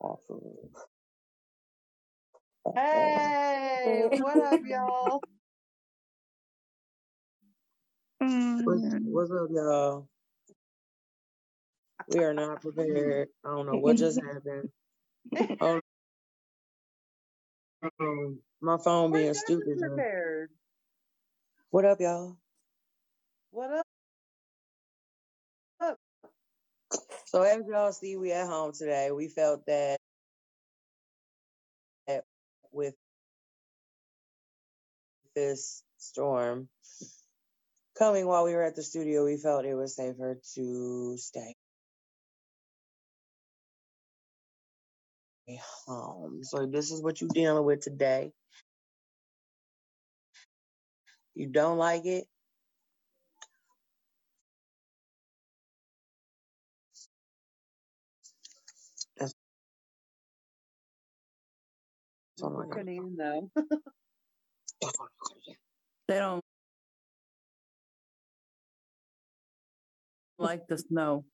[0.00, 0.40] Awesome.
[2.74, 5.22] Hey, what up, y'all?
[8.64, 10.08] What's, what's up, y'all?
[12.08, 13.28] We are not prepared.
[13.44, 14.70] I don't know what just happened.
[15.60, 15.80] Oh,
[18.00, 19.78] um, my phone being stupid.
[19.78, 20.50] prepared.
[21.70, 22.38] What up, y'all?
[23.52, 23.80] What up?
[23.80, 23.93] Up.
[27.26, 29.10] So as y'all see, we at home today.
[29.12, 29.98] We felt that
[32.72, 32.94] with
[35.36, 36.68] this storm
[37.98, 41.54] coming while we were at the studio, we felt it was safer to stay
[45.86, 46.44] home.
[46.44, 48.32] So this is what you're dealing with today.
[51.34, 52.26] You don't like it?
[62.44, 62.84] All I We're got.
[62.84, 63.50] getting though.
[64.82, 65.56] That's all I.
[66.08, 66.44] They don't
[70.38, 71.26] like the snow.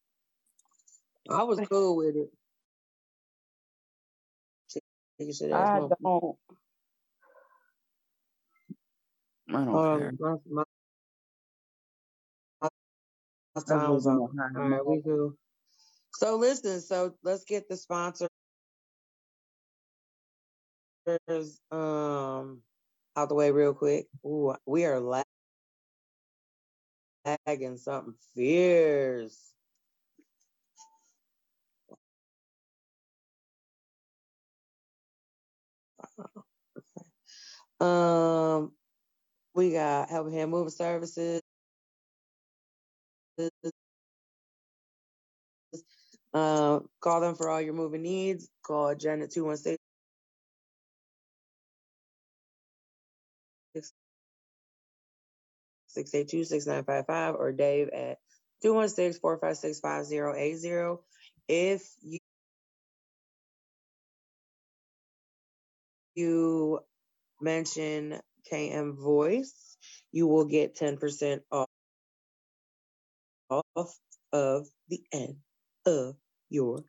[1.30, 2.30] I was cool with it.
[5.18, 5.94] You said that's I don't.
[9.54, 10.14] I don't Um, care.
[10.20, 10.64] my, my,
[12.62, 14.22] my I time was live up.
[14.32, 14.70] in All Ohio.
[14.70, 15.34] right, we cool.
[16.12, 17.76] So listen, so let's get the
[21.70, 22.62] um
[23.16, 24.06] out the way real quick.
[24.24, 25.24] Ooh, we are lag-
[27.46, 29.52] lagging something fierce.
[37.80, 38.72] Um,
[39.54, 41.40] we got helping hand moving services.
[46.32, 48.48] Uh, call them for all your moving needs.
[48.62, 49.76] Call Jen at 216
[55.90, 58.18] 682 6955 or Dave at
[58.62, 61.02] 216 456 5080.
[61.48, 62.18] If you,
[66.14, 66.80] you
[67.40, 68.20] mention
[68.52, 69.76] KM Voice,
[70.12, 71.68] you will get 10% off,
[73.50, 73.94] off
[74.32, 75.36] of the end
[75.86, 76.14] of
[76.48, 76.84] your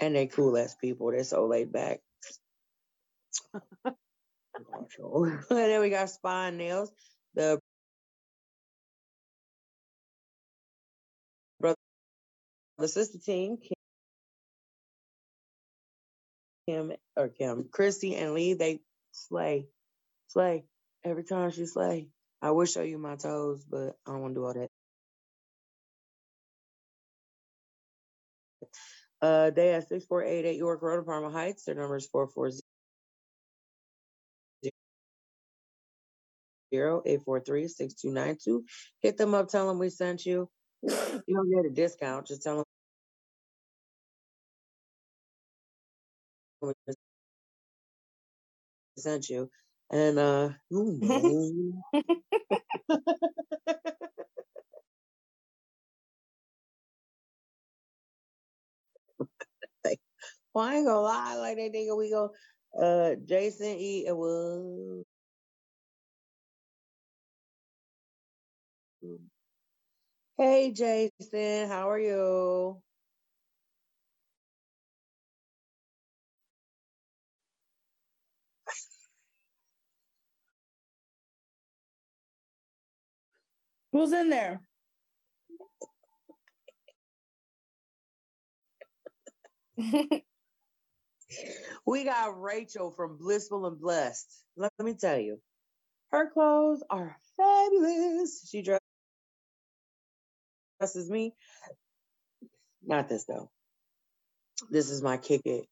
[0.00, 1.12] and they cool ass people.
[1.12, 2.00] They're so laid back.
[3.84, 3.94] and
[5.50, 6.92] then we got Spine Nails,
[7.34, 7.60] the
[11.60, 11.76] brother
[12.78, 13.74] the sister team, Kim
[16.68, 18.54] Kim or Kim, Christy and Lee.
[18.54, 18.80] They
[19.12, 19.68] slay,
[20.28, 20.64] slay
[21.04, 22.08] every time she slay.
[22.42, 24.79] I would show you my toes, but I don't want to do all that.
[29.22, 31.64] Uh, they at 6488 York Road, Parma Heights.
[31.64, 32.60] Their number is 440
[36.72, 38.64] 843 6292.
[39.02, 40.48] Hit them up, tell them we sent you.
[41.26, 42.64] You don't get a discount, just tell
[46.62, 46.72] them we
[48.96, 49.50] sent you.
[49.90, 50.50] And, uh,
[60.60, 62.32] well, I ain't gonna lie, like that nigga, we go,
[62.80, 64.06] uh, Jason E.
[64.06, 65.04] It was.
[70.38, 72.82] Hey, Jason, how are you?
[83.92, 84.60] Who's in there?
[91.86, 94.26] We got Rachel from Blissful and Blessed.
[94.56, 95.38] Let me tell you,
[96.10, 98.48] her clothes are fabulous.
[98.50, 98.62] She
[100.80, 101.34] dresses me.
[102.84, 103.50] Not this though.
[104.70, 105.66] This is my kick it,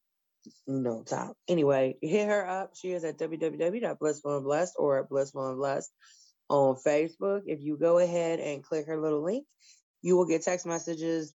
[0.66, 1.36] no top.
[1.46, 2.70] Anyway, hit her up.
[2.74, 5.90] She is at www.blissfulandblessed or at blissful and blessed
[6.48, 7.42] on Facebook.
[7.46, 9.46] If you go ahead and click her little link,
[10.02, 11.34] you will get text messages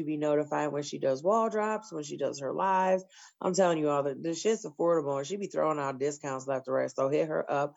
[0.00, 3.04] to be notified when she does wall drops, when she does her lives.
[3.40, 6.68] I'm telling you all that this shit's affordable and she be throwing out discounts left
[6.68, 6.90] and right.
[6.90, 7.76] So hit her up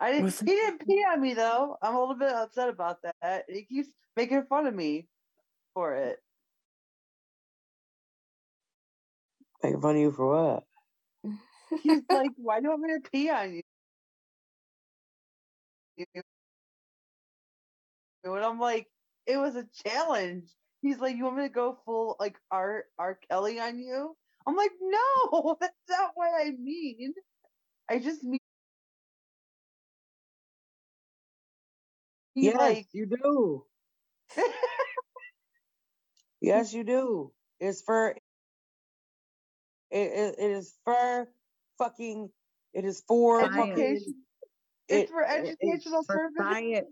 [0.00, 0.41] I didn't.
[0.41, 1.77] He didn't pee on me though.
[1.81, 3.44] I'm a little bit upset about that.
[3.49, 5.06] He keeps making fun of me
[5.73, 6.19] for it.
[9.62, 10.65] Making fun of you for what?
[11.83, 13.62] He's like, "Why do I want to pee on you?"
[18.25, 18.89] And I'm like,
[19.27, 20.49] "It was a challenge."
[20.82, 24.56] He's like, "You want me to go full like R R Kelly on you?" I'm
[24.56, 27.15] like, "No, that's not what I mean.
[27.88, 28.38] I just mean."
[32.35, 33.67] Yes, like, you do.
[36.41, 37.33] Yes, you do.
[37.61, 38.23] It's for it,
[39.91, 41.29] it, it is for
[41.79, 42.31] fucking
[42.75, 44.15] it is for education.
[44.89, 46.87] It's it- for it- it's educational For science.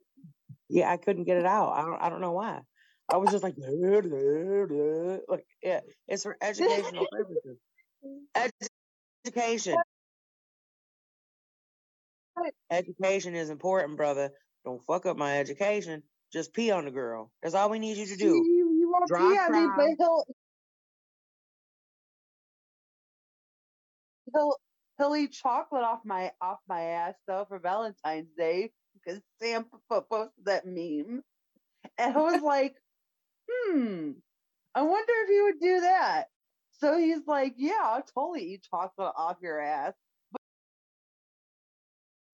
[0.69, 1.73] yeah, I couldn't get it out.
[1.73, 2.63] I don't I don't know why.
[3.09, 3.57] I was just like
[5.29, 7.59] like yeah, it's for educational purposes.
[9.27, 9.84] Education.
[12.75, 14.31] Education is important, brother.
[14.65, 16.03] Don't fuck up my education.
[16.33, 17.31] Just pee on the girl.
[17.43, 18.25] That's all we need you to do.
[18.25, 20.25] You, you won't pee on me, but he'll
[24.33, 24.57] he'll
[24.99, 30.03] he'll eat chocolate off my off my ass though for Valentine's Day because Sam po-
[30.03, 31.23] posted that meme,
[31.99, 32.75] and I was like,
[33.51, 34.13] hmm,
[34.75, 36.25] I wonder if he would do that.
[36.73, 39.95] So he's like, yeah, I'll totally eat chocolate off your ass,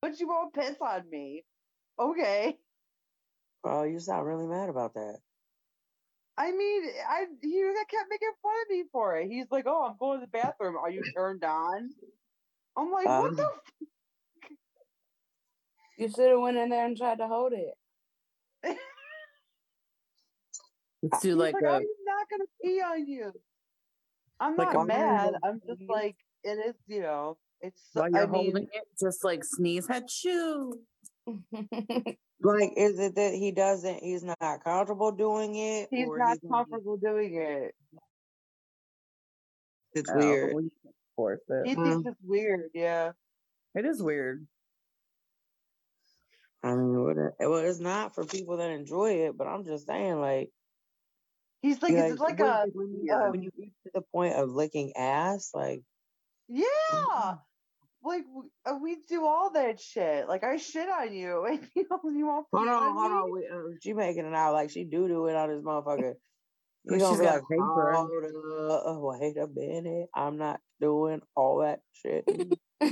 [0.00, 1.44] but, but you won't piss on me.
[1.98, 2.58] Okay.
[3.64, 5.18] Oh, you sound really mad about that.
[6.38, 9.28] I mean, I he kept making fun of me for it.
[9.28, 10.76] He's like, "Oh, I'm going to the bathroom.
[10.76, 11.90] Are you turned on?"
[12.76, 13.50] I'm like, "What Um, the?"
[15.98, 17.74] You should have went in there and tried to hold it.
[18.64, 18.78] F-?
[21.02, 23.32] Let's do like like, a "I'm not gonna pee on you."
[24.40, 25.34] I'm Like not mad.
[25.42, 26.74] I'm just like, it is.
[26.86, 27.82] You know, it's.
[27.92, 30.72] while you're mean, holding it, just like sneeze achoo.
[32.42, 35.88] Like, is it that he doesn't, he's not comfortable doing it?
[35.90, 37.74] he's or not gonna be- comfortable doing it.
[39.92, 40.54] It's Oh, weird.
[40.54, 41.74] well, you can't force He it.
[41.74, 42.70] thinks it's weird.
[42.72, 43.12] Yeah.
[43.74, 44.46] It is weird.
[46.62, 49.86] I mean, what a- well, it's not for people that enjoy it, but I'm just
[49.86, 50.50] saying, like,
[51.60, 52.64] He's like, you is it like when, a?
[52.72, 55.82] when you, uh, when you get to the point of licking ass, like,
[56.48, 57.34] Yeah.
[58.04, 58.24] Like
[58.66, 60.28] uh, we do all that shit.
[60.28, 63.12] Like I shit on you, and you don't you won't hold pee on, on hold
[63.12, 63.12] me?
[63.12, 66.14] on, we, uh, she making it out like she do doo it on this motherfucker.
[66.84, 67.92] You But gonna she's be got like, paper.
[67.92, 68.10] hold
[68.70, 72.26] up, wait a minute, I'm not doing all that shit.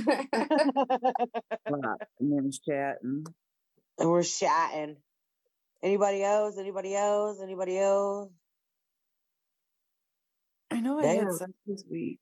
[1.67, 1.97] Wow.
[2.19, 3.25] And then chatting.
[3.99, 4.97] and we're chatting.
[5.83, 6.57] Anybody else?
[6.59, 7.39] Anybody else?
[7.41, 8.31] Anybody else?
[10.71, 11.25] I know I Damn.
[11.25, 12.19] had sex this week.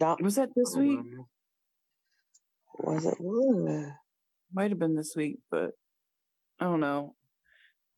[0.00, 0.22] Don't.
[0.22, 1.00] Was that this week?
[2.78, 3.14] Was it?
[3.20, 3.90] Ooh.
[4.52, 5.72] Might have been this week, but
[6.60, 7.14] I don't know.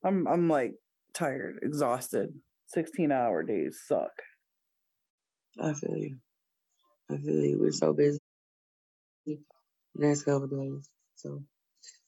[0.03, 0.73] I'm I'm like
[1.13, 2.29] tired, exhausted.
[2.67, 4.11] Sixteen hour days suck.
[5.61, 6.17] I feel you.
[7.11, 7.59] I feel you.
[7.59, 8.19] We're so busy.
[9.95, 10.89] Next couple days.
[11.15, 11.43] So,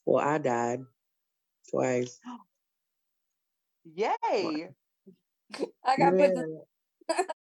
[0.05, 0.79] well, I died
[1.71, 2.19] twice.
[3.95, 4.69] Yay!
[5.85, 6.17] I got Yeah.
[6.17, 6.59] pictures.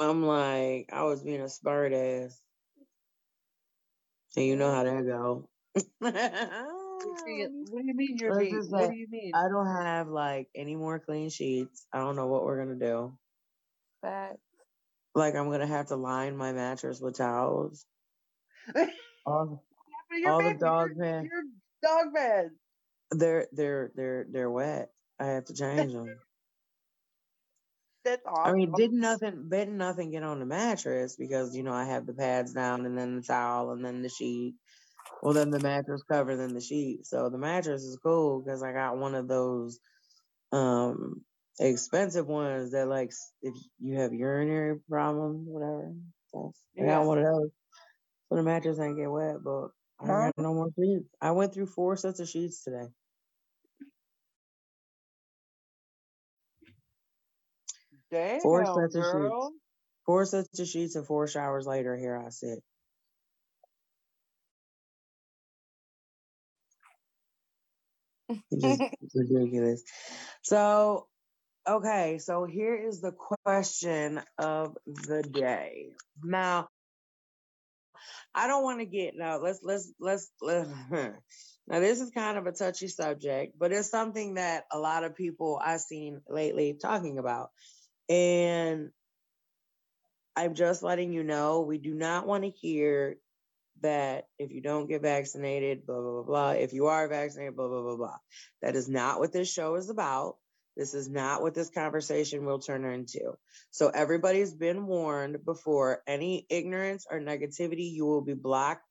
[0.00, 2.40] I'm like, I was being a smart ass.
[4.36, 5.48] And you know how that go.
[5.98, 8.54] What do you what do you mean you're being?
[8.54, 9.32] just What do you mean?
[9.34, 11.86] I don't have like any more clean sheets.
[11.92, 13.18] I don't know what we're gonna do.
[14.02, 14.38] Facts.
[15.14, 17.84] Like I'm gonna have to line my mattress with towels.
[19.26, 19.62] All,
[20.26, 21.42] all the dog you're,
[21.82, 22.50] dog bed.
[23.10, 24.90] they're they're they're they're wet.
[25.18, 26.16] I have to change them.
[28.04, 28.50] That's awesome.
[28.50, 32.06] I mean, didn't nothing, didn't nothing get on the mattress because you know I have
[32.06, 34.54] the pads down and then the towel and then the sheet.
[35.22, 37.06] Well, then the mattress cover, then the sheet.
[37.06, 39.80] So the mattress is cool because I got one of those
[40.52, 41.24] um
[41.60, 45.92] expensive ones that like if you have urinary problems, whatever.
[46.32, 47.50] So I got one of those.
[48.28, 49.68] So the mattress ain't get wet, but
[50.08, 51.08] I got no more sheets.
[51.20, 52.88] I went through four sets of sheets today.
[58.10, 59.50] Damn, Four sets of sheets.
[60.06, 62.58] Four sets of sheets and four showers later, here I sit.
[68.50, 68.80] It's just
[69.14, 69.82] ridiculous.
[70.42, 71.06] So,
[71.68, 75.90] okay, so here is the question of the day.
[76.22, 76.68] Now,
[78.34, 79.38] I don't want to get now.
[79.38, 81.80] Let's let's let's let now.
[81.80, 85.60] This is kind of a touchy subject, but it's something that a lot of people
[85.62, 87.50] I've seen lately talking about,
[88.10, 88.90] and
[90.36, 93.16] I'm just letting you know we do not want to hear
[93.82, 96.50] that if you don't get vaccinated, blah, blah, blah, blah.
[96.50, 98.16] If you are vaccinated, blah, blah, blah, blah.
[98.62, 100.36] That is not what this show is about.
[100.76, 103.34] This is not what this conversation will turn into.
[103.70, 108.84] So everybody's been warned before any ignorance or negativity, you will be blocked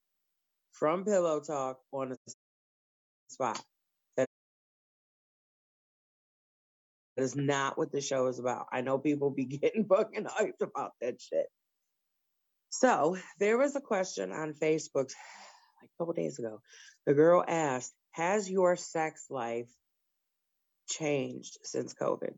[0.71, 2.17] from Pillow Talk on the
[3.27, 3.61] spot.
[7.19, 8.67] That is not what the show is about.
[8.71, 11.47] I know people be getting fucking hyped about that shit.
[12.69, 15.11] So there was a question on Facebook
[15.81, 16.61] like a couple days ago.
[17.05, 19.67] The girl asked, Has your sex life
[20.87, 22.35] changed since COVID?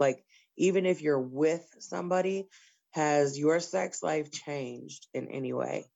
[0.00, 0.24] Like,
[0.56, 2.48] even if you're with somebody,
[2.90, 5.86] has your sex life changed in any way?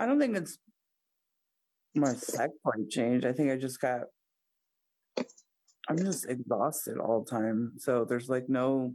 [0.00, 0.58] I don't think it's
[1.94, 3.24] my sex life changed.
[3.24, 4.00] I think I just got
[5.88, 7.74] I'm just exhausted all the time.
[7.78, 8.94] So there's like no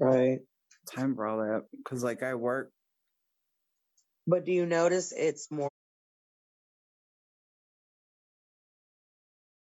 [0.00, 0.38] Right.
[0.90, 1.62] time for all that.
[1.84, 2.70] Cause like I work
[4.26, 5.70] But do you notice it's more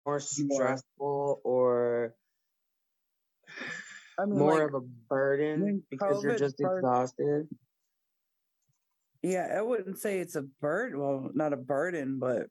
[0.06, 2.14] more stressful or
[4.20, 7.48] I mean more like, of a burden because you're just exhausted?
[9.24, 11.00] Yeah, I wouldn't say it's a burden.
[11.00, 12.48] Well, not a burden, but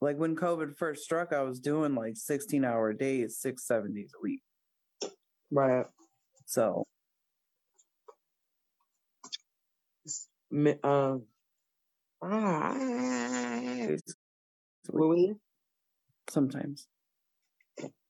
[0.00, 4.12] like when COVID first struck, I was doing like 16 hour days, six, seven days
[4.18, 4.40] a week.
[5.50, 5.86] Right.
[6.46, 6.84] So
[10.82, 11.26] Um,
[12.22, 12.74] ah,
[13.60, 14.14] it's-
[16.28, 16.88] sometimes.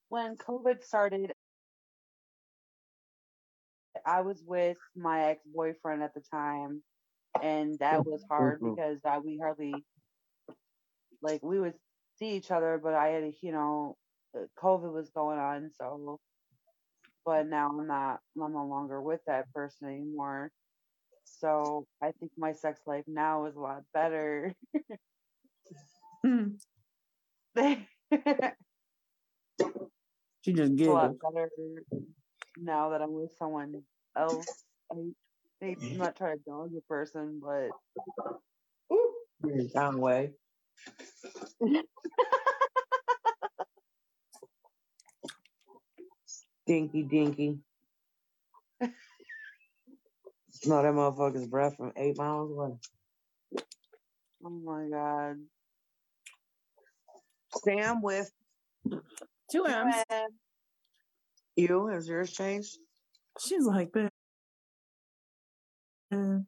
[0.09, 1.32] when COVID started,
[4.06, 6.82] I was with my ex boyfriend at the time,
[7.42, 8.75] and that was hard Mhm.
[8.75, 9.75] because uh, we hardly,
[11.22, 11.74] like, we would
[12.18, 13.96] see each other, but I had, you know,
[14.36, 16.18] uh, COVID was going on, so.
[17.24, 20.50] But now I'm not, I'm no longer with that person anymore.
[21.24, 24.54] So I think my sex life now is a lot better.
[24.74, 26.66] It's
[30.44, 31.50] She just a lot better
[32.56, 33.82] now that I'm with someone
[34.16, 34.64] else.
[34.90, 34.96] I
[35.60, 37.70] hate I'm not trying to dog the person, but
[39.74, 40.32] Down way.
[46.66, 47.58] Dinky dinky.
[50.50, 52.76] Smell that motherfucker's breath from eight miles away.
[54.44, 55.37] oh my god.
[57.64, 58.30] Sam with
[59.50, 59.94] Two M's.
[61.56, 62.78] you, has yours changed?
[63.40, 64.10] She's like, bitch.
[66.12, 66.46] Um,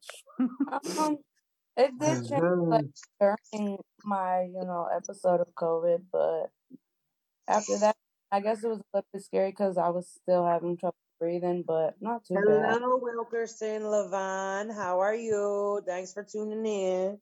[1.77, 2.85] it did change like
[3.19, 6.49] during my, you know, episode of COVID, but
[7.47, 7.95] after that,
[8.31, 11.63] I guess it was a little bit scary because I was still having trouble breathing,
[11.67, 12.77] but not too bad.
[12.79, 14.73] Hello, Wilkerson Levon.
[14.73, 15.81] How are you?
[15.85, 17.19] Thanks for tuning in.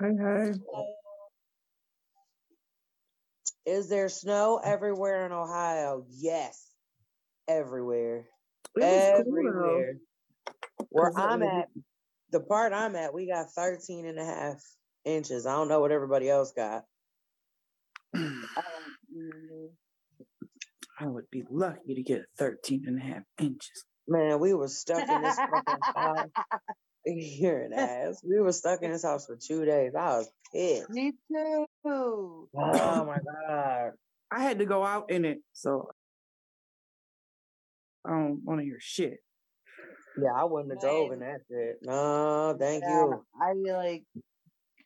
[0.00, 0.52] Hi, hi.
[3.66, 6.04] Is there snow everywhere in Ohio?
[6.10, 6.66] Yes.
[7.46, 8.26] Everywhere.
[8.76, 9.60] It was cool, though.
[9.60, 9.94] Everywhere.
[10.88, 11.68] Where 'Cause I'm at,
[12.30, 14.62] the part I'm at, we got 13 and a half
[15.04, 15.46] inches.
[15.46, 16.84] I don't know what everybody else got.
[18.14, 18.34] I don't
[19.14, 19.72] remember.
[20.98, 23.84] I would be lucky to get 13 and a half inches.
[24.06, 26.28] Man, we were stuck in this fucking house.
[27.06, 28.22] You're an ass.
[28.22, 29.92] We were stuck in this house for two days.
[29.98, 30.90] I was pissed.
[30.90, 32.48] Me too.
[32.54, 33.18] Oh my
[33.48, 33.92] god.
[34.30, 35.88] I had to go out in it, so
[38.04, 39.20] I don't want to hear shit.
[40.16, 41.78] Yeah, I wouldn't have drove in that shit.
[41.82, 43.24] No, thank Yeah, you.
[43.40, 44.04] I like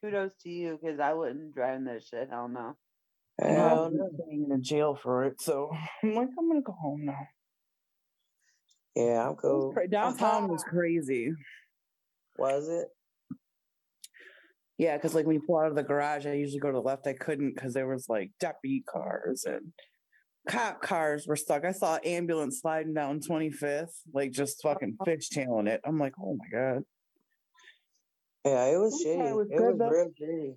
[0.00, 2.28] kudos to you because I wouldn't drive in that shit.
[2.31, 2.76] Hell no.
[3.40, 4.09] Hell I'm no.
[4.14, 5.71] staying in a jail for it, so
[6.02, 7.26] I'm like, I'm gonna go home now.
[8.95, 9.75] Yeah, I'm cool.
[9.90, 11.33] Downtown was crazy.
[12.38, 12.87] Was it?
[14.78, 16.81] Yeah, because like when you pull out of the garage, I usually go to the
[16.81, 17.07] left.
[17.07, 19.73] I couldn't because there was like deputy cars and
[20.48, 21.64] cop cars were stuck.
[21.64, 25.10] I saw an ambulance sliding down 25th, like just fucking uh-huh.
[25.10, 25.80] fishtailing it.
[25.84, 26.82] I'm like, oh my god,
[28.44, 29.30] Yeah, it was shitty.
[29.30, 30.56] it was it was real shitty.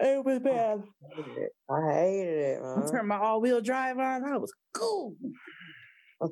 [0.00, 0.82] it was bad.
[0.82, 1.52] I hated it.
[1.70, 4.24] I hated it, I turned my all-wheel drive on.
[4.24, 5.14] I was cool.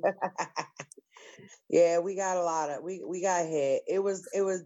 [1.68, 3.82] yeah, we got a lot of we we got hit.
[3.88, 4.62] It was it was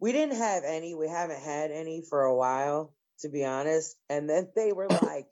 [0.00, 0.94] we didn't have any.
[0.94, 3.96] We haven't had any for a while, to be honest.
[4.10, 5.26] And then they were like,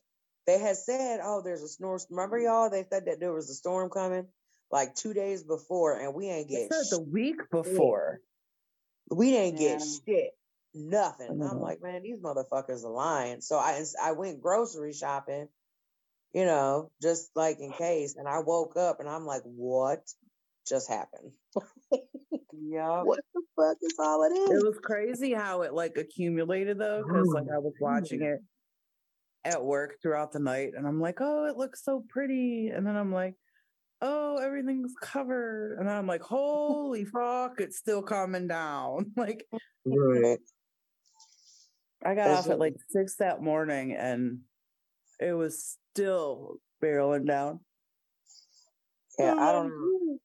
[0.46, 2.70] they had said, "Oh, there's a storm." Remember, y'all?
[2.70, 4.26] They said that there was a storm coming
[4.70, 8.20] like two days before, and we ain't get said sh- the week before.
[9.10, 10.30] we didn't get shit,
[10.74, 11.28] nothing.
[11.30, 11.60] I'm Mhm.
[11.60, 13.40] like, man, these motherfuckers are lying.
[13.40, 15.48] So I I went grocery shopping,
[16.32, 18.16] you know, just like in case.
[18.16, 20.02] And I woke up and I'm like, what
[20.66, 21.32] just happened?
[22.52, 23.02] yeah.
[23.04, 27.28] What the fuck is all of It was crazy how it like accumulated though, because
[27.28, 28.40] like I was watching it
[29.44, 32.96] at work throughout the night, and I'm like, oh, it looks so pretty, and then
[32.96, 33.34] I'm like,
[34.00, 39.12] oh, everything's covered, and then I'm like, holy fuck, it's still coming down.
[39.16, 39.46] Like
[39.84, 40.38] Right.
[42.04, 44.40] I got That's off at like six that morning, and
[45.20, 47.60] it was still barreling down.
[49.18, 49.72] Yeah, I'm I don't know.
[49.72, 50.18] "Ooh,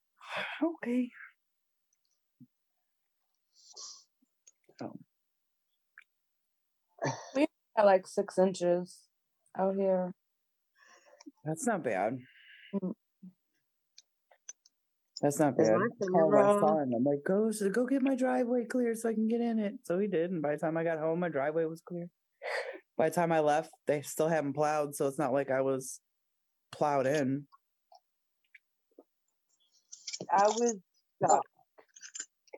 [7.36, 9.07] We Got like six inches
[9.60, 10.12] out here.
[11.46, 12.17] That's not bad.
[12.74, 12.93] Mm.
[15.22, 15.78] That's not bad.
[16.12, 16.91] my my son.
[16.96, 19.74] I'm like, go, go get my driveway clear so I can get in it.
[19.84, 20.30] So he did.
[20.32, 22.08] And by the time I got home, my driveway was clear.
[22.98, 24.96] By the time I left, they still haven't plowed.
[24.96, 26.00] So it's not like I was
[26.72, 27.48] plowed in.
[30.32, 30.76] I was
[31.24, 31.41] stuck.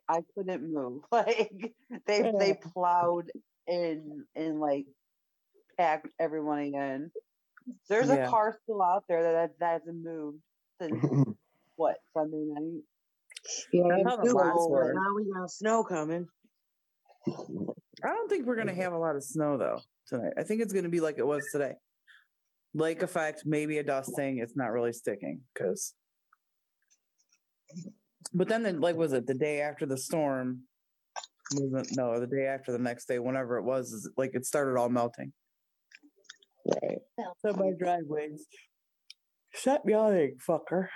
[0.09, 1.03] I couldn't move.
[1.11, 1.73] Like
[2.07, 3.29] they they plowed
[3.67, 4.85] in in like
[5.79, 7.11] packed everyone in.
[7.87, 8.27] There's Yeah.
[8.27, 10.41] a car still out there that that hasn't moved
[10.81, 10.91] since
[11.75, 12.83] what Sunday night.
[13.71, 14.93] Yeah, That's it's how the too blocks cold, were.
[14.93, 16.27] but now we got snow coming.
[17.27, 20.33] I don't think we're going to have a lot of snow though tonight.
[20.37, 21.73] I think it's going to be like it was today.
[22.73, 24.39] Lake effect, maybe a dusting.
[24.39, 25.93] It's not really sticking because.
[28.33, 30.63] But then, the, like, was it the day after the storm?
[31.55, 34.77] Wasn't no, the day after the next day, whenever it was, is like it started
[34.77, 35.33] all melting.
[36.69, 36.99] Right.
[37.41, 38.45] So my driveway's
[39.53, 40.87] shut yawning, fucker.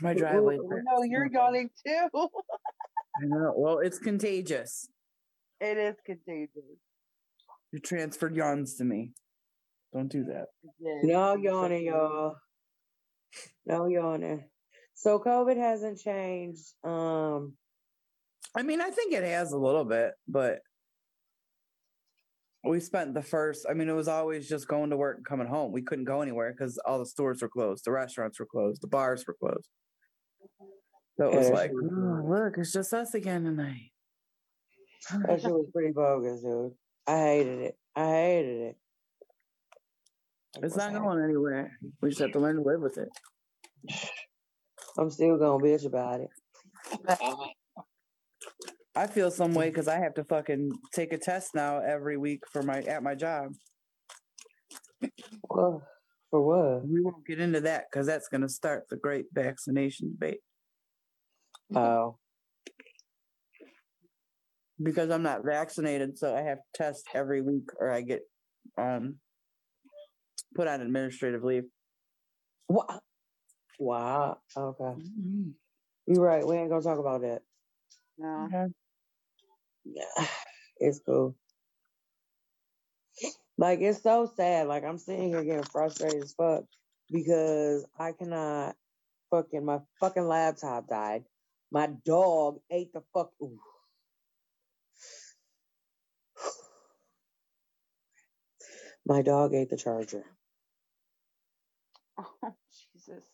[0.00, 0.58] My driveway.
[0.58, 2.08] No, you're yawning too.
[2.14, 3.52] I know.
[3.56, 4.88] Well, it's contagious.
[5.60, 6.78] it is contagious.
[7.72, 9.12] You transferred yawns to me.
[9.92, 10.46] Don't do that.
[10.80, 12.36] No I'm so yawning, y'all.
[13.66, 14.44] No yawning.
[14.94, 16.72] So COVID hasn't changed.
[16.84, 17.54] Um,
[18.54, 20.60] I mean, I think it has a little bit, but
[22.64, 23.66] we spent the first.
[23.68, 25.72] I mean, it was always just going to work and coming home.
[25.72, 28.88] We couldn't go anywhere because all the stores were closed, the restaurants were closed, the
[28.88, 29.68] bars were closed.
[31.18, 33.90] So it was that like, was "Oh, look, it's just us again tonight.
[35.26, 36.72] that shit was pretty bogus, dude.
[37.06, 37.78] I hated it.
[37.96, 38.76] I hated it.
[40.56, 41.02] Like, It's what's not happening?
[41.02, 41.72] going anywhere.
[42.02, 43.08] We just have to learn to live with it.
[44.98, 46.30] I'm still gonna bitch about it.
[48.98, 52.42] I feel some way because I have to fucking take a test now every week
[52.52, 53.52] for my at my job.
[55.48, 55.84] Well,
[56.32, 56.88] for what?
[56.88, 60.40] We won't get into that because that's going to start the great vaccination debate.
[61.76, 62.18] Oh,
[64.82, 68.22] because I'm not vaccinated, so I have to test every week or I get
[68.76, 69.18] um
[70.56, 71.66] put on administrative leave.
[72.66, 72.98] what?
[73.78, 74.38] Wow.
[74.56, 75.00] Okay,
[76.08, 76.44] you're right.
[76.44, 77.42] We ain't gonna talk about that.
[78.18, 78.48] No.
[78.52, 78.72] Okay.
[79.94, 80.26] Yeah,
[80.78, 81.36] it's cool.
[83.58, 84.68] Like it's so sad.
[84.68, 86.64] Like I'm sitting here getting frustrated as fuck
[87.10, 88.76] because I cannot
[89.30, 91.24] fucking my fucking laptop died.
[91.72, 93.32] My dog ate the fuck.
[93.42, 93.58] ooh.
[99.06, 100.24] My dog ate the charger
[102.18, 102.54] Oh,
[102.94, 103.24] Jesus.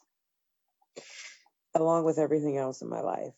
[1.75, 3.35] along with everything else in my life.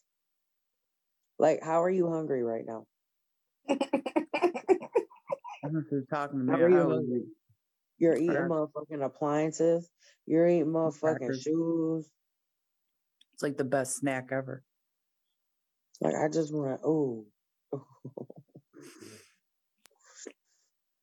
[1.39, 2.87] Like, how are you hungry right now?
[3.69, 3.79] I
[5.63, 6.53] don't you're talking to me.
[6.53, 7.27] How are you?
[7.99, 9.89] You're eating motherfucking appliances.
[10.27, 11.43] You're eating motherfucking Crackers.
[11.43, 12.09] shoes.
[13.35, 14.63] It's like the best snack ever.
[16.01, 16.87] Like I just want to.
[16.87, 17.27] Ooh.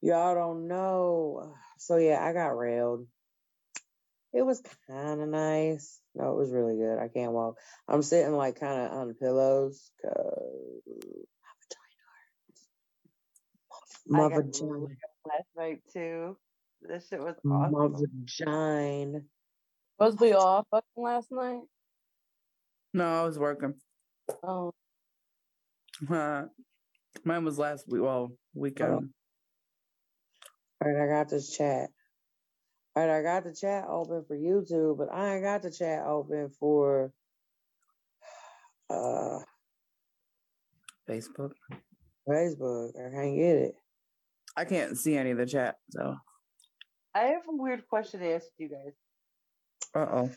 [0.02, 1.56] Y'all don't know.
[1.78, 3.08] so yeah, I got railed.
[4.34, 6.00] It was kind of nice.
[6.16, 7.00] No, it was really good.
[7.00, 7.56] I can't walk.
[7.88, 10.82] I'm sitting like kind of on pillows because
[14.08, 14.74] my I got vagina.
[14.74, 16.38] really last night too.
[16.82, 17.96] This shit was My awesome.
[18.28, 19.22] vagina.
[20.00, 21.62] Was we all fucking last night?
[22.94, 23.76] No, I was working.
[24.44, 24.74] Oh,
[26.10, 26.46] Uh,
[27.26, 28.02] mine was last week.
[28.02, 29.10] Well, weekend.
[30.84, 31.90] All right, I got this chat.
[32.96, 36.06] All right, I got the chat open for YouTube, but I ain't got the chat
[36.06, 37.14] open for
[38.90, 39.40] uh
[41.10, 41.52] Facebook.
[42.30, 42.92] Facebook.
[42.98, 43.76] I can't get it.
[44.56, 45.76] I can't see any of the chat.
[45.90, 46.16] So,
[47.16, 48.94] I have a weird question to ask you guys.
[49.96, 50.32] uh oh.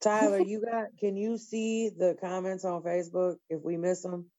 [0.00, 0.86] Tyler, you got?
[0.98, 4.30] Can you see the comments on Facebook if we miss them?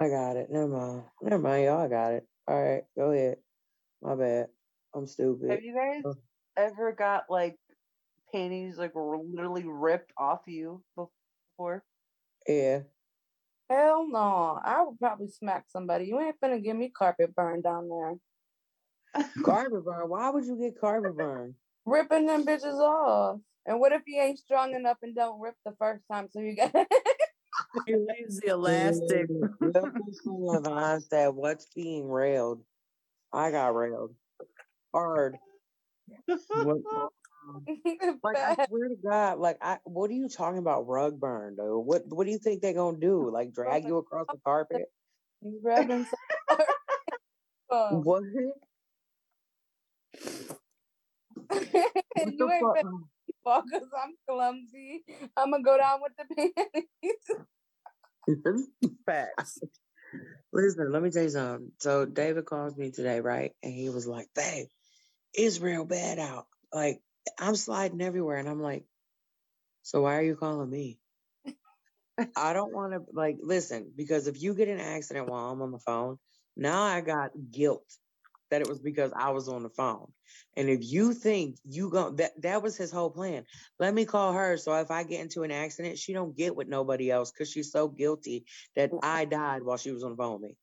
[0.00, 0.48] I got it.
[0.50, 1.02] Never mind.
[1.22, 1.80] Never mind, y'all.
[1.80, 2.26] I got it.
[2.46, 3.38] All right, go ahead.
[4.02, 4.46] My bad.
[4.94, 5.50] I'm stupid.
[5.50, 6.14] Have you guys
[6.56, 7.56] ever got like
[8.32, 11.82] panties like literally ripped off you before?
[12.46, 12.80] Yeah.
[13.70, 14.58] Hell no.
[14.64, 16.06] I would probably smack somebody.
[16.06, 19.24] You ain't finna give me carpet burn down there.
[19.42, 20.08] Carpet burn.
[20.08, 21.54] Why would you get carpet burn?
[21.84, 23.40] Ripping them bitches off.
[23.66, 26.28] And what if he ain't strong enough and don't rip the first time?
[26.30, 26.72] So you got
[27.86, 29.28] He leaves the elastic.
[30.24, 32.62] Levine said, "What's being railed?"
[33.32, 34.14] I got railed
[34.94, 35.36] hard.
[36.26, 36.78] What-
[37.48, 37.64] Um,
[38.24, 40.86] like I swear to God, like I, what are you talking about?
[40.86, 41.78] Rug burn, though.
[41.78, 43.30] What What do you think they're gonna do?
[43.30, 44.86] Like drag you across the carpet?
[45.42, 47.68] You hard.
[47.68, 48.08] What?
[48.08, 48.22] What
[52.32, 52.64] you ain't
[53.44, 53.64] fuck?
[53.70, 55.04] because I'm clumsy.
[55.36, 57.12] I'm gonna go down with the panties.
[59.06, 59.60] Facts.
[60.52, 61.70] Listen, let me tell you something.
[61.78, 63.52] So David calls me today, right?
[63.62, 64.66] And he was like, "Babe,
[65.34, 66.46] it's real bad out.
[66.72, 67.02] Like
[67.38, 68.84] I'm sliding everywhere." And I'm like,
[69.82, 70.98] "So why are you calling me?"
[72.36, 75.72] I don't want to like listen because if you get an accident while I'm on
[75.72, 76.18] the phone,
[76.56, 77.84] now I got guilt
[78.50, 80.12] that it was because I was on the phone.
[80.56, 83.44] And if you think you go that that was his whole plan.
[83.78, 86.68] Let me call her so if I get into an accident, she don't get with
[86.68, 88.44] nobody else because she's so guilty
[88.76, 90.56] that I died while she was on the phone with me.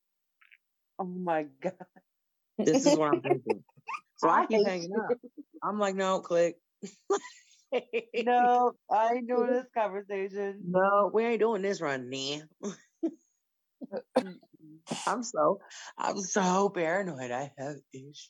[0.99, 1.73] Oh my god.
[2.57, 3.63] This is what I'm thinking.
[4.17, 5.17] So I I keep hanging up.
[5.63, 6.55] I'm like, no, click.
[8.23, 10.61] No, I ain't doing this conversation.
[10.65, 12.47] No, we ain't doing this run, man.
[14.17, 14.35] Mm-mm.
[15.07, 15.59] I'm so,
[15.97, 17.31] I'm so paranoid.
[17.31, 18.29] I have issues.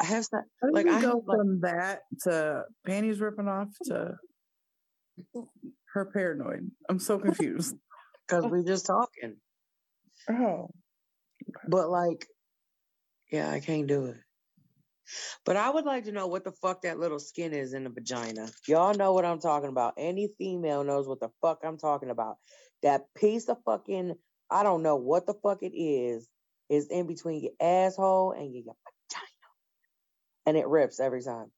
[0.00, 3.68] I have some, like we I go have like, from that to panties ripping off
[3.84, 4.16] to
[5.92, 6.70] her paranoid?
[6.88, 7.74] I'm so confused.
[8.28, 9.36] because we're just talking.
[10.30, 10.70] oh,
[11.68, 12.26] But like,
[13.30, 14.16] yeah, I can't do it.
[15.44, 17.90] But I would like to know what the fuck that little skin is in the
[17.90, 18.48] vagina.
[18.66, 19.94] Y'all know what I'm talking about.
[19.96, 22.36] Any female knows what the fuck I'm talking about.
[22.82, 24.14] That piece of fucking,
[24.50, 26.28] I don't know what the fuck it is,
[26.68, 28.74] is in between your asshole and your vagina.
[30.46, 31.52] And it rips every time.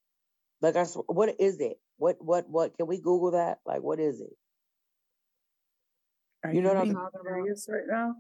[0.61, 1.79] Like I sw- what is it?
[1.97, 3.59] What what what can we Google that?
[3.65, 4.31] Like what is it?
[6.45, 7.49] are You know what I'm talking about?
[7.69, 8.15] right now?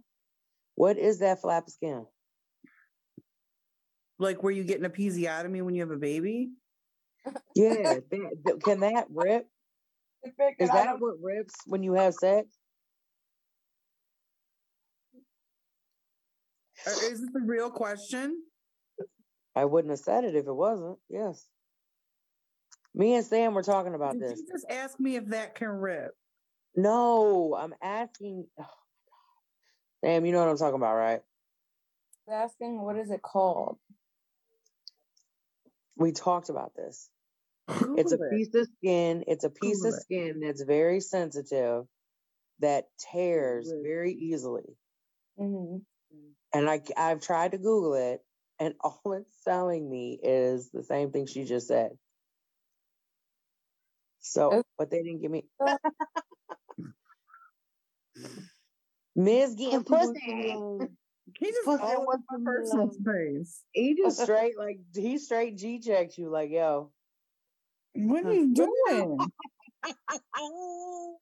[0.78, 2.06] What is that flap of skin?
[4.20, 6.50] Like, were you getting a episiotomy when you have a baby?
[7.56, 7.72] Yeah,
[8.44, 9.48] that, can that rip?
[10.60, 12.46] Is that what rips when you have sex?
[16.86, 18.40] Is this a real question?
[19.56, 20.98] I wouldn't have said it if it wasn't.
[21.10, 21.44] Yes.
[22.94, 24.38] Me and Sam were talking about Did this.
[24.38, 26.12] you just ask me if that can rip?
[26.76, 28.46] No, I'm asking.
[30.04, 31.22] Sam, you know what I'm talking about, right?
[32.30, 33.78] asking what is it called?
[35.96, 37.10] We talked about this.
[37.96, 38.30] It's a it.
[38.30, 39.24] piece of skin.
[39.26, 40.02] It's a piece Google of it.
[40.02, 41.84] skin that's very sensitive
[42.60, 43.88] that tears Google it.
[43.88, 44.76] very easily.
[45.38, 45.76] hmm
[46.54, 48.22] And I, I've tried to Google it,
[48.60, 51.92] and all it's telling me is the same thing she just said.
[54.20, 55.46] So, but they didn't give me.
[59.18, 59.54] Ms.
[59.56, 60.54] getting pussy.
[61.40, 63.62] He just Pussy all wants my some personal space.
[63.72, 66.90] He just straight like he straight G checks you like yo.
[67.94, 69.18] What are you doing?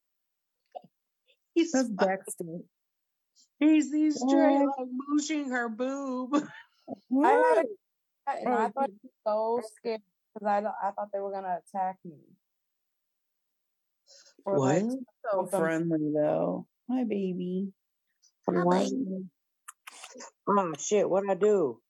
[1.55, 2.45] He's That's Dexter.
[3.59, 4.75] he's he's straight Oh.
[4.79, 6.35] like mooshing her boob.
[6.35, 6.47] I had
[7.09, 7.59] What?
[7.59, 10.03] a, and Oh, I thought he was so scared
[10.35, 12.19] because I, don't- I thought they were gonna attack me.
[14.45, 14.99] Or like What?
[15.33, 16.67] So friendly though.
[16.89, 17.73] My baby.
[18.47, 18.91] What?
[20.49, 21.09] Oh shit!
[21.11, 21.81] What I do?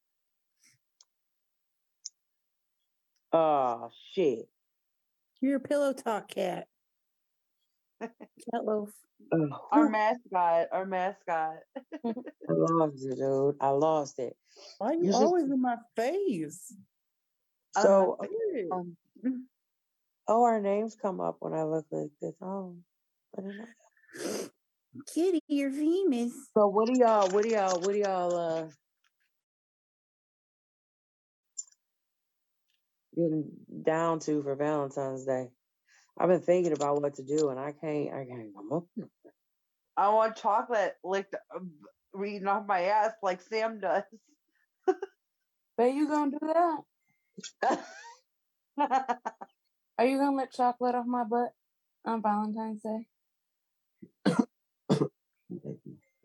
[3.33, 4.49] Oh shit!
[5.41, 6.67] You're a pillow talk cat.
[8.01, 8.11] cat
[8.65, 8.91] loaf.
[9.33, 11.57] Oh, Our mascot, our mascot.
[12.07, 12.13] I
[12.49, 13.57] lost it, dude.
[13.61, 14.37] I lost it.
[14.79, 16.73] Why are you You just- always in my face?
[17.79, 18.17] So,
[18.73, 18.97] Um,
[20.29, 22.35] oh, our names come up when I look like this.
[22.41, 22.77] Oh,
[23.37, 24.49] I didn't know.
[25.13, 26.33] Kitty, you're famous.
[26.57, 27.29] So, what do y'all?
[27.31, 27.81] What do y'all?
[27.81, 28.37] What do y'all?
[28.37, 28.67] Uh,
[33.15, 33.51] getting
[33.83, 35.49] down to for Valentine's Day?
[36.19, 38.13] I've been thinking about what to do, and I can't.
[38.13, 38.85] I can't come up.
[39.97, 41.61] I want chocolate licked, uh,
[42.13, 44.03] reading off my ass like Sam does.
[45.77, 46.53] but you gonna do
[47.63, 47.81] that?
[49.99, 51.53] Are you gonna lick chocolate off my butt
[52.05, 53.07] on Valentine's Day?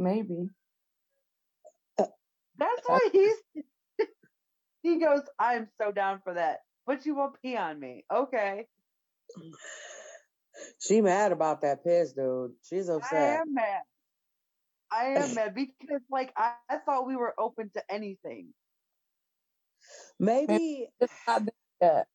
[0.02, 0.50] Maybe.
[2.00, 2.06] Uh,
[2.58, 3.36] That's uh, why he's.
[4.84, 6.60] he goes, I'm so down for that.
[6.88, 8.04] But you won't pee on me.
[8.12, 8.66] Okay.
[10.80, 12.54] She mad about that piss, dude.
[12.64, 13.14] She's upset.
[13.14, 13.82] I am mad.
[14.92, 18.48] I am mad because, like, I, I thought we were open to anything.
[20.20, 22.08] Maybe, It's not there yet.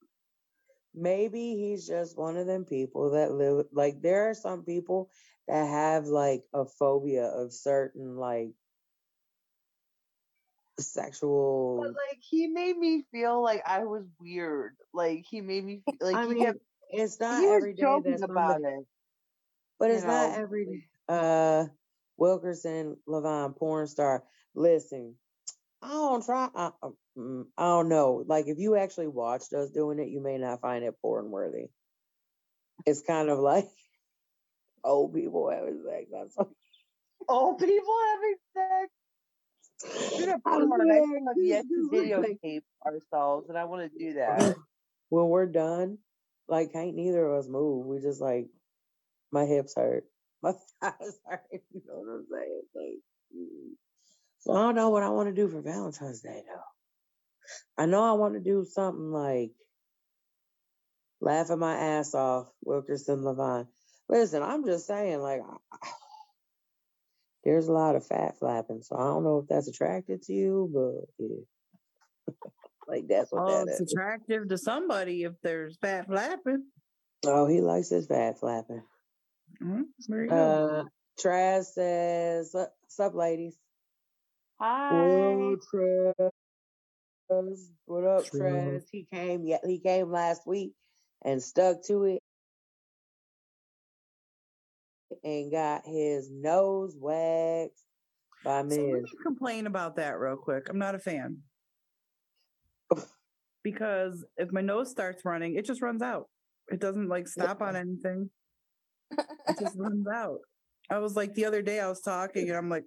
[0.96, 3.66] Maybe he's just one of them people that live.
[3.72, 5.10] Like, there are some people
[5.46, 8.50] that have like a phobia of certain like
[10.80, 11.78] sexual.
[11.80, 14.76] But, like, he made me feel like I was weird.
[14.92, 16.58] Like, he made me feel like I he mean, kept.
[16.90, 18.86] it's not every day that's about it.
[19.78, 20.36] But it's not know.
[20.36, 20.84] every day.
[21.08, 21.66] Uh,
[22.16, 24.24] Wilkerson, Levine, porn star.
[24.54, 25.16] Listen,
[25.82, 26.48] I don't try.
[26.54, 26.70] I,
[27.18, 28.24] mm, I don't know.
[28.26, 31.68] Like, if you actually watched us doing it, you may not find it porn worthy.
[32.86, 33.66] It's kind of like
[34.84, 36.36] old people having sex.
[37.28, 40.12] Old people having sex.
[40.14, 43.48] We're gonna put on next like, time we have this to is like- videotape ourselves,
[43.48, 44.56] and I want to do that.
[45.08, 45.98] when we're done,
[46.48, 47.86] like, can't neither of us move.
[47.86, 48.46] We just like,
[49.32, 50.04] my hips hurt,
[50.42, 51.42] my thighs hurt.
[51.50, 52.62] You know what I'm saying?
[52.74, 53.00] Like,
[54.54, 57.82] I don't know what I want to do for Valentine's Day though.
[57.82, 59.52] I know I want to do something like
[61.20, 63.68] laughing my ass off, Wilkerson Levine.
[64.08, 65.88] Listen, I'm just saying, like, I-
[67.44, 70.70] there's a lot of fat flapping, so I don't know if that's attractive to you,
[70.72, 72.34] but yeah.
[72.88, 73.92] like that's what Well, that it's is.
[73.92, 76.66] attractive to somebody if there's fat flapping.
[77.24, 78.82] Oh, he likes his fat flapping.
[79.62, 79.84] Mhm,
[80.28, 80.34] go.
[80.34, 80.84] Uh,
[81.20, 83.56] Traz says, "Sup, sup, ladies?
[84.58, 84.90] Hi.
[84.90, 86.30] Whoa, Traz.
[87.84, 88.40] What up, True.
[88.40, 88.84] Traz?
[88.90, 89.44] He came.
[89.44, 90.72] Yeah, he came last week
[91.24, 92.22] and stuck to it
[95.22, 97.84] and got his nose waxed
[98.44, 100.68] by So let me complain about that real quick.
[100.70, 101.38] I'm not a fan.
[103.62, 106.28] Because if my nose starts running, it just runs out.
[106.68, 108.30] It doesn't like stop on anything.
[109.10, 110.38] It just runs out.
[110.88, 112.84] I was like the other day I was talking and I'm like,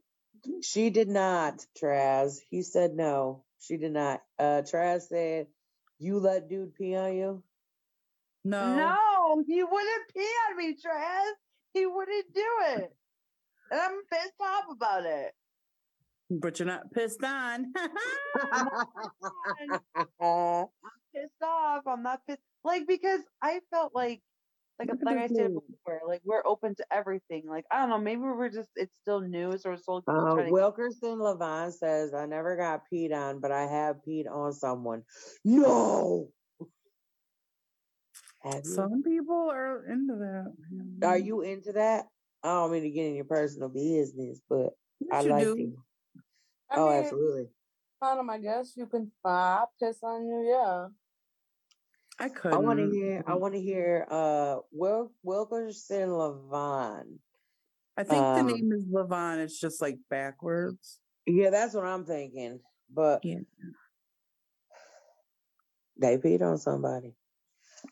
[0.62, 2.40] She did not, Traz.
[2.50, 3.44] He said no.
[3.60, 4.22] She did not.
[4.38, 5.48] Uh, Traz said,
[6.00, 7.44] "You let dude pee on you."
[8.44, 8.76] no.
[8.76, 11.32] No, he wouldn't pee on me, Trez.
[11.74, 12.92] He wouldn't do it.
[13.72, 15.34] And I'm pissed off about it.
[16.32, 17.74] But you're not pissed on.
[21.16, 21.88] Pissed off.
[21.88, 22.40] I'm not pissed.
[22.64, 24.22] Like, because I felt like,
[24.80, 27.44] like, Look like I said before, like, we're open to everything.
[27.48, 30.46] Like, I don't know, maybe we're just, it's still new, so we're still Uh, trying
[30.48, 35.04] to Wilkerson Levine says, I never got peed on, but I have peed on someone.
[35.44, 36.30] No.
[38.42, 38.66] Have?
[38.66, 41.08] Some people are into that.
[41.08, 42.08] Are you into that?
[42.42, 44.70] I don't mean to get in your personal business, but
[45.02, 45.56] Yes, I you like do.
[45.58, 45.70] it.
[46.72, 47.48] I Oh, mean, absolutely.
[48.02, 50.88] Autumn, I guess you can uh, piss on you, yeah.
[52.20, 52.64] I I couldn't.
[52.64, 53.24] want to hear.
[53.26, 54.06] I want to hear.
[54.10, 57.20] Uh, Wil- Wilkerson Levine.
[57.98, 59.40] I think the um, name is Levon.
[59.40, 61.00] It's just like backwards.
[61.26, 62.60] Yeah, that's what I'm thinking.
[62.94, 63.40] But Yeah.
[66.00, 67.14] they peed on somebody.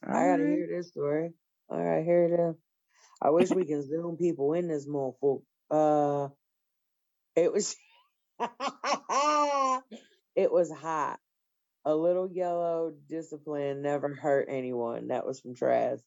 [0.03, 0.39] I gotta Alright.
[0.47, 1.33] hear this story.
[1.69, 2.55] All right, here it is.
[3.21, 5.41] I wish we can zoom people in this motherfucker.
[5.69, 6.29] Uh,
[7.35, 7.75] it was,
[10.35, 11.19] it was hot.
[11.87, 15.07] A little yellow discipline never hurt anyone.
[15.07, 16.01] That was from Traz.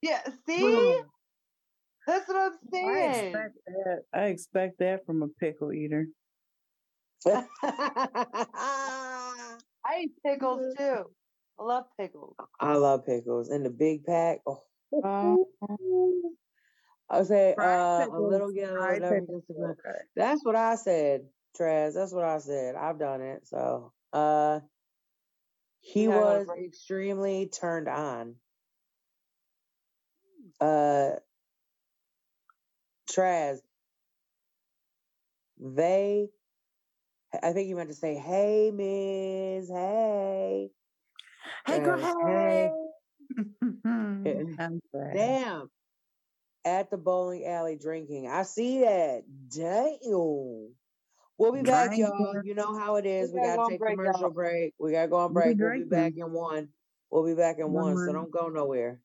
[0.00, 0.96] Yeah, see?
[2.06, 3.26] That's what I'm I saying.
[3.26, 4.02] expect that.
[4.14, 6.06] I expect that from a pickle eater.
[7.26, 7.44] I
[10.00, 11.04] eat pickles too.
[11.60, 12.36] I love pickles.
[12.58, 14.38] I love pickles and the big pack.
[14.46, 14.62] Oh.
[15.04, 15.36] Um,
[17.10, 19.76] I say Fried uh, a little yellow never discipline.
[20.16, 21.26] That's what I said.
[21.60, 21.92] Traz.
[21.92, 22.74] That's what I said.
[22.74, 23.46] I've done it.
[23.46, 24.60] So, uh,
[25.88, 28.36] he Yeah, was extremely turned on.
[30.60, 31.16] Uh,
[33.10, 33.60] Traz.
[35.58, 36.28] They,
[37.42, 40.70] I think you meant to say, "Hey, Miss, hey."
[41.66, 42.72] Hey, girl, hey.
[43.84, 44.44] hey.
[45.14, 45.70] Damn.
[46.64, 48.28] At the bowling alley drinking.
[48.28, 49.24] I see that.
[49.48, 50.77] Damn.
[51.38, 52.42] We'll be back, y'all.
[52.42, 53.30] You know how it is.
[53.30, 54.30] We We gotta gotta take break, commercial y'all.
[54.30, 54.74] break.
[54.78, 55.78] We gotta go on We'll be break.
[55.78, 56.68] We'll be back in one.
[57.10, 58.06] We'll be back in One one.
[58.06, 59.00] So don't go nowhere.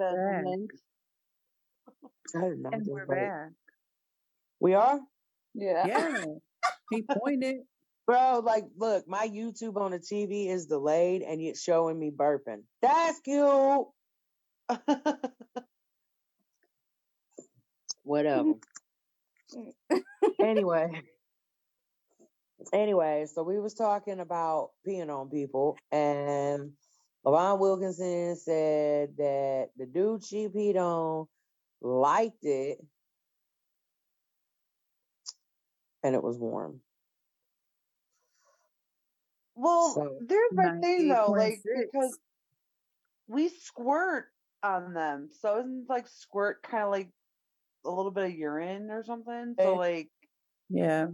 [0.00, 0.70] Impediment.
[2.36, 3.20] I did not And we're break.
[3.20, 3.48] back.
[4.60, 5.00] We are?
[5.54, 5.86] Yeah.
[5.86, 6.24] Yeah.
[6.90, 7.56] he pointed.
[8.06, 12.62] Bro, like, look, my YouTube on the TV is delayed and it's showing me burping.
[12.82, 13.86] That's cute.
[18.02, 18.54] Whatever.
[20.42, 21.02] anyway.
[22.72, 26.72] Anyway, so we was talking about peeing on people and
[27.24, 31.26] LeVon Wilkerson said that the dude she peed on
[31.82, 32.78] liked it
[36.02, 36.80] and it was warm.
[39.54, 42.18] well, So- there's my thing though, like because
[43.28, 44.26] we squirt
[44.62, 47.10] on them, so isn't like squirt kind of like
[47.84, 49.54] a little bit of urine or something?
[49.58, 49.76] So Eh.
[49.76, 50.10] like,
[50.70, 51.08] Yeah.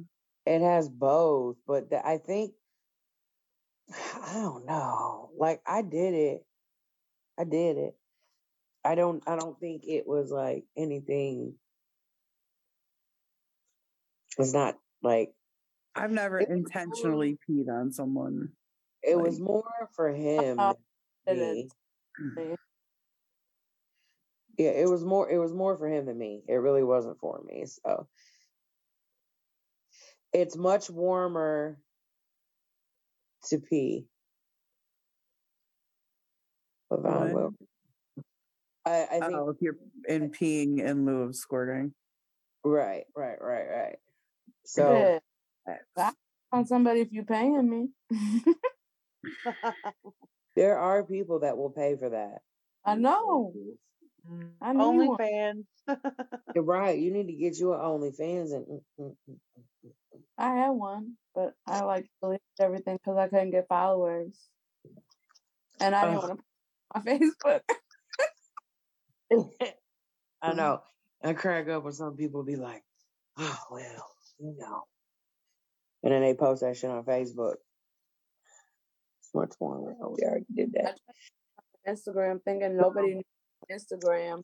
[0.45, 2.55] It has both, but the, I think
[3.93, 5.31] I don't know.
[5.39, 6.47] Like I did it.
[7.39, 7.97] I did it.
[8.85, 11.55] I don't I don't think it was like anything
[14.39, 15.33] it's not like
[15.95, 18.51] I've never It was intentionally peed on someone.
[19.03, 20.75] it was more for him Uh,
[21.27, 21.73] than it
[22.37, 22.57] me.
[24.59, 26.43] Yeah, it was more it was more for him than me.
[26.49, 27.65] It really wasn't for me.
[27.67, 28.09] So
[30.33, 31.79] it's much warmer
[33.47, 34.05] to pee.
[36.93, 37.35] LeVon What?
[37.35, 37.55] will.
[38.85, 39.77] I, I think Oh, if you're
[40.09, 41.93] in peeing in lieu of squirting.
[42.65, 43.97] right, right, right, right.
[44.65, 45.21] So
[45.97, 46.11] Yeah.
[46.53, 47.89] On somebody if you're paying me.
[50.57, 52.39] there are people that will pay for that.
[52.85, 53.53] I know.
[54.61, 55.19] I need one.
[55.19, 55.65] OnlyFans.
[56.55, 56.99] You're right.
[56.99, 59.37] You need to get you an OnlyFans and mm, mm, mm,
[60.39, 64.49] I have one, but I like deleted everything because I couldn't get followers,
[65.79, 67.61] and I didn't want to post my
[69.31, 69.61] Facebook.
[70.43, 70.81] I know.
[71.23, 72.83] I crack up when some people be like,
[73.37, 74.85] "Oh well, you know,"
[76.03, 77.57] and then they post that shit on Facebook.
[79.21, 79.79] It's much more.
[79.79, 80.99] We already did that.
[81.87, 83.23] Instagram thinking nobody knew
[83.71, 84.43] Instagram,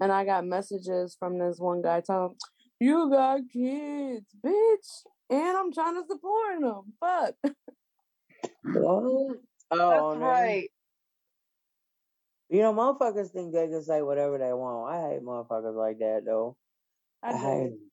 [0.00, 2.36] and I got messages from this one guy telling,
[2.82, 6.94] "You got kids, bitch," and I'm trying to support them.
[7.00, 7.34] Fuck.
[8.64, 9.38] What?
[9.70, 10.20] That's Oh, no.
[10.20, 10.70] right.
[12.50, 14.92] You know, motherfuckers think they can say whatever they want.
[14.94, 16.56] I hate motherfuckers like that, though.
[17.22, 17.72] I I hate did.
[17.72, 17.90] 'em.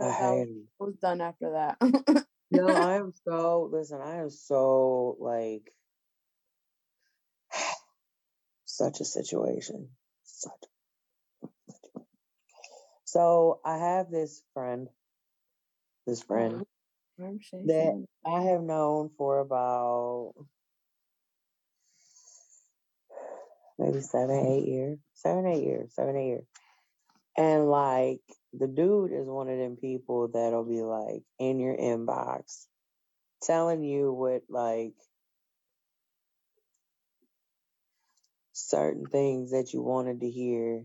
[0.00, 0.68] I but I hate 'em.
[0.78, 1.78] was done after that.
[2.52, 5.72] No, I am so listen, I am so like
[8.64, 9.90] such a situation.
[10.24, 10.69] Such a situation.
[13.10, 14.86] So I have this friend,
[16.06, 16.64] this friend
[17.20, 20.34] oh, I'm that I have known for about
[23.80, 24.98] maybe seven, eight years.
[25.14, 25.92] Seven, eight years.
[25.92, 26.44] Seven, eight years.
[27.36, 28.20] And like
[28.52, 32.66] the dude is one of them people that'll be like in your inbox
[33.42, 34.94] telling you what like
[38.52, 40.84] certain things that you wanted to hear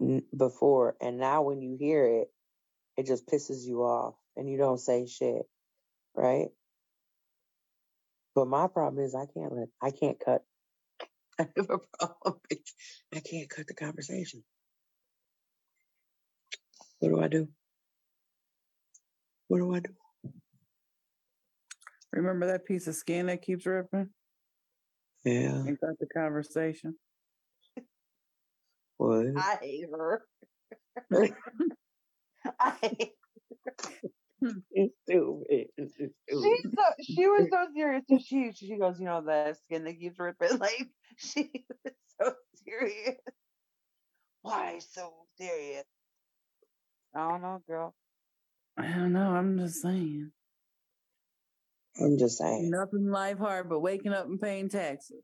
[0.00, 2.28] n- before and now when you hear it
[2.96, 5.42] it just pisses you off and you don't say shit
[6.16, 6.48] right?
[8.34, 10.42] But my problem is i can't let i can't cut.
[11.40, 12.40] I have a problem
[13.14, 14.44] i can't cut the conversation.
[17.00, 17.48] What do i do?
[19.48, 19.90] What do i do?
[22.12, 24.10] Remember that piece of skin that keeps ripping?
[25.24, 25.64] yeah.
[25.66, 26.96] And got the conversation.
[28.96, 30.22] What I hate her.
[32.60, 33.10] I,
[34.72, 35.66] It's stupid.
[35.78, 36.74] She's stupid.
[36.76, 38.04] so, she was so serious.
[38.08, 40.58] And she she goes, you know, the skin that keeps ripping.
[40.58, 40.88] Like
[41.18, 41.50] she
[41.84, 42.32] was so
[42.66, 43.16] serious.
[44.42, 45.84] Why so serious?
[47.14, 47.94] I don't know, girl.
[48.76, 49.30] I don't know.
[49.30, 50.30] I'm just saying.
[51.98, 52.70] I'm just saying.
[52.70, 55.22] Nothing life hard but waking up and paying taxes.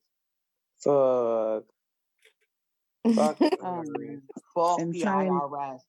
[0.83, 1.65] Fuck.
[3.15, 3.39] Fuck.
[3.63, 3.85] Um,
[4.55, 5.81] fuck And the trying- IRS.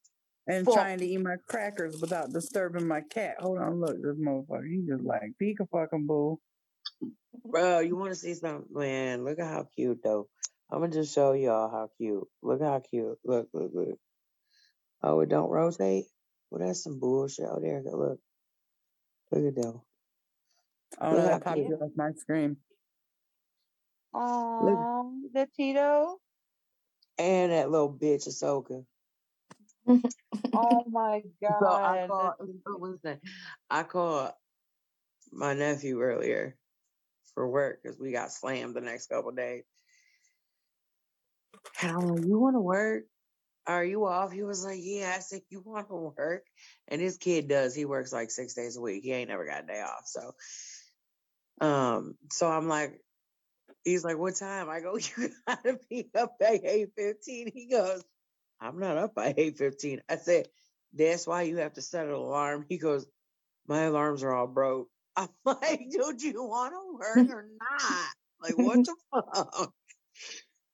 [0.46, 0.74] And Fuck.
[0.74, 3.36] trying to eat my crackers without disturbing my cat.
[3.40, 4.68] Hold on, look, this motherfucker.
[4.68, 6.38] He just like peek a fucking bull.
[7.46, 8.66] Bro, you want to see something?
[8.70, 10.28] Man, look at how cute though.
[10.70, 12.26] I'm gonna just show y'all how cute.
[12.42, 13.16] Look how cute.
[13.24, 13.98] Look, look, look.
[15.02, 16.04] Oh, it don't rotate.
[16.50, 17.46] Well, that's some bullshit.
[17.50, 17.78] Oh, there.
[17.78, 17.96] you go.
[17.96, 18.18] Look,
[19.32, 19.80] look at them.
[21.00, 21.68] Oh Look that how popped cute.
[21.68, 22.58] you off my screen.
[24.12, 26.18] Oh, the Tito.
[27.18, 28.84] And that little bitch Ahsoka.
[30.56, 31.58] Oh my god.
[31.60, 32.34] So I that's called.
[32.38, 33.20] the- Listen,
[33.70, 34.32] I called
[35.32, 36.56] my nephew earlier
[37.34, 39.64] for work because we got slammed the next couple days.
[41.82, 43.04] And I'm like, "You want to work?
[43.66, 46.44] Are you off?" He was like, "Yeah." I said, "You want to work?"
[46.88, 47.74] And his kid does.
[47.74, 49.02] He works like six days a week.
[49.02, 50.06] He ain't never got a day off.
[50.06, 50.34] So,
[51.60, 53.00] um, so I'm like,
[53.84, 57.50] he's like, "What time?" I go, "You gotta be up by eight fifteen.
[57.52, 58.04] He goes,
[58.60, 60.02] "I'm not up by eight fifteen.
[60.08, 60.48] I said,
[60.92, 63.06] "That's why you have to set an alarm." He goes,
[63.66, 68.06] "My alarms are all broke." I'm like, "Dude, you want to work or not?
[68.40, 69.72] Like, what the fuck?"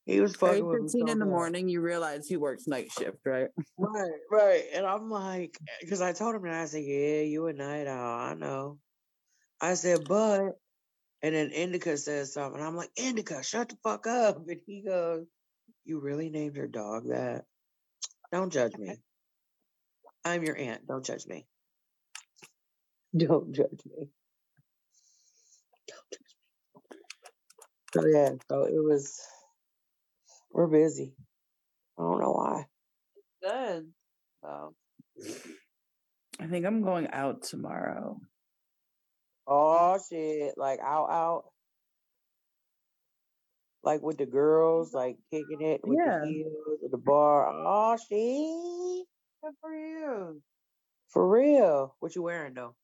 [0.06, 2.90] He was fucking with me fifteen so in the morning, you realize he works night
[2.90, 3.48] shift, right?
[3.76, 4.64] Right, right.
[4.74, 7.86] And I'm like, eh, because I told him and I said, "Yeah, you a night
[7.86, 8.20] owl.
[8.20, 8.78] I know."
[9.60, 10.52] I said, "But,"
[11.22, 12.62] and then Indica says something.
[12.62, 15.26] I'm like, "Indica, shut the fuck up!" And he goes,
[15.84, 17.44] "You really named your dog that?
[18.32, 18.96] Don't judge me.
[20.24, 20.86] I'm your aunt.
[20.86, 21.46] Don't judge me.
[23.16, 24.08] Don't judge me.
[25.88, 26.48] Don't judge me."
[27.94, 29.20] So yeah, so it was.
[30.52, 31.14] We're busy.
[31.98, 32.66] I don't know why.
[33.42, 33.92] good.
[34.42, 34.74] So
[36.40, 38.20] I think I'm going out tomorrow.
[39.52, 40.54] Oh shit!
[40.56, 41.44] Like out, out.
[43.82, 46.20] Like with the girls, like kicking it with Yeah.
[46.22, 47.48] the heels at the bar.
[47.50, 49.06] Oh shit!
[49.42, 50.42] good for you.
[51.08, 51.96] For real.
[51.98, 52.74] What you wearing though?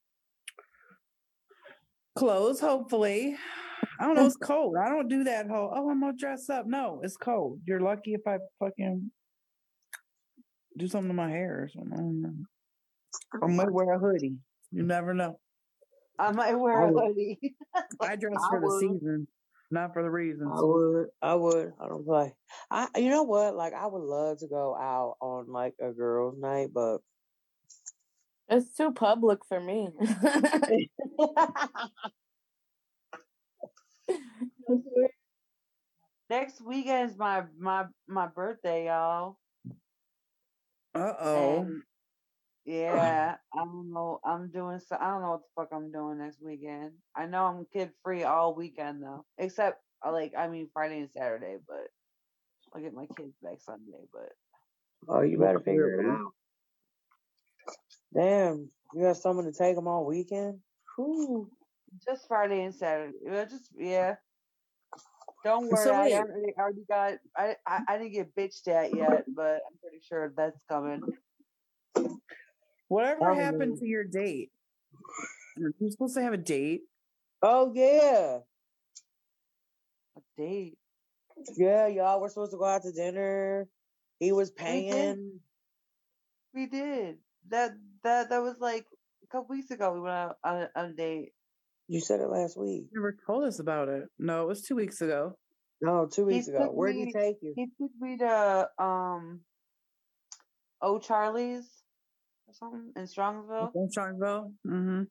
[2.17, 3.37] Clothes, hopefully.
[4.01, 4.27] I don't know.
[4.27, 4.77] It's cold.
[4.77, 5.71] I don't do that whole.
[5.75, 6.67] Oh, I'm gonna dress up.
[6.67, 7.61] No, it's cold.
[7.67, 9.11] You're lucky if I fucking
[10.79, 11.93] do something to my hair or something.
[11.93, 12.35] I don't know.
[13.43, 14.37] I might wear a hoodie.
[14.73, 15.39] You never know.
[16.19, 17.55] I might wear I a would- hoodie.
[18.01, 18.81] I dress I for the would.
[18.81, 19.29] season,
[19.71, 20.51] not for the reasons.
[20.55, 21.07] I would.
[21.23, 21.73] I would.
[21.81, 22.35] I don't play.
[22.71, 22.89] I.
[22.97, 23.55] You know what?
[23.57, 26.99] Like I would love to go out on like a girls' night, but
[28.49, 29.89] It's too public for me.
[36.29, 39.39] Next weekend is my my my birthday, y'all.
[40.95, 41.69] Uh oh.
[42.67, 44.21] And yeah, I don't know.
[44.25, 44.97] I'm doing so.
[45.01, 46.93] I don't know what the fuck I'm doing next weekend.
[47.17, 51.11] I know I'm kid free all weekend though, except uh, like I mean Friday and
[51.11, 51.89] Saturday, but
[52.75, 54.05] I'll get my kids back Sunday.
[54.13, 54.33] But
[55.09, 56.33] oh, you better figure it out.
[58.15, 60.61] Damn, you got someone to take them all weekend.
[60.97, 61.51] Whew.
[62.07, 63.19] just Friday and Saturday.
[63.25, 64.17] Well, just yeah.
[65.45, 66.15] Don't worry, So I wait.
[66.15, 67.15] already, already got.
[67.37, 71.03] I, I I didn't get bitched at yet, but I'm pretty sure that's coming.
[72.89, 74.51] Whatever happened to your date?
[75.57, 76.83] You're supposed to have a date.
[77.43, 78.39] Oh yeah,
[80.17, 80.79] A date.
[81.57, 81.87] yeah.
[81.87, 83.69] Y'all were supposed to go out to dinner.
[84.19, 85.41] He was paying.
[86.55, 87.19] We did
[87.51, 87.73] that.
[88.05, 88.87] That that was like
[89.25, 89.93] a couple weeks ago.
[89.93, 91.33] We went out on a, on a date.
[91.89, 92.87] You said it last week.
[92.93, 94.05] You never told us about it.
[94.19, 95.37] No, it was two weeks ago.
[95.81, 96.71] No, two He weeks ago.
[96.73, 97.53] Where did he take you?
[97.55, 99.41] He took me to um,
[100.81, 101.69] Oh Charlie's
[102.49, 103.71] or something in Strongsville.
[103.75, 104.53] In Charlottesville.
[104.67, 105.03] Mm-hmm.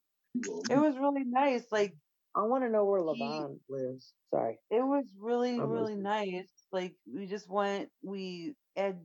[0.70, 1.64] It was really nice.
[1.72, 1.94] Like
[2.36, 4.14] I want to know where He- Levon lives.
[4.34, 4.58] Sorry.
[4.70, 6.04] it was really I'm really listening.
[6.04, 6.52] nice.
[6.72, 7.90] Like we just went.
[8.04, 9.00] We had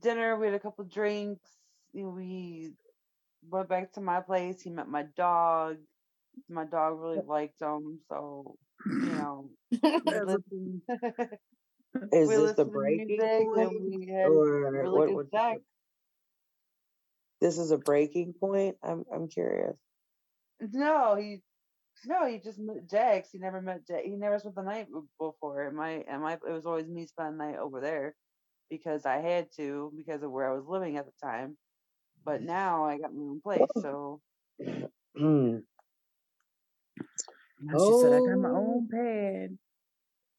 [0.00, 0.36] dinner.
[0.38, 1.48] We had a couple drinks.
[1.94, 2.72] and We
[3.50, 4.60] went back to my place.
[4.62, 5.76] He met my dog.
[6.48, 8.00] My dog really liked him.
[8.08, 9.50] So you know,
[9.82, 10.82] listened.
[12.12, 13.70] Is we this the listened breaking music point?
[13.80, 15.60] we had Or really what, good what- sex.
[17.44, 18.78] This is a breaking point.
[18.82, 19.76] I'm I'm curious.
[20.60, 21.42] No, he
[22.06, 23.30] no, he just met Jax.
[23.32, 24.02] He never met Jax.
[24.06, 24.88] He never spent the night
[25.20, 25.66] before.
[25.66, 28.16] It might, it might, it was always me spending the night over there
[28.70, 31.56] because I had to because of where I was living at the time.
[32.24, 33.68] but now I got my own place.
[33.82, 34.20] So
[35.16, 35.58] Hmm.
[37.60, 38.56] Now She said, I got my Oh.
[38.56, 39.58] own pad.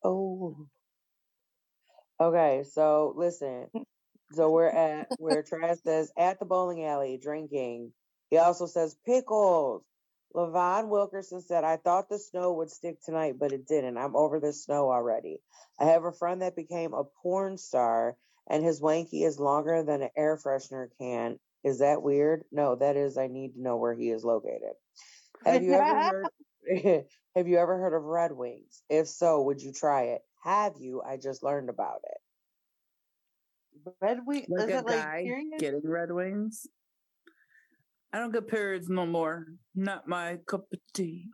[0.04, 0.68] Oh.
[2.20, 3.68] Okay, so listen.
[4.36, 7.94] So we're at where Trash says at the bowling alley drinking.
[8.30, 9.84] He also says pickles.
[10.36, 13.98] Levon Wilkerson said, I thought the snow would stick tonight, but it didn't.
[13.98, 15.40] I'm over the snow already.
[15.80, 18.18] I have a friend that became a porn star
[18.50, 21.40] and his wanky is longer than an air freshener can.
[21.64, 22.44] Is that weird?
[22.52, 24.74] No, that is I need to know where he is located.
[25.46, 26.28] Have you ever heard
[27.36, 28.84] have you ever heard of Red Wings?
[28.90, 30.22] If so, would you try it?
[30.44, 31.02] Have you?
[31.02, 32.18] I just learned about it.
[34.02, 35.60] Red Wing Like is a it like guy period?
[35.60, 36.68] getting Red Wings.
[38.14, 39.46] I don't get periods no more.
[39.76, 41.28] Not my cup of tea.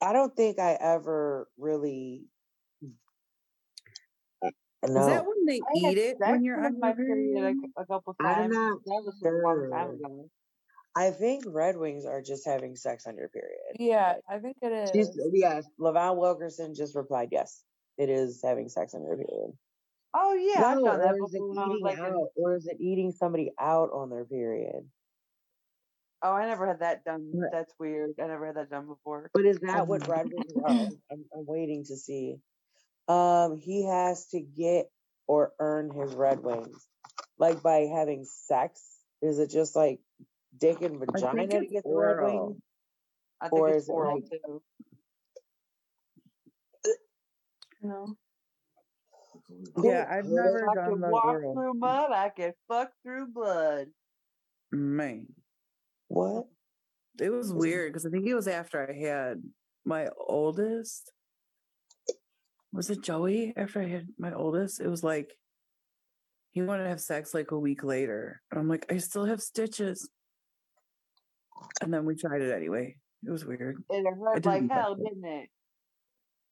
[0.00, 2.22] I don't think I ever really
[4.84, 7.56] Is that when they I eat it when you're on my period period?
[7.76, 8.54] a, a couple I'm times.
[8.54, 10.28] not That was a long time ago.
[10.94, 13.76] I think Red Wings are just having sex on your period.
[13.78, 14.90] yeah, I think it is.
[14.90, 17.62] She's, yes, Levon Wilkerson just replied, yes,
[17.96, 19.52] it is having sex on your period.
[20.14, 22.04] Oh yeah, I've done that or is it before when I was eating like, in,
[22.04, 24.88] out, or is it eating somebody out on their period?
[26.24, 27.30] oh, I never had that done.
[27.34, 27.50] Right.
[27.52, 28.12] That's weird.
[28.22, 29.28] I never had that done before.
[29.34, 30.70] But is that what Um, Red Wings are?
[30.70, 30.78] I'm,
[31.10, 32.36] I'm, I'm waiting to see.
[33.08, 34.88] Um, he has to get
[35.26, 36.86] or earn his Red Wings,
[37.38, 38.80] like by having sex.
[39.20, 39.98] Is it just like
[40.60, 42.46] dick and I vagina think to it's get the Red oral.
[42.50, 42.62] Wings?
[43.40, 44.62] I think Or it's is it oral like- too.
[47.82, 48.16] No.
[49.82, 52.10] Yeah, I've never I done can walk through mud.
[52.12, 53.86] I can fuck through blood.
[54.70, 55.26] Man,
[56.08, 56.46] What?
[57.20, 59.42] it was weird because I think it was after I had
[59.84, 61.12] my oldest.
[62.72, 64.80] Was it Joey after I had my oldest?
[64.80, 65.30] It was like
[66.52, 68.40] he wanted to have sex like a week later.
[68.50, 70.08] And I'm like, I still have stitches.
[71.82, 72.96] And then we tried it anyway.
[73.26, 73.76] It was weird.
[73.90, 75.04] And it hurt like like hell, it.
[75.04, 75.48] didn't it?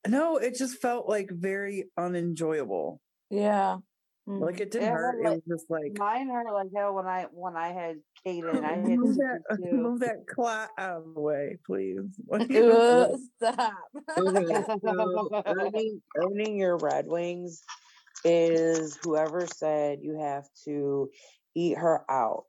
[0.07, 3.01] No, it just felt like very unenjoyable.
[3.31, 3.79] Yeah.
[4.27, 4.41] Mhm.
[4.41, 5.25] Like it didn't It hurt.
[5.25, 8.65] hurt It was just like Mine hurt like hell when I when I had Kaden.
[8.65, 12.01] I had move that, move that clot out of the way, please.
[12.29, 13.75] Like, Ugh, stop.
[14.19, 17.63] Okay, so earning, earning your Red Wings
[18.25, 21.11] is whoever said you have to
[21.55, 22.45] eat her out.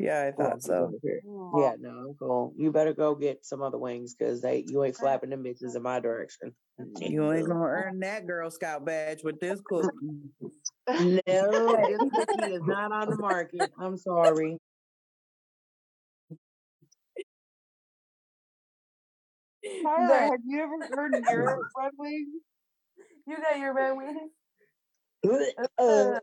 [0.00, 0.92] Yeah, I thought so.
[1.56, 2.54] Yeah, no, I'm cool.
[2.56, 5.82] You better go get some other wings because they you ain't flapping them bitches in
[5.82, 6.54] my direction.
[6.96, 9.88] You ain't gonna earn that Girl Scout badge with this cookie.
[10.88, 13.70] No, this cookie is not on the market.
[13.80, 14.56] I'm sorry.
[19.82, 20.30] Tyler, Right.
[20.30, 21.44] have you ever earned your
[21.78, 22.28] Red Wings?
[23.26, 24.30] You got your red wings?
[25.78, 26.18] Uh,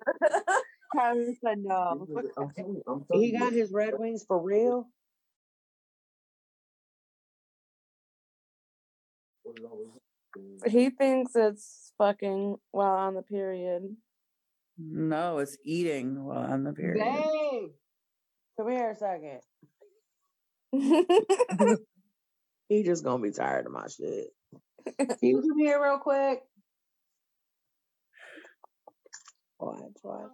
[0.96, 2.08] Tyler said no.
[3.14, 4.88] he got his Red Wings for real.
[10.66, 13.96] he thinks it's fucking while on the period.
[14.78, 17.04] No, it's eating while on the period.
[17.04, 17.72] Dang.
[18.58, 19.40] Come here a second.
[22.70, 24.28] He just gonna be tired of my shit.
[24.98, 26.42] Can you come here real quick?
[29.60, 30.32] Watch, watch.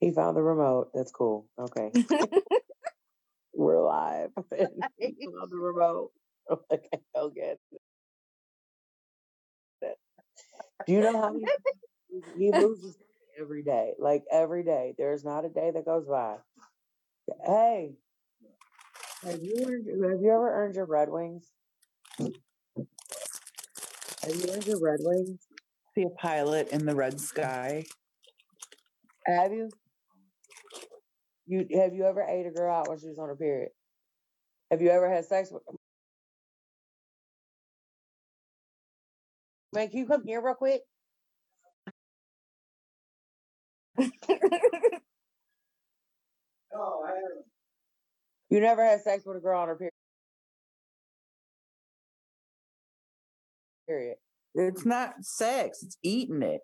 [0.00, 0.90] He found the remote.
[0.94, 1.46] That's cool.
[1.58, 1.90] Okay.
[3.54, 4.30] We're live.
[4.98, 6.10] he found the remote.
[6.50, 6.80] Okay,
[7.14, 7.58] go get
[9.80, 9.96] it.
[10.86, 11.44] Do you know how many
[12.36, 12.96] he loses
[13.40, 13.92] every day?
[13.98, 14.94] Like every day.
[14.98, 16.36] There's not a day that goes by.
[17.46, 17.92] Hey.
[19.24, 21.48] Have you earned, have you ever earned your Red Wings?
[22.18, 22.32] Have
[24.34, 25.38] you earned your Red Wings?
[25.94, 27.84] See a pilot in the red sky.
[29.26, 29.68] Have you?
[31.46, 33.70] You have you ever ate a girl out when she was on her period?
[34.70, 35.62] Have you ever had sex with?
[39.74, 40.82] Man, can you come here real quick?
[43.98, 44.06] no,
[47.04, 47.44] I haven't.
[48.50, 49.92] You never had sex with a girl on her period.
[53.86, 54.16] Period.
[54.54, 56.60] It's not sex, it's eating it.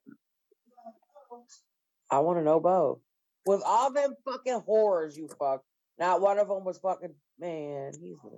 [2.10, 3.00] I want to know both.
[3.46, 5.64] With all them fucking horrors you fucked,
[5.98, 7.92] not one of them was fucking man.
[8.00, 8.28] He's a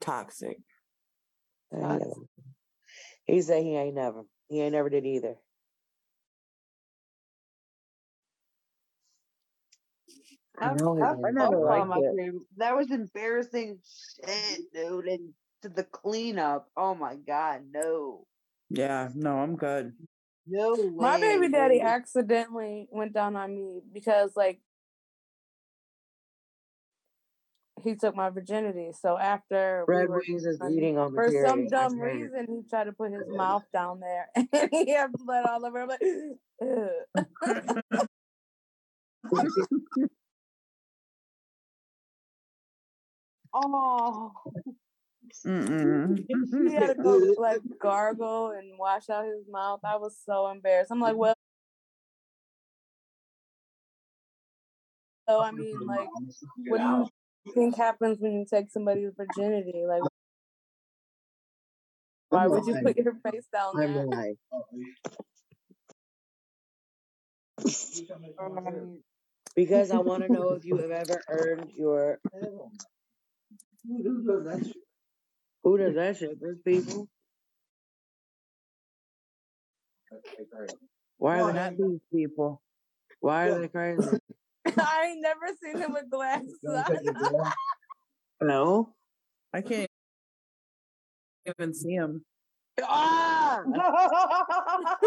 [0.00, 0.58] Toxic.
[1.70, 2.12] He, ain't never-
[3.24, 4.22] he said he ain't never.
[4.48, 5.36] He ain't never did either.
[10.58, 12.16] I I've, I've I never fucked liked my it.
[12.16, 12.34] period.
[12.56, 13.78] That was embarrassing
[14.24, 15.06] shit, dude.
[15.06, 16.68] And to the cleanup.
[16.76, 18.26] Oh my god, no.
[18.70, 19.92] Yeah, no, I'm good.
[20.46, 20.90] No way.
[20.96, 21.86] My baby daddy dude.
[21.86, 24.60] accidentally went down on me because like
[27.82, 28.90] he took my virginity.
[29.00, 31.74] So after we Red were Wings is eating on the for some period.
[31.74, 35.44] I dumb reason, he tried to put his mouth down there, and he had blood
[35.48, 35.82] all over.
[35.82, 36.00] I'm like,
[43.54, 44.32] Oh,
[45.46, 46.26] Mm-mm.
[46.28, 49.80] he had to go like gargle and wash out his mouth.
[49.84, 50.90] I was so embarrassed.
[50.90, 51.34] I'm like, well,
[55.28, 56.08] so I mean, like,
[56.68, 57.08] what do you
[57.52, 59.84] think happens when you take somebody's virginity?
[59.86, 60.02] Like,
[62.30, 64.06] why would you put your face down there?
[68.38, 69.00] um,
[69.54, 72.18] Because I want to know if you have ever earned your.
[75.66, 76.40] Who does that shit?
[76.40, 77.08] There's people.
[81.18, 82.62] Why are they Not these people.
[83.18, 84.06] Why are they crazy?
[84.78, 86.84] I ain't never seen him with glasses on.
[88.40, 88.94] No.
[89.52, 89.90] I can't
[91.48, 92.24] even see him.
[92.80, 93.64] Ah!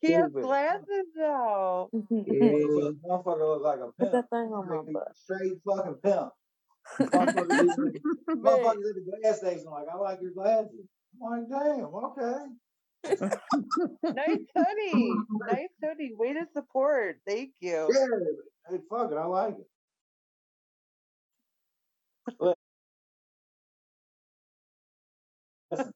[0.00, 1.88] he has glasses though.
[2.10, 2.10] Yeah.
[2.10, 5.16] Motherfucker look like a Put that thing on my butt.
[5.16, 6.32] Straight fucking pimp.
[6.98, 10.86] Motherfuckers at the- motherfuckers at the gas station like, I like your glasses.
[11.22, 12.44] I'm like, damn, okay.
[14.02, 15.12] nice hoodie.
[15.48, 16.12] Nice hoodie.
[16.16, 17.18] Way to support.
[17.26, 17.88] Thank you.
[17.92, 18.06] Yeah,
[18.70, 19.66] hey, fuck it, I like it.
[25.70, 25.92] Listen,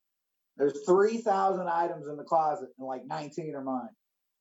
[0.56, 3.88] there's 3,000 items in the closet and like 19 are mine.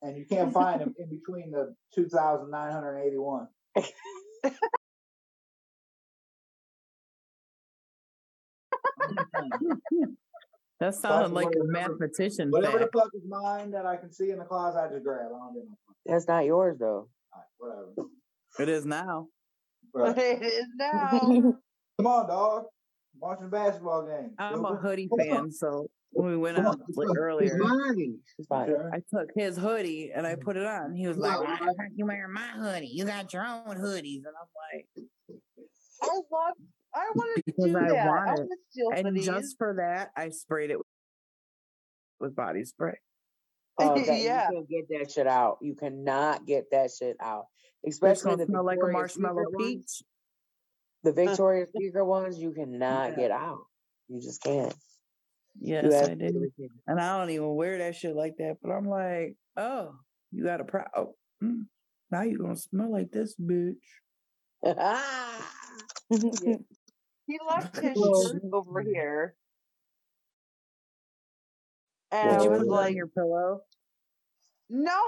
[0.02, 3.48] And you can't find them in between the 2,981.
[10.80, 14.40] That sounded like a mathematician Whatever the fuck is mine that I can see in
[14.40, 15.28] the closet, I just grab.
[15.28, 15.96] I don't give no fuck.
[16.06, 17.08] That's not yours though.
[17.34, 18.10] All right, whatever.
[18.60, 19.28] It is now.
[19.98, 20.18] Right.
[20.18, 21.10] it is now.
[21.98, 22.66] Come on, dog.
[23.14, 24.32] I'm watching a basketball game.
[24.38, 24.82] I'm a Stupid.
[24.82, 25.36] hoodie Come on.
[25.38, 28.18] fan, so when we went Come out on, like it's earlier, mine.
[28.38, 28.74] It's fine.
[28.94, 30.42] I took his hoodie and I mm-hmm.
[30.42, 30.94] put it on.
[30.94, 32.88] He was like, "Why I- the fuck you wearing my hoodie?
[32.88, 35.08] You got your own hoodies." And I'm like,
[36.02, 36.56] I love.
[36.96, 38.08] I want to Because do I that.
[38.08, 38.38] want I it.
[38.40, 39.26] want to steal and hoodies.
[39.26, 40.78] just for that, I sprayed it
[42.20, 42.98] with body spray.
[43.80, 44.50] Oh, that, Yeah.
[44.50, 45.58] You can't get that shit out.
[45.62, 47.48] You cannot get that shit out.
[47.86, 49.76] Especially gonna the smell like a marshmallow Secret ones.
[49.76, 50.04] peach.
[51.04, 53.16] The Victoria's Secret ones, you cannot Yeah.
[53.16, 53.66] get out.
[54.08, 54.74] You just can't.
[55.60, 56.36] Yes, I did.
[56.88, 58.58] And I don't even wear that shit like that.
[58.62, 59.96] But I'm like, oh,
[60.32, 60.84] you got a pro.
[60.96, 61.66] Oh, mm,
[62.12, 63.76] now you're gonna smell like this, bitch.
[67.28, 69.36] He left his shirt over here.
[72.12, 73.62] And Did you was put it like, on your pillow?
[74.70, 75.02] no,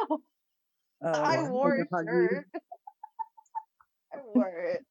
[0.99, 2.47] Oh, I wore a shirt.
[4.13, 4.83] I wore it.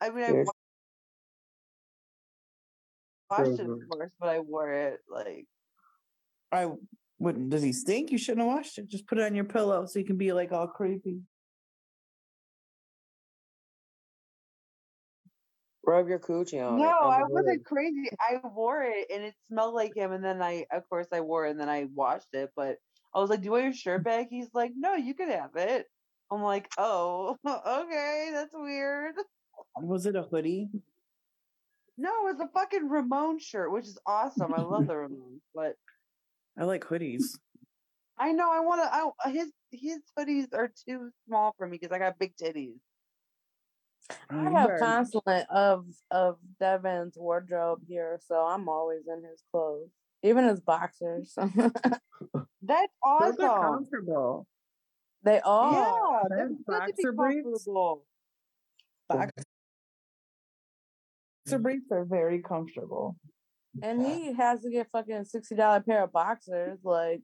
[0.00, 0.24] I mean,
[3.30, 5.46] I washed it, of course, but I wore it like
[6.52, 6.68] I
[7.18, 7.50] wouldn't.
[7.50, 8.10] Does he stink?
[8.12, 8.88] You shouldn't have washed it.
[8.88, 11.20] Just put it on your pillow so you can be like all creepy.
[15.90, 16.82] Rub your coochie on it.
[16.82, 18.10] No, on I wasn't crazy.
[18.20, 20.12] I wore it and it smelled like him.
[20.12, 22.50] And then I, of course, I wore it and then I washed it.
[22.54, 22.76] But
[23.12, 25.56] I was like, "Do you want your shirt back?" He's like, "No, you could have
[25.56, 25.86] it."
[26.30, 29.16] I'm like, "Oh, okay, that's weird."
[29.80, 30.68] Was it a hoodie?
[31.98, 34.54] No, it was a fucking Ramon shirt, which is awesome.
[34.54, 35.74] I love the Ramones, but
[36.56, 37.36] I like hoodies.
[38.16, 39.28] I know I want to.
[39.28, 42.78] I his his hoodies are too small for me because I got big titties.
[44.30, 49.90] I have better- consulate of of Devin's wardrobe here, so I'm always in his clothes,
[50.22, 51.34] even his boxers.
[52.62, 54.46] That's Those are comfortable.
[55.22, 56.22] they Yeah, are.
[56.28, 57.44] that's Them good to be boxer briefs?
[57.64, 58.04] comfortable.
[59.08, 59.32] Boxer
[61.58, 63.16] briefs are very comfortable.
[63.82, 66.78] And he has to get fucking sixty dollar pair of boxers.
[66.84, 67.22] Like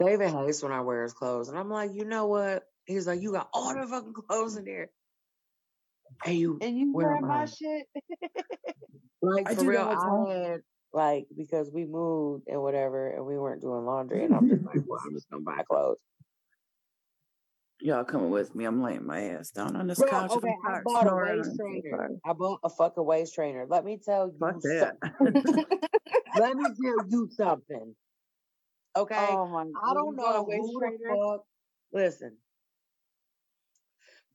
[0.00, 1.48] David hates when I wear his clothes.
[1.48, 2.64] And I'm like, you know what?
[2.86, 4.88] He's like, you got all the fucking clothes in there.
[6.24, 7.46] Hey, you And you Where wear my I?
[7.46, 7.86] shit.
[9.22, 10.26] like I for do real, all.
[10.28, 10.60] I had
[10.92, 14.80] like because we moved and whatever and we weren't doing laundry and I'm just like,
[14.86, 15.98] well, I'm just gonna buy clothes.
[17.82, 18.64] Y'all coming with me?
[18.64, 20.32] I'm laying my ass down on this Bro, couch.
[20.32, 22.08] okay, I'm tired, bought a snoring, waist trainer.
[22.26, 23.66] I bought a fucking waist trainer.
[23.68, 24.96] Let me tell you Fuck that.
[26.38, 27.94] let me tell you something.
[28.96, 29.16] Okay?
[29.18, 29.60] Oh my!
[29.60, 31.44] I don't you bought a know who the fuck.
[31.92, 32.36] Listen,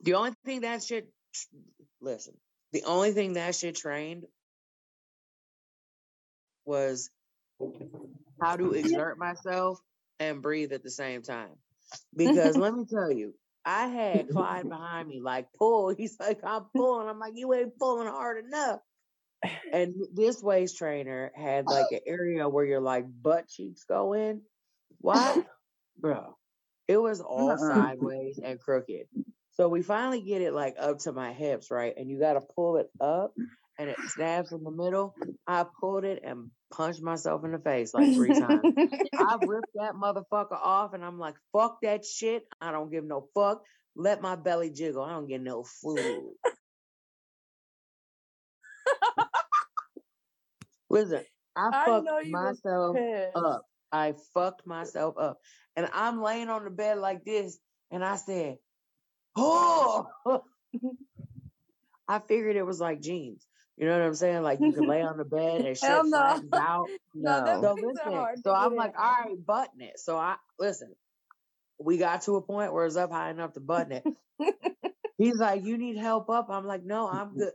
[0.02, 1.08] the only thing that shit.
[2.02, 2.34] Listen,
[2.72, 4.26] the only thing that shit trained
[6.66, 7.10] was
[8.42, 9.80] how to exert myself
[10.20, 11.52] and breathe at the same time.
[12.16, 13.34] Because let me tell you,
[13.66, 15.90] I had Clyde behind me, like pull.
[15.98, 17.08] He's like, I'm pulling.
[17.08, 18.80] I'm like, you ain't pulling hard enough.
[19.72, 24.42] And this waist trainer had like an area where your like butt cheeks go in.
[25.00, 25.46] What,
[26.00, 26.36] bro?
[26.88, 27.58] It was all Uh-uh.
[27.58, 29.08] sideways and crooked.
[29.52, 31.94] So we finally get it like up to my hips, right?
[31.96, 33.34] And you got to pull it up,
[33.78, 35.16] and it snaps in the middle.
[35.48, 38.62] I pulled it and punched myself in the face like three times.
[39.18, 42.44] I ripped that motherfucker off and I'm like, fuck that shit.
[42.60, 43.62] I don't give no fuck.
[43.96, 45.04] Let my belly jiggle.
[45.04, 46.34] I don't get no food.
[50.96, 51.26] Listen,
[51.58, 52.98] I I fucked myself
[53.36, 53.66] up.
[53.92, 55.40] I fucked myself up.
[55.76, 57.60] And I'm laying on the bed like this
[57.92, 58.58] and I said,
[59.36, 60.08] Oh
[62.08, 63.46] I figured it was like jeans.
[63.76, 64.42] You know what I'm saying?
[64.44, 66.42] Like you can lay on the bed and shit Hell no.
[66.54, 66.88] out.
[67.18, 70.00] No, them So listen, so I'm like, all right, button it.
[70.00, 70.94] So I listen.
[71.80, 74.54] We got to a point where it's up high enough to button it.
[75.18, 76.50] He's like, you need help up.
[76.50, 77.54] I'm like, no, I'm good.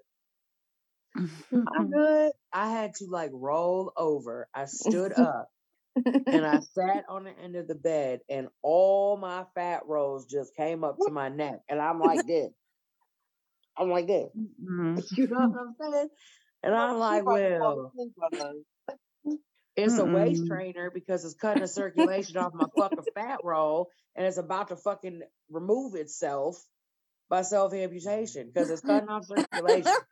[1.66, 2.32] I'm good.
[2.52, 4.48] I had to like roll over.
[4.54, 5.48] I stood up
[6.30, 10.56] and I sat on the end of the bed, and all my fat rolls just
[10.56, 12.50] came up to my neck, and I'm like this.
[13.76, 14.30] I'm like this.
[14.36, 15.04] Mhm.
[15.16, 16.10] You know what I'm saying?
[16.64, 17.80] And I'm like, well,
[19.76, 24.26] it's a waist trainer because it's cutting the circulation off my fucking fat roll and
[24.26, 26.62] it's about to fucking remove itself
[27.30, 30.02] by self amputation because it's cutting off circulation.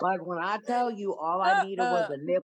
[0.00, 2.14] Like when I tell you all I uh, needed was uh.
[2.14, 2.44] a nipple,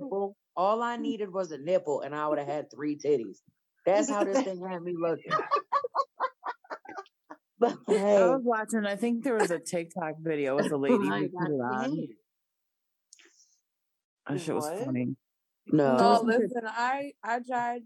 [0.00, 0.32] mm-hmm.
[0.56, 1.02] all I mm-hmm.
[1.02, 3.38] needed was a nipple and I would have had three titties.
[3.86, 5.32] That's how this thing had me looking.
[7.64, 8.16] But hey.
[8.16, 8.86] I was watching.
[8.86, 10.56] I think there was a TikTok video.
[10.56, 12.08] with a lady who like, put it on.
[14.28, 15.16] That shit was funny.
[15.66, 15.96] no.
[15.96, 17.82] No, oh, Listen I I tried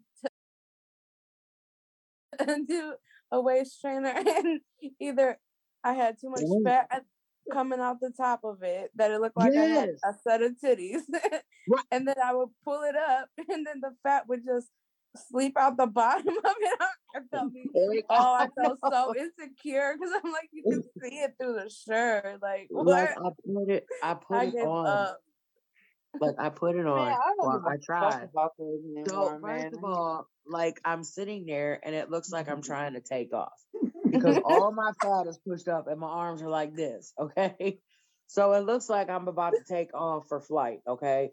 [2.39, 2.95] to do
[3.31, 4.61] a waist trainer, and
[5.01, 5.39] either
[5.85, 7.05] I had too much fat
[7.53, 10.53] coming out the top of it that it looked like I had a set of
[10.63, 11.03] titties,
[11.69, 11.85] Right.
[11.91, 14.69] and then I would pull it up, and then the fat would just
[15.31, 16.79] sleep out the bottom of it.
[16.81, 17.71] I oh felt me.
[18.11, 22.41] Oh, I felt so insecure because I'm like, you can see it through the shirt.
[22.43, 22.87] Like, what?
[22.87, 24.87] Like I put it, I put I it on.
[24.87, 25.21] up.
[26.21, 27.13] Like I put it Man, on.
[27.13, 28.29] I Well, a I fuck tried.
[29.07, 33.01] So first of all, like I'm sitting there and it looks like I'm trying to
[33.01, 33.53] take off
[34.11, 37.13] because all my fat is pushed up and my arms are like this.
[37.19, 37.81] Okay.
[38.31, 40.81] So it looks like I'm about to take off for flight.
[40.87, 41.31] Okay.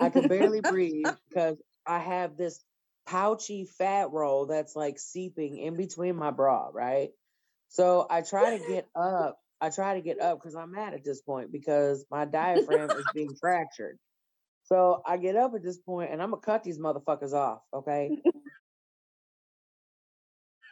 [0.00, 1.56] I can barely breathe because
[1.86, 2.64] I have this
[3.06, 7.10] pouchy fat roll that's like seeping in between my bra, right?
[7.68, 9.38] So I try to get up.
[9.60, 13.06] I try to get up because I'm mad at this point because my diaphragm is
[13.14, 13.98] being fractured.
[14.64, 18.22] So I get up at this point and I'm gonna cut these motherfuckers off, okay?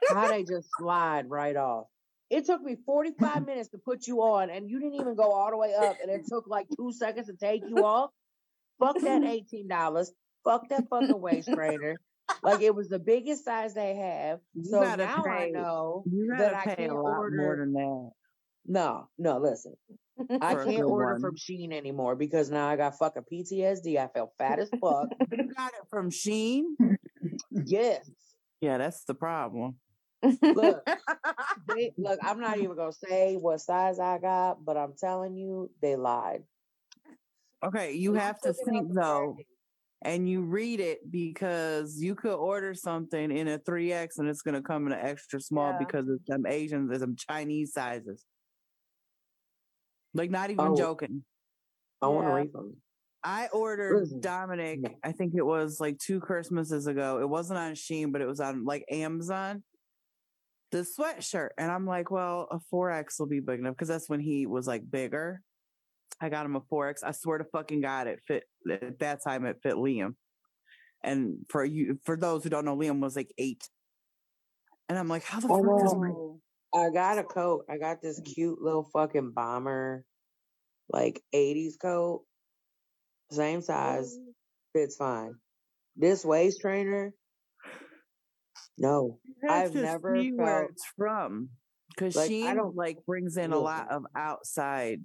[0.09, 1.87] How they just slide right off.
[2.31, 5.51] It took me 45 minutes to put you on, and you didn't even go all
[5.51, 8.11] the way up, and it took like two seconds to take you off.
[8.79, 9.23] Fuck that
[9.53, 10.09] $18.
[10.45, 11.97] Fuck that fucking waist trainer.
[12.43, 14.39] Like it was the biggest size they have.
[14.55, 16.05] You so now I know
[16.39, 18.11] that I pay can't a lot more than that.
[18.67, 19.75] No, no, listen.
[20.41, 21.21] I can't order one.
[21.21, 23.97] from Shein anymore because now I got fucking PTSD.
[23.97, 25.09] I felt fat as fuck.
[25.33, 26.63] You got it from Shein.
[27.65, 28.09] yes.
[28.61, 29.77] Yeah, that's the problem.
[30.23, 30.87] Look,
[31.75, 35.71] they, look, I'm not even gonna say what size I got, but I'm telling you,
[35.81, 36.43] they lied.
[37.65, 39.37] Okay, you have to think though,
[40.03, 44.63] and you read it because you could order something in a 3X and it's gonna
[44.63, 45.79] come in an extra small Yeah.
[45.79, 48.25] because it's some Asian, there's some Chinese sizes.
[50.15, 50.77] Like not even Oh.
[50.77, 51.25] joking.
[52.03, 52.37] I want a Yeah.
[52.37, 52.77] refund.
[53.23, 54.81] I ordered Dominic.
[55.05, 57.21] I think it was like two Christmases ago.
[57.21, 59.63] It wasn't on Shein, but it was on like Amazon.
[60.71, 61.51] The sweatshirt.
[61.59, 64.67] And I'm like, well, a 4X will be big enough because that's when he was
[64.67, 65.43] like bigger.
[66.21, 67.03] I got him a 4X.
[67.03, 70.15] I swear to fucking God, it fit at that time it fit Liam.
[71.03, 73.69] And for you for those who don't know, Liam was like eight.
[74.89, 76.09] And I'm like, how the Oh, fuck does my.
[76.75, 77.65] I got a coat.
[77.69, 78.25] I got this mm.
[78.25, 80.05] cute little fucking bomber,
[80.89, 82.25] like 80s coat.
[83.31, 84.17] Same size.
[84.17, 84.33] Mm.
[84.73, 85.35] Fits fine.
[85.97, 87.13] This waist trainer,
[88.79, 89.19] no.
[89.49, 91.51] I've never see where felt- it's from
[91.91, 95.03] because Like, I don't- like brings in a lot of outside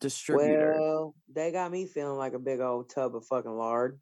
[0.00, 0.74] distributor.
[0.78, 4.00] Well, they got me feeling like a big old tub of fucking lard.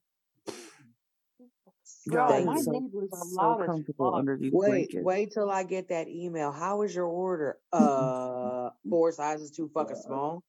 [2.07, 5.05] Bro, Thank my so, neighbors are so comfortable under these Wait, blankets.
[5.05, 6.53] wait till I get that email.
[6.53, 7.59] How was your order?
[7.73, 10.43] Uh, four sizes too fucking small.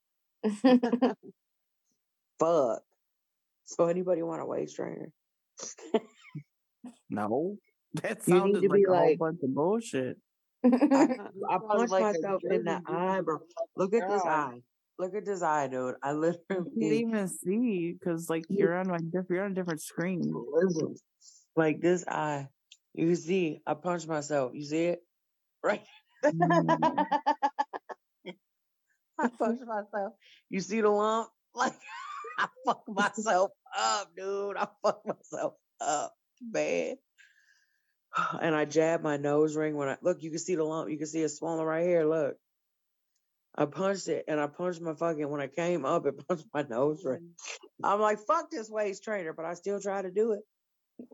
[2.40, 2.82] Fuck.
[3.66, 5.12] So anybody want a waist trainer?
[7.10, 7.58] No,
[8.02, 10.18] that sounded like a whole bunch of bullshit.
[10.64, 10.70] I,
[11.50, 13.40] I punched like myself in the eye, bro.
[13.76, 14.62] Look at this eye.
[15.00, 15.96] Look at this eye, dude.
[16.02, 19.82] I I can't even see because like you're on like diff- you're on a different
[19.82, 20.34] screen.
[21.58, 22.48] Like this eye.
[22.94, 24.52] You can see I punched myself.
[24.54, 25.04] You see it?
[25.64, 25.82] Right?
[26.24, 27.06] Mm.
[29.20, 30.14] I punched myself.
[30.50, 31.30] You see the lump?
[31.56, 31.74] Like
[32.38, 34.58] I fucked myself up, dude.
[34.58, 36.98] I fucked myself up bad.
[38.42, 40.92] And I jabbed my nose ring when I look, you can see the lump.
[40.92, 42.06] You can see it swollen right here.
[42.06, 42.36] Look.
[43.56, 46.62] I punched it and I punched my fucking when I came up, it punched my
[46.62, 47.32] nose ring.
[47.84, 50.42] I'm like, fuck this waist trainer, but I still try to do it.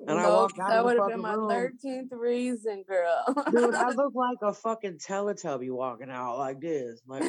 [0.08, 1.50] And I Nope, walked out that would have been my room.
[1.50, 3.24] thirteenth reason, girl.
[3.52, 7.02] Dude, I look like a fucking Teletubby walking out like this.
[7.08, 7.22] Like.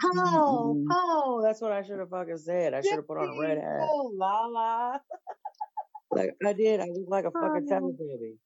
[0.00, 0.86] Pow, Mhm.
[0.88, 1.40] pow.
[1.42, 2.74] That's what I should have fucking said.
[2.74, 3.80] I should have put on a red hat.
[3.82, 4.98] Oh, la la.
[6.10, 6.80] Like I did.
[6.80, 8.36] I look like a fucking Teletubby.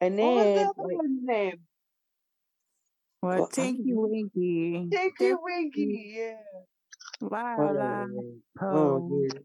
[0.00, 1.60] And What was the then, other like, one's name?
[3.20, 4.10] What Well, I Tinky don't.
[4.10, 4.88] Winky?
[4.90, 6.14] Tinky Winky.
[6.16, 6.34] Yeah.
[7.20, 8.06] La la
[8.60, 9.38] Oh, yeah.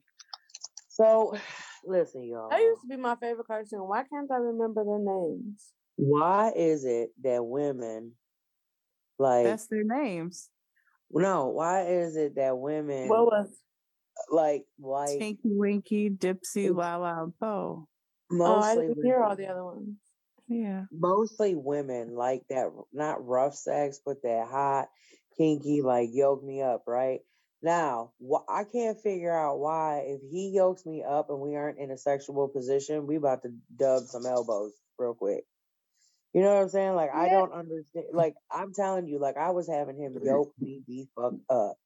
[0.97, 1.37] So,
[1.85, 2.49] listen, y'all.
[2.49, 3.87] that used to be my favorite cartoon.
[3.87, 5.67] Why can't I remember their names?
[5.95, 8.13] Why is it that women
[9.19, 10.49] like That's their names.
[11.11, 11.47] no?
[11.47, 13.49] Why is it that women What was?
[14.31, 17.87] like like Tinky Winky, Dipsy, La La and Po.
[18.31, 19.89] Oh, I mostly didn't hear all the other ones.
[20.47, 20.85] Yeah.
[20.91, 24.87] mostly women like that not rough sex but that hot
[25.37, 27.19] kinky like yoke me up right
[27.63, 31.79] now wh- i can't figure out why if he yokes me up and we aren't
[31.79, 35.45] in a sexual position we about to dub some elbows real quick.
[36.33, 36.95] You know what i'm saying?
[36.95, 40.83] Like i don't understand like i'm telling you like i was having him yoke me
[40.87, 41.77] the fuck up.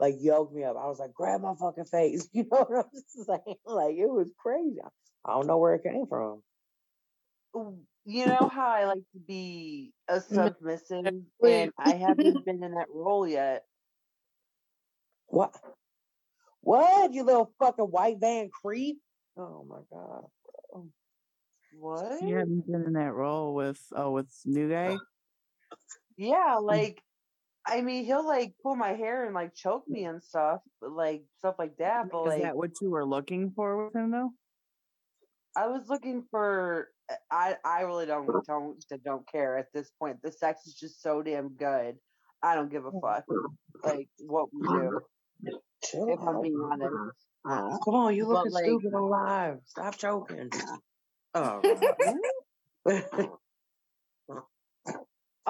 [0.00, 0.76] Like yoke me up.
[0.76, 2.28] I was like grab my fucking face.
[2.34, 3.56] You know what i'm saying?
[3.66, 4.78] Like it was crazy.
[5.26, 6.42] I don't know where it came from.
[8.06, 12.88] You know how I like to be a submissive, and I haven't been in that
[12.90, 13.65] role yet.
[15.28, 15.54] What?
[16.60, 17.12] What?
[17.12, 18.98] You little fucking white van creep?
[19.36, 20.24] Oh my god.
[21.78, 22.22] What?
[22.22, 24.96] You haven't been in that role with oh with new guy.
[26.16, 27.02] Yeah, like
[27.66, 31.24] I mean, he'll like pull my hair and like choke me and stuff, but like
[31.38, 32.10] stuff like that.
[32.10, 34.30] But Is like, that what you were looking for with him though?
[35.56, 36.88] I was looking for.
[37.30, 40.18] I I really don't don't don't care at this point.
[40.22, 41.96] The sex is just so damn good.
[42.42, 43.24] I don't give a fuck.
[43.84, 45.00] Like what we do.
[45.84, 46.92] Chill If I'm being honest.
[47.44, 49.58] Ah, Come on, you But, looking like- stupid alive.
[49.66, 50.50] Stop choking.
[51.34, 53.28] Oh, God.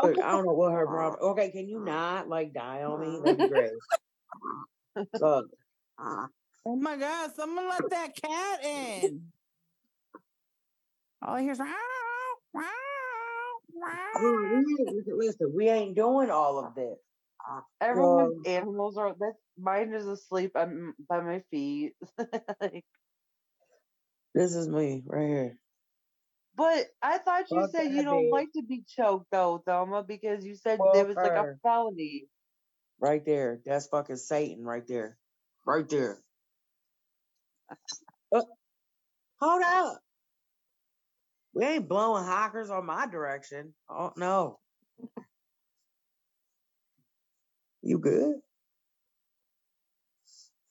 [0.02, 1.20] Look, I don't know what her problem.
[1.30, 3.20] Okay, can you not like die on me?
[3.24, 3.70] That'd be great.
[5.20, 5.46] Look,
[5.98, 9.22] Oh my god, someone let that cat in.
[11.22, 11.66] All I hear is wow,
[12.52, 12.62] wow,
[13.72, 14.20] wow.
[14.20, 16.98] mean, we ain't- listen, we ain't doing all of this.
[17.80, 19.14] Everyone's Well- animals are.
[19.18, 21.94] That's mine is asleep on, by my feet.
[22.60, 22.84] like,
[24.34, 25.58] This is me right here.
[26.56, 30.54] but I thought you said you don't like to be choked though, Thelma, because you
[30.56, 32.26] said Fuck there was like a felony.
[32.98, 33.60] Right there.
[33.64, 35.18] That's fucking Satan right there.
[35.66, 36.18] Right there.
[38.32, 38.42] Uh,
[39.40, 39.98] hold up.
[41.54, 43.74] We ain't blowing hawkers on my direction.
[43.88, 44.58] Oh no.
[47.86, 48.34] You good?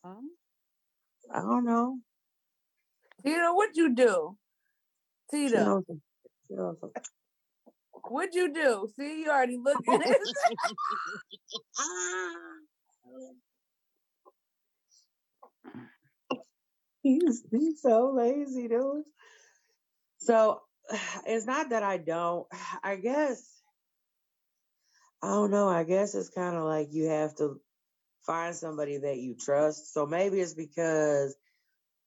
[0.03, 0.15] Huh?
[1.33, 1.99] I don't know.
[3.25, 4.37] Tita, what'd you do?
[5.31, 6.01] She Tita, knows some-
[6.45, 6.91] she knows some-
[8.09, 8.89] what'd you do?
[8.99, 10.19] See, you already looking at it.
[17.01, 19.03] he's he's so lazy, dude.
[20.17, 20.61] So
[21.25, 22.47] it's not that I don't.
[22.83, 23.41] I guess
[25.23, 25.67] I don't know.
[25.69, 27.59] I guess it's kind of like you have to
[28.25, 29.93] find somebody that you trust.
[29.93, 31.35] So maybe it's because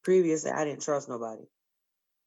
[0.04, 1.44] previously I didn't trust nobody.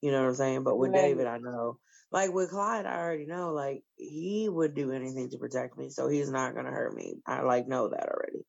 [0.02, 0.64] You know what I'm saying?
[0.64, 1.02] But with Right.
[1.02, 1.78] David, I know.
[2.12, 3.52] Like with Clyde, I already know.
[3.52, 7.22] Like he would do anything to protect me, so he's not gonna hurt me.
[7.26, 8.44] I like know that already.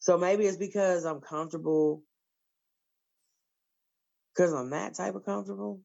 [0.00, 2.02] So maybe it's because I'm comfortable,
[4.34, 5.82] because I'm that type of comfortable.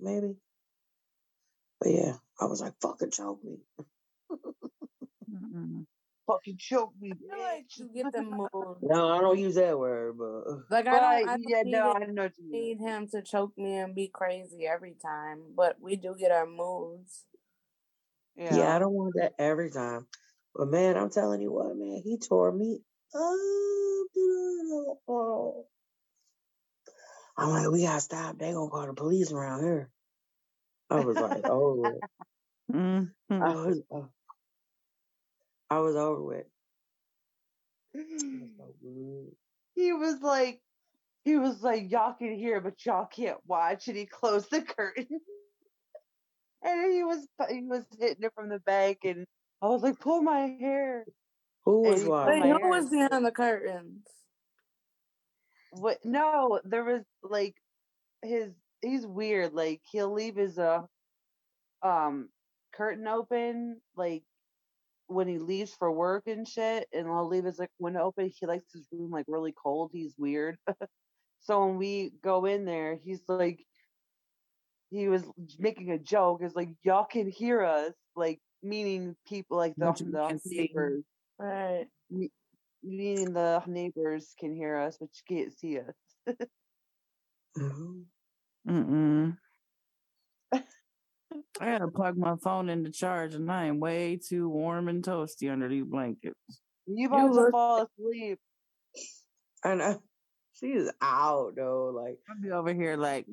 [0.00, 0.36] Maybe.
[1.80, 3.58] But yeah, I was like, "Fucking choke me."
[6.28, 8.76] Fucking choke me, I feel like you get the mood.
[8.82, 11.90] No, I don't use that word, but Like I don't, I don't yeah, need, no,
[11.92, 15.80] it- I know you need him to choke me and be crazy every time, but
[15.80, 17.24] we do get our moods.
[18.36, 18.56] Yeah.
[18.58, 20.06] yeah, I don't want that every time.
[20.54, 22.80] But man, I'm telling you what, man, he tore me
[23.14, 23.28] up.
[27.38, 28.38] I'm like, we gotta stop.
[28.38, 29.90] They gonna call the police around here.
[30.90, 32.00] I was like, oh,
[32.70, 33.12] Mhm.
[33.30, 34.08] I was, oh.
[35.70, 36.46] I was over with.
[37.94, 39.32] It was so good.
[39.74, 40.60] he was like,
[41.24, 45.06] he was like, y'all can hear, but y'all can't watch, and he closed the curtain.
[46.62, 49.26] and he was he was hitting it from the back, and
[49.60, 51.04] I was like, pull my hair.
[51.64, 52.40] Who was watching?
[52.40, 54.06] Wait, who was behind the curtains?
[55.72, 55.98] What?
[56.04, 57.54] No, there was like
[58.22, 58.52] his.
[58.80, 59.52] He's weird.
[59.52, 60.82] Like he'll leave his uh
[61.82, 62.28] um
[62.72, 64.22] curtain open, like
[65.08, 68.30] when he leaves for work and shit, and I'll leave his like window open.
[68.38, 69.90] He likes his room like really cold.
[69.92, 70.58] He's weird.
[71.40, 73.64] so when we go in there, he's like,
[74.90, 75.24] he was
[75.58, 76.42] making a joke.
[76.42, 81.04] Is like y'all can hear us, like meaning people like the, the neighbors,
[81.38, 81.86] Right.
[82.82, 85.94] meaning the neighbors can hear us, but you can't see us.
[88.66, 89.38] Mhm.
[91.60, 95.50] I gotta plug my phone into charge, and I am way too warm and toasty
[95.50, 96.36] under these blankets.
[96.86, 98.38] You about to look- fall asleep.
[99.64, 100.02] And uh, know.
[100.54, 101.92] She's out though.
[101.94, 103.26] Like, I'll be over here like,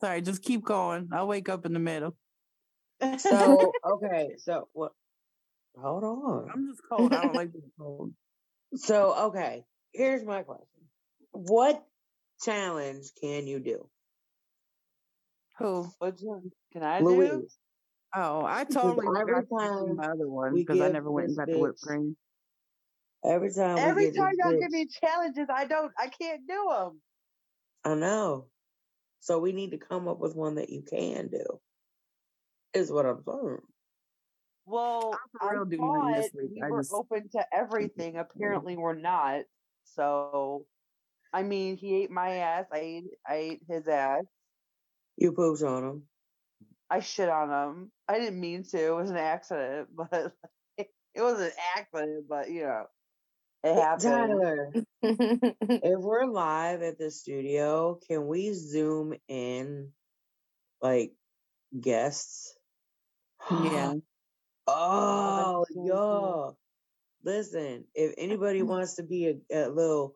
[0.00, 1.08] sorry, just keep going.
[1.12, 2.16] I'll wake up in the middle.
[3.18, 4.30] so okay.
[4.38, 4.92] So what?
[5.76, 6.48] Hold on.
[6.52, 7.14] I'm just cold.
[7.14, 8.12] I don't like being cold.
[8.74, 9.64] So okay.
[9.92, 10.66] Here's my question:
[11.32, 11.82] What
[12.44, 13.88] challenge can you do,
[15.58, 15.88] Who?
[15.98, 17.46] What you- can I do?
[18.14, 21.28] Oh, I Because totally every forgot to time my other one because I never went
[21.28, 22.16] and this got the whipped cream.
[23.24, 23.74] Every time.
[23.74, 27.02] we Every time y'all bitch- give me challenges, I don't, I can't do them.
[27.84, 28.46] I know.
[29.20, 31.60] So we need to come up with one that you can do.
[32.72, 33.58] Is what I'm saying.
[34.64, 36.50] Well, for I do one this thought week.
[36.54, 38.16] we I were just- open to everything.
[38.16, 39.42] Apparently, we're not.
[39.84, 40.64] So,
[41.32, 42.66] I mean, he ate my ass.
[42.72, 44.24] I ate, I ate his ass.
[45.18, 46.02] You pooped on him.
[46.88, 47.92] I shit on him.
[48.08, 48.86] I didn't mean to.
[48.86, 50.32] It was an accident, but
[50.78, 50.88] it
[51.20, 52.26] was an accident.
[52.28, 52.84] But you know,
[53.64, 54.02] it happened.
[54.02, 59.90] Tyler, if we're live at the studio, can we zoom in
[60.80, 61.12] like
[61.78, 62.56] guests?
[63.50, 63.94] Yeah.
[64.70, 66.54] Oh, so
[67.24, 67.32] yeah.
[67.32, 70.14] Listen, if anybody wants to be a, a little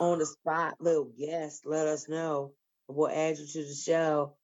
[0.00, 2.54] on the spot little guest, let us know.
[2.88, 4.36] We'll add you to the show.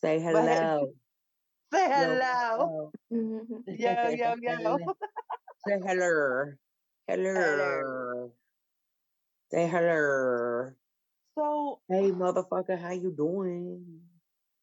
[0.00, 0.92] Say hello.
[1.72, 2.20] Say Yo, hello.
[2.56, 2.92] hello.
[3.66, 4.78] Yo, yo, yo.
[5.66, 6.52] Say hello.
[7.06, 8.32] Hello.
[9.50, 10.70] Say hello.
[11.34, 14.00] So Hey, motherfucker, how you doing?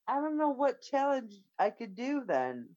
[0.08, 2.76] I don't know what challenge I could do then.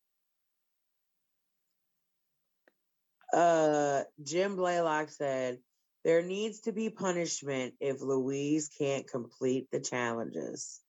[3.33, 5.61] Uh, Jim Blaylock said
[6.05, 10.81] there needs to be punishment if Louise can't complete the challenges.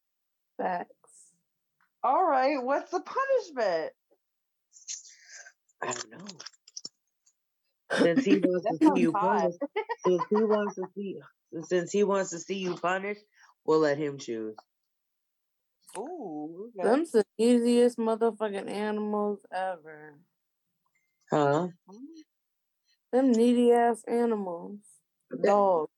[0.57, 0.89] Facts.
[2.03, 3.91] All right, what's the punishment?
[5.81, 6.27] I don't know.
[7.91, 9.39] Since he wants to see you hot.
[9.41, 9.57] punished,
[10.05, 11.19] since he wants to see,
[11.63, 13.21] since he wants to see you punished,
[13.65, 14.55] we'll let him choose.
[15.97, 16.87] Ooh, okay.
[16.87, 20.19] Them's the easiest motherfucking animals ever.
[21.31, 21.69] Huh?
[21.89, 22.05] Hmm.
[23.11, 24.77] Them needy ass animals.
[25.43, 25.91] Dogs.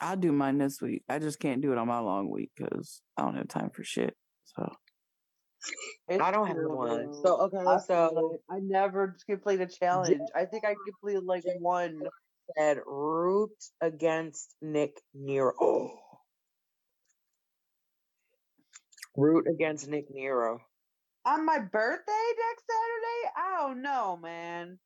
[0.00, 1.04] I'll do mine this week.
[1.08, 3.84] I just can't do it on my long week because I don't have time for
[3.84, 4.16] shit.
[4.44, 4.68] So
[6.08, 7.14] It's I don't have true, one.
[7.22, 8.38] So okay, I so.
[8.50, 10.20] I never completed a challenge.
[10.34, 12.02] I think I completed like one.
[12.58, 16.00] said root against Nick Nero.
[19.16, 20.60] Root against Nick Nero.
[21.24, 23.32] On my birthday next Saturday?
[23.36, 24.78] I don't know, man.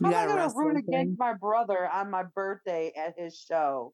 [0.00, 3.14] You How am a I gonna wrestling root against my brother on my birthday at
[3.18, 3.92] his show?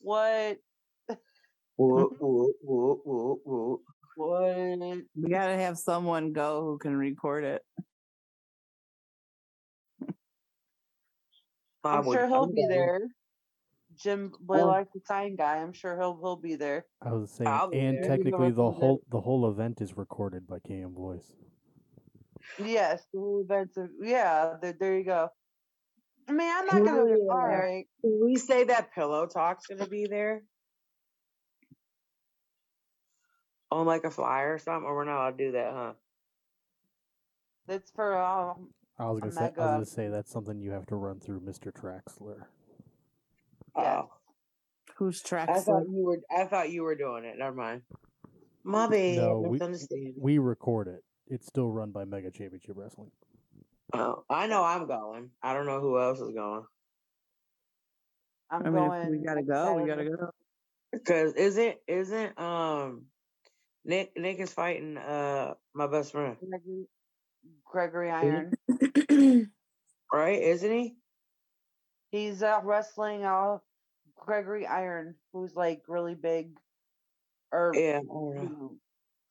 [0.00, 0.58] What?
[1.76, 3.80] Whoop, whoop, whoop, whoop, whoop.
[4.16, 4.98] What?
[5.14, 7.62] We gotta have someone go who can record it.
[11.84, 13.00] I'm would- sure he'll be I'm there.
[13.98, 15.56] Jim Blaylock, the sign guy.
[15.56, 16.86] I'm sure he'll he'll be there.
[17.02, 17.90] I was saying, I'll and there.
[17.90, 18.80] You know technically the I'm saying?
[18.80, 21.32] whole the whole event is recorded by KM Voice.
[22.62, 23.90] Yes, the whole events are.
[24.00, 25.28] Yeah, there, there you go.
[26.28, 27.04] I mean, I'm not gonna.
[27.04, 27.86] we, uh, All right.
[28.02, 30.42] Can we say that Pillow Talk's gonna be there?
[33.70, 35.92] On like a flyer or something, or we're not allowed to do that, huh?
[37.66, 38.68] That's for um.
[38.98, 41.40] I was gonna say, I was gonna say that's something you have to run through
[41.40, 41.72] Mr.
[41.72, 42.46] Traxler.
[43.78, 43.96] Yes.
[44.00, 44.10] Oh.
[44.96, 45.48] Who's track?
[45.48, 46.18] I thought you were.
[46.36, 47.36] I thought you were doing it.
[47.38, 47.82] Never mind.
[48.64, 49.16] My bad.
[49.18, 50.14] No, we- understand.
[50.18, 51.04] We record it.
[51.28, 53.10] It's still run by Mega Championship Wrestling.
[53.94, 55.30] Oh, I know I'm going.
[55.42, 56.64] I don't know who else is going.
[58.50, 59.10] I'm I mean, going.
[59.10, 59.74] we gotta next go.
[59.74, 60.30] We gotta go.
[61.06, 63.04] Cause isn't isn't um
[63.84, 66.86] Nick Nick is fighting uh my best friend Gregory,
[67.66, 68.52] Gregory Iron.
[70.12, 70.42] right?
[70.42, 70.96] Isn't he?
[72.10, 73.58] He's uh, wrestling uh,
[74.18, 76.50] Gregory Iron, who's like really big.
[77.52, 77.98] Or Yeah.
[77.98, 78.42] I don't know.
[78.42, 78.76] know,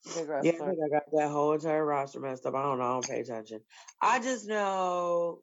[0.04, 0.66] big Yeah, I wrestler.
[0.66, 2.54] think I got that whole entire roster messed up.
[2.54, 2.84] I don't know.
[2.84, 3.60] I don't pay attention.
[4.02, 5.42] I just know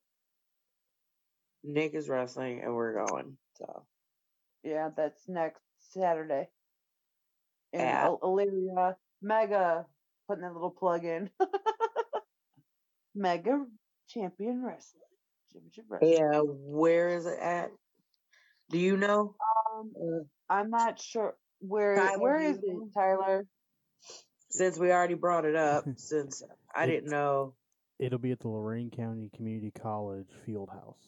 [1.63, 3.37] Nick is wrestling and we're going.
[3.53, 3.85] So
[4.63, 6.49] Yeah, that's next Saturday.
[7.73, 8.15] And Yeah.
[8.23, 9.85] Illyria Mega
[10.27, 11.29] putting that little plug in.
[13.15, 13.65] Mega
[14.09, 15.01] Champion Wrestling.
[15.53, 16.11] Championship Wrestling.
[16.13, 17.69] yeah, where is it at?
[18.69, 19.35] Do you know?
[19.75, 21.95] Um, Uh, I'm not sure where.
[21.95, 22.93] Tyler, where do is you it.
[22.99, 23.45] Tyler?
[24.49, 26.41] since we already brought it up, since
[26.73, 27.55] I didn't know
[27.99, 31.07] It'll be at the Lorain County Community College Field House.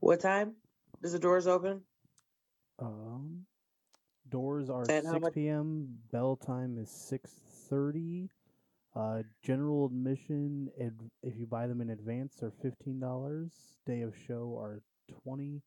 [0.00, 0.54] what time
[1.02, 1.82] does the doors open?
[2.80, 3.46] Um,
[4.28, 5.98] doors are And 6 p.m.
[6.12, 8.28] Bell time is 6:30.
[8.94, 13.52] Uh, general admission, ad- if you buy them in advance, are fifteen dollars.
[13.86, 14.82] Day of show are
[15.22, 15.62] twenty.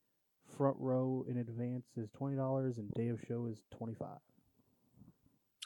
[0.58, 4.20] Front row in advance is twenty dollars, and day of show is twenty-five.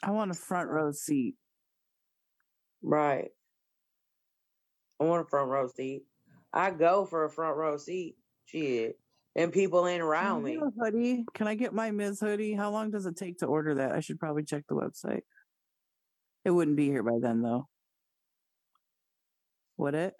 [0.02, 1.34] I want a front row seat.
[2.82, 3.28] Right.
[5.00, 6.04] I want a front row seat.
[6.52, 8.16] I go for a front row seat.
[8.46, 8.98] Shit.
[9.34, 10.56] And people ain't around Can me.
[10.56, 11.24] a hoodie?
[11.34, 12.20] Can I get my Ms.
[12.20, 12.54] hoodie?
[12.54, 13.92] How long does it take to order that?
[13.92, 15.20] I should probably check the website.
[16.46, 17.68] It wouldn't be here by then, though.
[19.76, 20.14] Would it?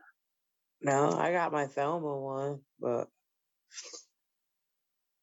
[0.82, 3.08] No, I got my Thelma one, but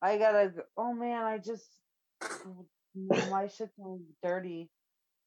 [0.04, 0.51] I gotta.
[0.76, 1.66] Oh man, I just
[2.95, 4.70] my shit's all dirty,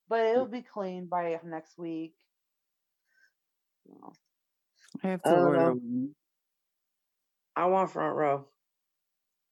[0.09, 2.15] but it'll be clean by next week.
[5.03, 5.71] I have to don't order know.
[5.73, 6.15] one.
[7.57, 8.49] I want front row.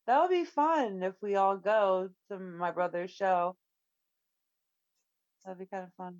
[0.06, 3.56] That'll be fun if we all go to my brother's show.
[5.44, 6.18] That'd be kind of fun.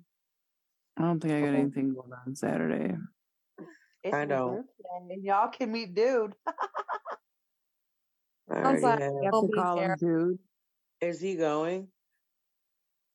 [0.97, 1.59] I don't think I got Okay.
[1.59, 2.95] anything going on Saturday.
[4.03, 4.63] It's I my know.
[5.09, 6.33] and y'all can meet dude.
[8.49, 9.97] I Sounds already like, you have to call him there.
[9.99, 10.39] dude.
[11.01, 11.87] Is he going?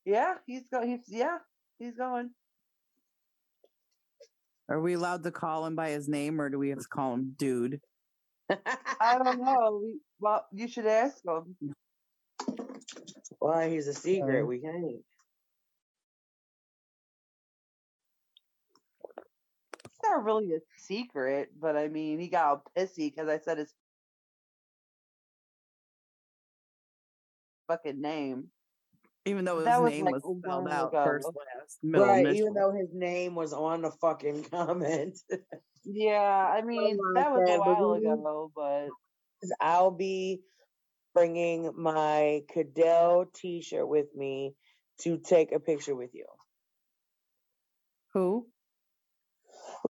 [0.04, 0.88] yeah, he's going.
[0.90, 1.38] He's yeah,
[1.78, 2.30] he's going.
[4.68, 7.14] Are we allowed to call him by his name, or do we have to call
[7.14, 7.80] him dude?
[9.00, 9.80] I don't know.
[9.82, 11.56] We, well, you should ask him.
[13.38, 14.44] Why he's a secret.
[14.46, 15.02] We can't.
[19.84, 23.58] It's not really a secret, but I mean, he got all pissy because I said
[23.58, 23.74] his
[27.70, 28.48] fucking name.
[29.26, 31.04] Even though his That was name like was spelled while out ago.
[31.04, 32.38] first, last, middle, Right, initial.
[32.48, 35.18] even though his name was on the fucking comment.
[35.84, 36.18] Yeah,
[36.54, 38.88] I mean, my that was a God, but while we- ago, but
[39.60, 40.40] I'll be
[41.14, 44.54] bringing my Cadell t-shirt with me
[45.02, 46.26] to take a picture with you.
[48.14, 48.48] Who?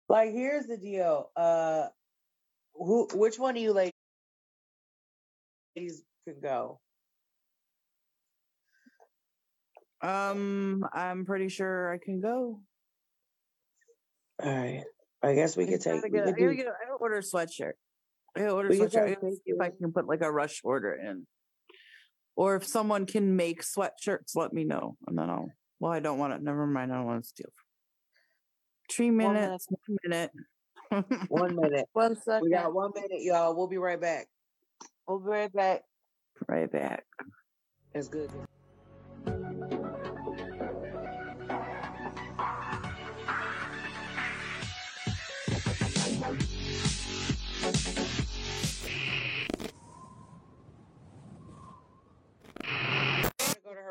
[0.09, 1.31] Like, here's the deal.
[1.37, 1.89] Uh,
[2.75, 3.09] who?
[3.15, 3.93] Which one of you ladies
[6.27, 6.81] can go?
[10.03, 12.61] Um, I'm pretty sure I can go.
[14.43, 14.85] All right.
[15.23, 16.05] I guess we I could gotta take.
[16.05, 17.73] We get a- could I gotta do, get a- I gotta order a sweatshirt.
[18.37, 19.03] I gotta order a sweatshirt.
[19.09, 21.27] I gotta see if I can put like a rush order in.
[22.37, 24.97] Or if someone can make sweatshirts, let me know.
[25.07, 27.51] And then I'll well, I don't want to never mind, I don't want to steal.
[28.91, 29.41] Three One minute.
[29.41, 30.31] minutes, one minute.
[31.29, 31.89] one minute.
[31.93, 32.43] One second.
[32.43, 33.55] We got one minute, y'all.
[33.55, 34.27] We'll be right back.
[35.07, 35.83] we'll be right back.
[36.49, 37.05] right back.
[37.95, 38.31] It's good.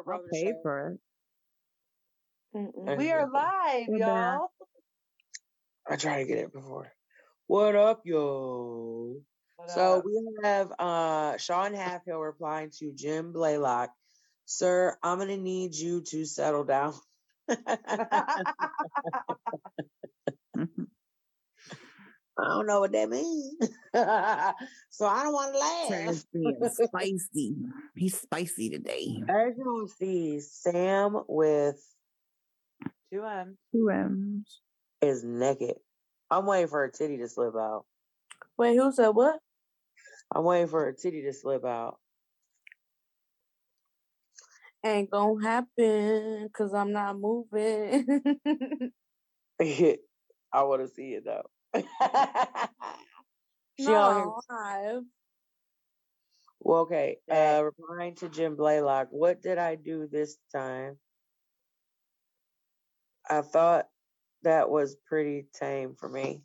[0.05, 0.61] Go to I'll pay show.
[0.63, 0.99] for it.
[2.55, 2.97] Mm-mm.
[2.97, 4.49] We are live, We're y'all.
[5.89, 6.91] I tried to get it before.
[7.47, 9.21] What up, yo?
[9.57, 10.05] What So up?
[10.05, 13.91] we have uh Sean Halfhill replying to Jim Blaylock.
[14.45, 16.93] Sir, I'm gonna need you to settle down.
[22.39, 23.55] I don't know what that means.
[23.93, 26.23] so I don't want to laugh.
[26.33, 27.55] Being spicy.
[27.95, 29.21] He's spicy today.
[29.27, 31.81] As you can see, Sam with
[33.11, 33.57] Two M.
[33.71, 34.61] Two M's.
[35.01, 35.75] is naked.
[36.29, 37.85] I'm waiting for her titty to slip out.
[38.57, 39.39] Wait, who said what?
[40.33, 41.97] I'm waiting for her titty to slip out.
[44.85, 48.05] Ain't gonna happen because I'm not moving.
[49.61, 51.49] I want to see it though.
[53.79, 55.03] she no, I've
[56.59, 57.17] Well, okay.
[57.29, 60.97] Uh, replying to Jim Blaylock, what did I do this time?
[63.29, 63.87] I thought
[64.43, 66.43] that was pretty tame for me.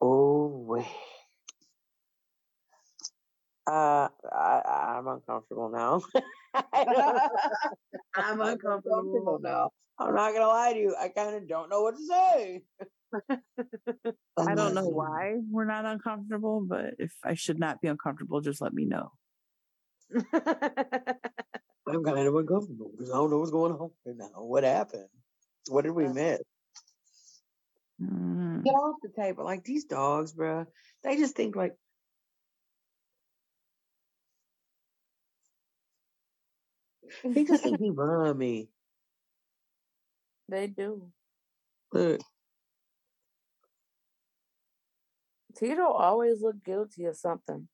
[0.00, 0.86] Oh, wait.
[3.66, 6.02] Uh, I, I'm uncomfortable now.
[8.14, 9.70] I'm uncomfortable now.
[9.98, 10.96] I'm not gonna lie to you.
[10.98, 12.62] I kind of don't know what to say.
[14.36, 18.60] I don't know why we're not uncomfortable, but if I should not be uncomfortable, just
[18.60, 19.12] let me know.
[20.12, 24.42] I'm kind of uncomfortable because I don't know what's going on right now.
[24.42, 25.08] What happened?
[25.68, 26.40] What did we miss?
[28.02, 28.64] Mm.
[28.64, 29.44] Get off the table.
[29.44, 30.66] Like these dogs, bruh.
[31.02, 31.74] They just think like.
[37.22, 38.68] He just think he run me.
[40.48, 41.10] they do.
[41.92, 42.20] Look,
[45.56, 47.68] Tito always look guilty of something.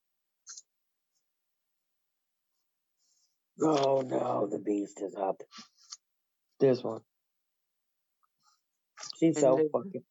[3.62, 5.42] oh no, the beast is up.
[6.58, 7.00] This one.
[9.18, 10.02] She's so fucking.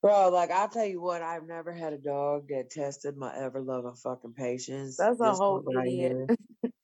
[0.00, 3.60] Bro, like I'll tell you what, I've never had a dog that tested my ever
[3.60, 4.96] loving fucking patience.
[4.96, 6.12] That's a This whole right idiot.
[6.12, 6.70] here.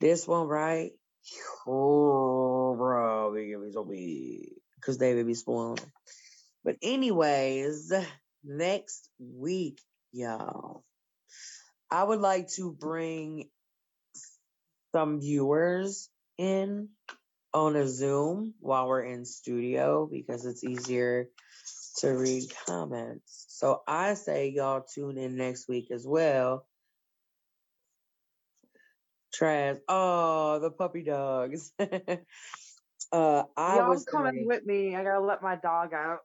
[0.00, 0.92] This one, right?
[1.66, 5.78] Oh, bro, they give me so big because they be spoiling.
[6.64, 7.92] But anyways,
[8.44, 9.80] next week,
[10.12, 10.84] y'all,
[11.90, 13.48] I would like to bring
[14.94, 16.08] some viewers
[16.38, 16.90] in
[17.52, 21.28] on a Zoom while we're in studio because it's easier
[21.98, 23.46] to read comments.
[23.48, 26.67] So I say y'all tune in next week as well.
[29.38, 29.76] Trash.
[29.88, 31.72] Oh, the puppy dogs.
[31.78, 31.86] uh,
[33.56, 34.96] I Y'all was coming with me.
[34.96, 36.18] I gotta let my dog out.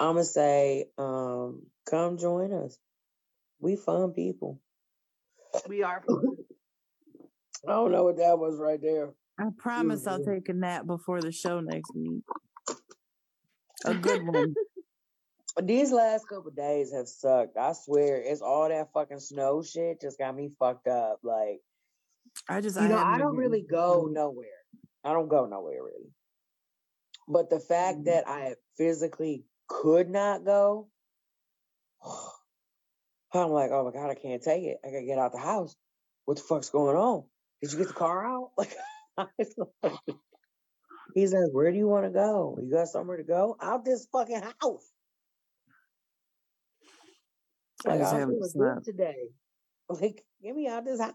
[0.00, 2.76] I'm gonna say, um, come join us.
[3.60, 4.60] We fun people.
[5.68, 6.02] We are.
[7.68, 9.10] I don't know what that was right there.
[9.38, 10.34] I promise I'll Mhm.
[10.34, 12.24] take a nap before the show next week.
[13.84, 14.56] A good one.
[15.62, 17.56] These last couple days have sucked.
[17.56, 21.20] I swear, it's all that fucking snow shit just got me fucked up.
[21.22, 21.60] Like,
[22.48, 24.46] I just you know, I don't really go nowhere.
[25.04, 26.10] I don't go nowhere really.
[27.28, 28.04] But the fact Mhm.
[28.06, 30.88] that I physically could not go,
[33.32, 34.78] I'm like, oh my god, I can't take it.
[34.84, 35.74] I gotta get out the house.
[36.24, 37.24] What the fuck's going on?
[37.62, 38.50] Did you get the car out?
[39.16, 39.28] Like,
[41.14, 42.58] he says, where do you want to go?
[42.60, 43.56] You got somewhere to go?
[43.60, 44.90] Out this fucking house.
[47.86, 49.28] I Like, haven't feeling good today.
[49.88, 51.12] Like, get me out this house.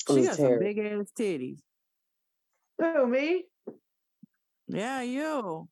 [0.00, 1.58] It She got some big ass titties.
[2.78, 3.44] Who me?
[4.68, 5.68] Yeah, you.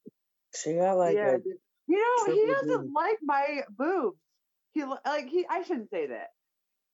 [0.55, 1.37] She got like yeah.
[1.37, 1.39] a.
[1.87, 2.93] You know, he doesn't D.
[2.95, 4.19] like my boobs.
[4.73, 5.47] He like he.
[5.49, 6.29] I shouldn't say that.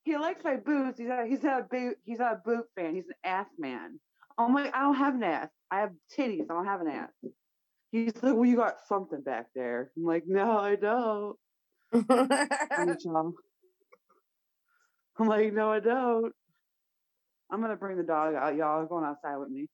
[0.04, 0.98] He likes my boobs.
[0.98, 1.26] He's not.
[1.26, 1.96] He's not a boot.
[2.04, 2.94] He's not a boot fan.
[2.94, 3.98] He's an ass man.
[4.38, 5.48] I'm like, I don't have an ass.
[5.70, 6.44] I have titties.
[6.50, 7.10] I don't have an ass.
[7.90, 9.90] He's like, well, you got something back there.
[9.96, 11.36] I'm like, no, I don't.
[15.18, 16.32] I'm like, no, I don't.
[17.50, 18.56] I'm gonna bring the dog out.
[18.56, 19.66] Y'all are going outside with me.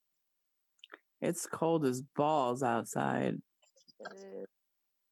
[1.21, 3.41] It's cold as balls outside.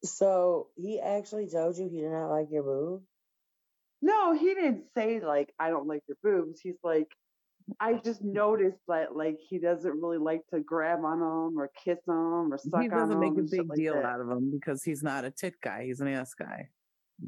[0.03, 3.01] So he actually told you he did not like your boob?
[4.01, 6.59] No, he didn't say like I don't like your boobs.
[6.59, 7.07] He's like,
[7.79, 11.99] I just noticed that like he doesn't really like to grab on them or kiss
[12.05, 12.81] them or suck on them.
[12.81, 14.05] He doesn't make a big like deal that.
[14.05, 15.85] out of them because he's not a tit guy.
[15.85, 16.69] He's an ass guy.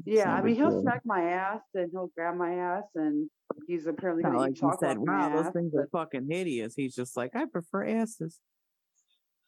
[0.06, 0.82] It's Yeah, I mean he'll deal.
[0.82, 3.30] smack my ass and he'll grab my ass and
[3.66, 5.52] he's apparently Not gonna like eat he chocolate said, wow, those ass.
[5.52, 6.74] things but- are fucking hideous.
[6.74, 8.40] He's just like, I prefer asses.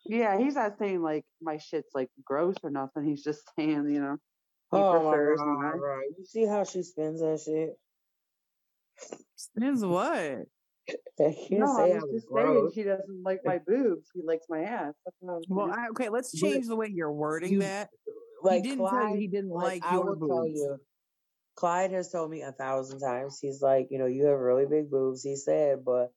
[0.04, 3.04] Yeah, he's not saying like my shit's like gross or nothing.
[3.04, 4.16] He's just saying, you know,
[4.72, 5.78] he Oh my prefers god, mine.
[5.80, 6.06] right.
[6.18, 7.70] You see how she spins that shit?
[9.36, 10.42] Spins what?
[11.18, 12.74] That No, say I I was was just saying gross.
[12.74, 14.08] he doesn't like my boobs.
[14.14, 14.94] He likes my ass.
[15.04, 15.72] That's what I was Well.
[15.72, 17.88] I, okay, let's change the way you're wording that.
[18.46, 20.50] Like he didn't Clyde, tell you he didn't like, like, your boobs.
[20.54, 20.78] you,
[21.56, 23.38] Clyde has told me a thousand times.
[23.40, 25.22] He's like, you know, you have really big boobs.
[25.22, 26.12] He said, but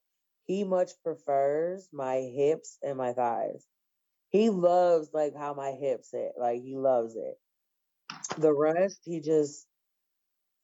[0.46, 3.66] he much prefers my hips and my thighs.
[4.30, 6.34] He loves like how my hips sit.
[6.40, 7.36] Like he loves it.
[8.38, 9.66] The rest, he just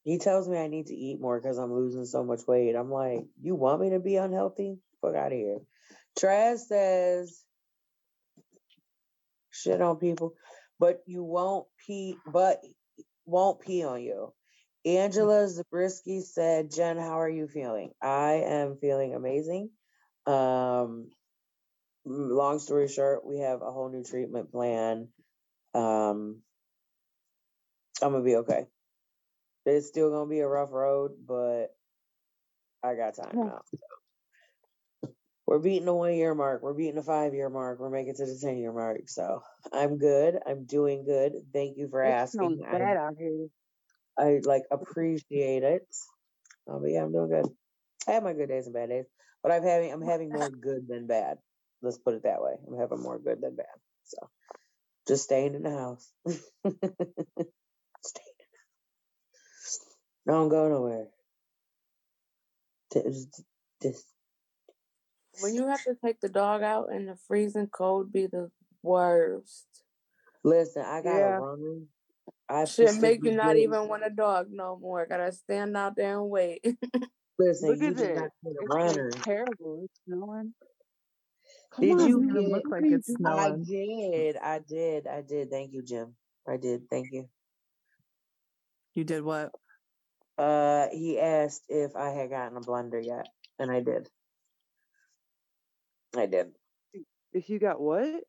[0.04, 2.76] he tells me I need to eat more because I'm losing so much weight.
[2.76, 4.78] I'm like, you want me to be unhealthy?
[5.02, 5.60] Fuck out of here.
[6.18, 7.44] Trash says
[9.52, 10.36] shit on people.
[10.80, 12.61] But you won't pee, but
[13.26, 14.34] won't pee on you.
[14.85, 17.91] Angela Zabriskie said, Jen, how are you feeling?
[18.02, 19.72] I am feeling amazing.
[20.27, 21.10] Um,
[22.06, 25.07] long story short, we have a whole new treatment plan.
[25.73, 26.41] Um,
[28.02, 28.68] I'm gonna be okay.
[29.65, 31.68] It's still gonna be a rough road, but
[32.84, 33.61] I got time now.
[35.47, 36.63] We're beating the one year mark.
[36.63, 37.80] We're beating the five year mark.
[37.80, 39.07] We're making it to the 10 year mark.
[39.07, 40.39] So I'm good.
[40.45, 41.34] I'm doing good.
[41.53, 42.63] Thank you for It asking.
[42.67, 43.47] I, bad out here.
[44.17, 45.88] I like appreciate it.
[46.67, 47.45] Oh, but yeah, I'm doing good.
[48.07, 49.05] I have my good days and bad days,
[49.43, 51.38] but I'm having I'm having more good than bad.
[51.81, 52.53] Let's put it that way.
[52.67, 53.65] I'm having more good than bad.
[54.05, 54.30] So
[55.07, 56.11] just staying in the house.
[56.27, 57.47] staying in the
[59.53, 59.80] house.
[60.27, 61.07] Don't go nowhere.
[62.93, 63.43] Just,
[63.81, 64.05] just
[65.41, 68.49] When you have to take the dog out and the freezing cold be the
[68.84, 69.66] worst.
[70.44, 70.84] listen.
[70.84, 71.38] I got Yeah.
[71.38, 71.82] a runner.
[72.48, 75.06] I should make you not even want a dog no more.
[75.07, 76.62] Gotta stand out there and wait.
[77.38, 78.18] Listen, Look you at just this.
[78.18, 79.82] got to It's terrible.
[79.84, 80.53] It's snowing.
[81.72, 82.36] Come Did on, you man.
[82.36, 82.49] Get?
[82.52, 83.30] look like are you it's doing?
[83.30, 84.38] I did.
[84.38, 85.07] I did.
[85.07, 85.49] I did.
[85.52, 86.16] Thank you, Jim.
[86.48, 86.90] I did.
[86.90, 87.28] Thank you.
[88.94, 89.52] You did what?
[90.38, 93.28] Uh, he asked if I had gotten a blender yet,
[93.60, 94.10] and I did.
[96.18, 96.48] I did.
[97.34, 98.24] If you got what?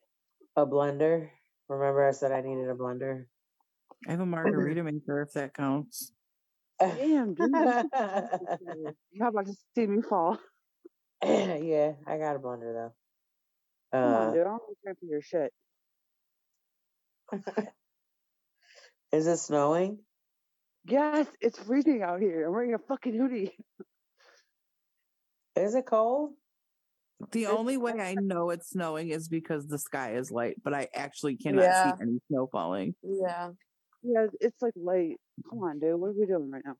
[0.57, 1.29] A blender.
[1.69, 3.25] Remember, I said I needed a blender.
[4.07, 6.13] I have a margarita maker if that counts.
[6.81, 7.53] Damn, dude.
[7.55, 7.85] How
[9.29, 10.39] about to see me fall?
[11.25, 12.93] yeah, I got a blender though.
[13.93, 14.41] Come on, Uh, dude.
[14.43, 15.53] I don't care for your shit.
[19.13, 19.99] is it snowing?
[20.85, 22.47] Yes, it's freezing out here.
[22.47, 23.57] I'm wearing a fucking hoodie.
[25.57, 26.35] Is it cold?
[27.32, 30.88] The only way I know it's snowing is because the sky is light, but I
[30.94, 31.94] actually cannot Yeah.
[31.97, 32.94] see any snow falling.
[33.02, 33.51] yeah.
[34.02, 35.16] Yeah, it's like late.
[35.51, 35.98] Come on, dude.
[35.98, 36.76] What are we doing right now?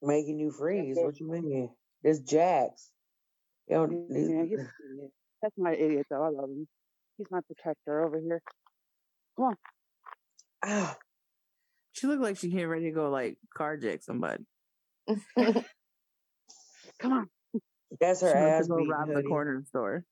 [0.00, 0.96] Making you freeze?
[0.98, 1.68] What you mean?
[2.02, 2.90] It's Jax.
[3.68, 3.92] You don't.
[4.10, 5.10] Yeah, he's an idiot.
[5.42, 6.22] That's my idiot though.
[6.22, 6.66] I love him.
[7.18, 8.40] He's my protector over here.
[9.36, 9.56] Come on.
[10.64, 10.96] Ah,
[11.92, 14.44] She looked like she came ready to go like carjack somebody.
[15.36, 17.28] Come on.
[18.00, 20.04] That's her She went ass to go beating rob the corner store.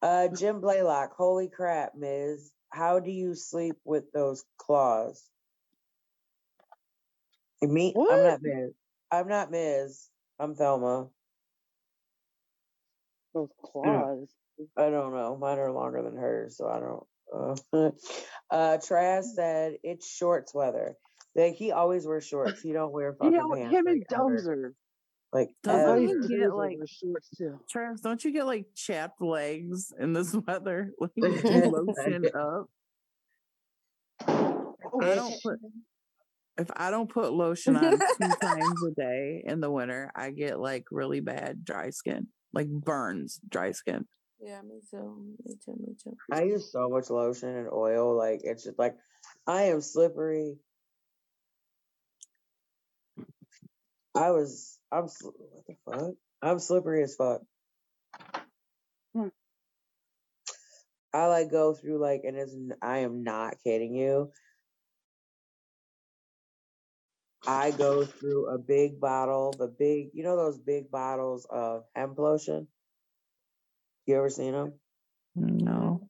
[0.00, 1.14] Uh, Jim Blaylock.
[1.16, 2.50] Holy crap, Ms.
[2.70, 5.22] How do you sleep with those claws?
[7.60, 7.94] Me?
[7.96, 8.72] I'm not Ms.
[9.10, 10.08] I'm not Ms.
[10.40, 11.08] I'm Thelma.
[13.34, 14.28] Those claws.
[14.76, 15.36] I don't know.
[15.36, 17.06] Mine are longer than hers, so I don't.
[17.72, 17.90] Uh,
[18.50, 20.96] uh Trash said it's shorts weather.
[21.34, 22.60] Like he always wears shorts.
[22.60, 23.72] He don't wear fucking You know, pants.
[23.72, 24.36] him and like, ever.
[24.38, 24.72] Dozer.
[25.32, 27.58] Like Doesn't I thought he he get, get like- like shorts too.
[27.70, 30.92] Travis, don't you get like chapped legs in this weather?
[31.00, 32.66] Like lotion up.
[34.26, 35.58] I don't put
[36.58, 40.60] if I don't put lotion on two times a day in the winter, I get
[40.60, 44.06] like really bad dry skin, like burns, dry skin.
[44.44, 45.34] Yeah, me too.
[45.46, 45.76] Me too.
[45.78, 46.16] Me too.
[46.30, 48.16] I use so much lotion and oil.
[48.16, 48.96] Like it's just like
[49.46, 50.56] I am slippery.
[54.14, 54.78] I was.
[54.90, 55.04] I'm.
[55.04, 56.14] What the fuck?
[56.42, 57.40] I'm slippery as fuck.
[59.14, 59.28] Hmm.
[61.14, 62.54] I like go through like, and it's.
[62.82, 64.30] I am not kidding you.
[67.46, 72.16] I go through a big bottle, the big, you know, those big bottles of hemp
[72.18, 72.68] lotion.
[74.06, 74.74] You ever seen them?
[75.34, 76.08] No.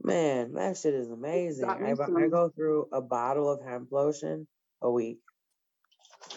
[0.00, 1.66] Man, that shit is amazing.
[1.66, 4.46] got I, I go through a bottle of hemp lotion
[4.80, 5.18] a week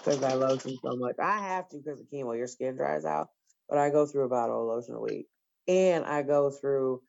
[0.04, 1.16] because I lotion so much.
[1.20, 2.38] I have to because of chemo.
[2.38, 3.30] Your skin dries out,
[3.68, 5.28] but I go through a bottle of lotion a week,
[5.68, 7.02] and I go through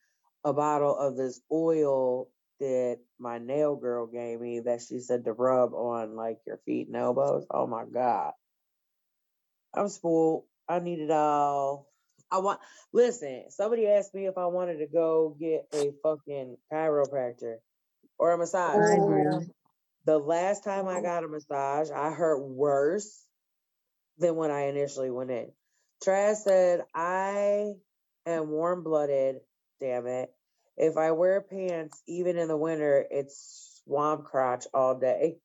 [0.45, 2.29] a bottle of this oil
[2.61, 6.89] that my nail girl gave me that she said to rub on like your feet
[6.89, 7.47] and elbows.
[7.51, 8.33] Oh my god,
[9.75, 10.45] I'm spoiled.
[10.69, 11.89] I need it all.
[12.31, 12.61] I want.
[12.93, 17.57] Listen, somebody asked me if I wanted to go get a fucking chiropractor
[18.19, 18.77] or a massage.
[18.77, 19.41] Oh.
[20.07, 23.27] The last time I got a massage, I hurt worse
[24.19, 25.53] than when I initially went in.
[26.03, 27.75] Trash said, I
[28.27, 29.37] am warm blooded,
[29.81, 30.31] damn it.
[30.77, 35.37] If I wear pants, even in the winter, it's swamp crotch all day.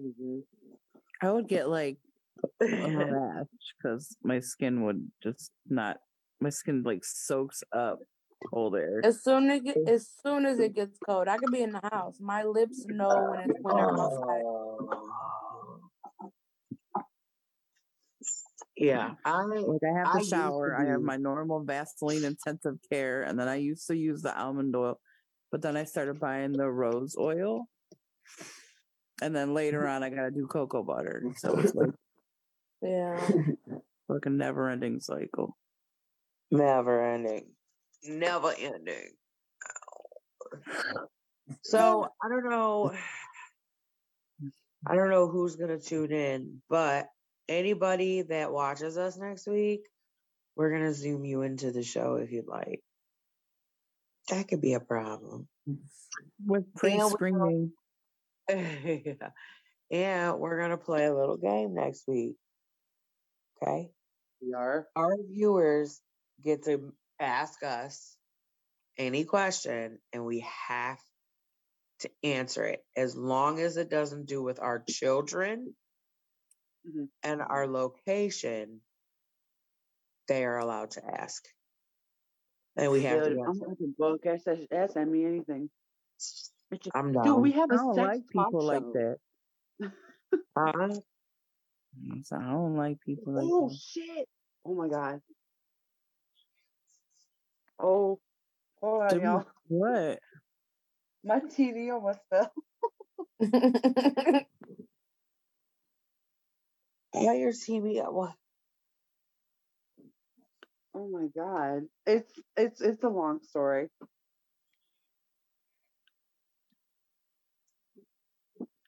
[0.00, 0.42] Mhm.
[1.20, 1.98] I would get like
[2.60, 2.66] a
[3.10, 5.98] rash because my skin would just not.
[6.40, 7.98] My skin like soaks up
[8.46, 9.00] cold air.
[9.04, 11.80] As soon as it, as soon as it gets cold, I could be in the
[11.92, 12.16] house.
[12.20, 14.42] My lips know when it's winter outside.
[14.44, 15.08] Oh.
[18.76, 22.78] Yeah, I Like I have I to to shower, I have my normal Vaseline intensive
[22.90, 25.00] care, and then I used to use the almond oil,
[25.50, 27.66] but then I started buying the rose oil.
[29.20, 31.24] And then later on I gotta do cocoa butter.
[31.38, 31.90] So it's like
[32.82, 33.28] Yeah.
[34.08, 35.56] like a never ending cycle.
[36.52, 37.46] never ending,
[38.04, 39.12] never ending.
[41.62, 42.92] So I don't know.
[44.86, 47.08] I don't know who's gonna tune in, but
[47.48, 49.80] anybody that watches us next week,
[50.56, 52.82] we're gonna zoom you into the show if you'd like.
[54.28, 55.48] That could be a problem.
[56.46, 57.72] With pre-screening.
[58.48, 59.30] yeah.
[59.90, 62.36] And we're gonna play a little game next week.
[63.62, 63.90] Okay.
[64.42, 64.86] We are.
[64.94, 66.00] Our viewers
[66.44, 68.16] get to ask us
[68.96, 70.98] any question and we have
[72.00, 75.74] to answer it as long as it doesn't do with our children
[76.86, 77.08] Mhm.
[77.22, 78.82] and our location
[80.28, 81.44] they are allowed to ask
[82.76, 83.66] and we have Dude, to I'm answer.
[83.70, 84.26] open book.
[84.26, 85.70] Ask, ask me anything.
[86.72, 89.16] Bitch, i'm Dude, down we have I a don't sex like talk people like that.
[90.56, 91.00] Uh-uh.
[92.32, 93.76] I don't like people like Oh that.
[93.76, 94.28] shit!
[94.64, 95.20] Oh my god.
[97.80, 98.18] Oh,
[98.80, 99.44] hold on, Dude, y'all.
[99.68, 100.18] What?
[101.24, 102.52] My TV almost fell.
[107.14, 108.34] yeah your tv at what
[110.94, 111.84] Oh my god.
[112.06, 113.88] It's it's it's a long story.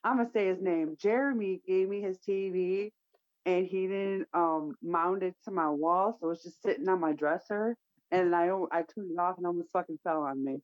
[0.03, 0.97] I'm gonna say his name.
[0.99, 2.91] Jeremy gave me his TV,
[3.45, 7.13] and he didn't um mount it to my wall, so it's just sitting on my
[7.13, 7.77] dresser.
[8.11, 10.59] And I I turned it off, and almost fucking fell on me.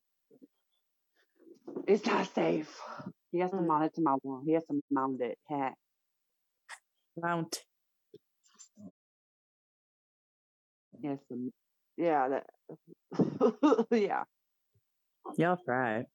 [1.88, 2.80] It's not safe.
[3.32, 3.68] He has to Mm.
[3.68, 4.41] mount it to my wall.
[4.45, 5.38] He has to mount it.
[5.49, 5.76] Hat.
[7.18, 7.64] Mount.
[11.02, 11.53] He has to.
[11.98, 12.30] Yeah.
[12.30, 13.88] That.
[13.91, 14.24] yeah.
[15.38, 16.06] Y'all try.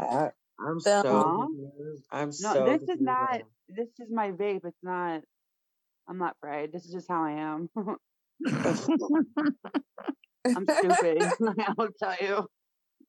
[0.00, 0.30] I,
[0.60, 1.48] i'm Tell so me.
[1.48, 2.04] confused.
[2.12, 3.16] i'm No, so this is not.
[3.32, 3.44] right.
[3.68, 4.64] This is my vape.
[4.64, 5.22] It's not.
[6.08, 6.72] I'm not fried.
[6.72, 7.70] This is just how I am.
[10.54, 11.22] I'm stupid.
[11.78, 12.46] I'll tell you.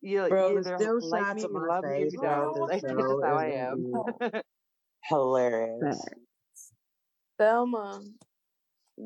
[0.02, 2.70] You, Bro, you either still like shots me, of you love me, you throughout don't.
[2.72, 3.92] this Like, this is how is I am.
[5.10, 6.06] hilarious.
[7.38, 8.02] Thelma.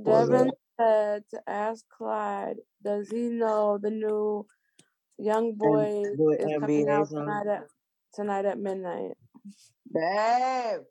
[0.03, 4.45] Devin said to ask Clyde, does he know the new
[5.17, 7.25] Young Boy boy is coming out song?
[7.25, 7.63] tonight at
[8.13, 9.11] tonight at midnight
[9.93, 10.81] Babe,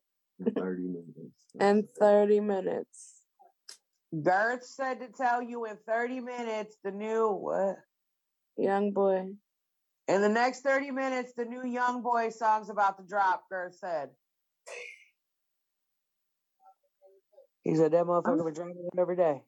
[0.55, 1.35] 30 minutes.
[1.61, 3.20] in thirty minutes.
[4.23, 7.77] Garth said to tell you in 30 minutes the new what?
[8.57, 9.33] Young Boy.
[10.09, 14.11] In the next 30 minutes, the new Young Boy song's about to drop, Garth said.
[17.63, 19.43] He said that motherfucker been dropping it every day.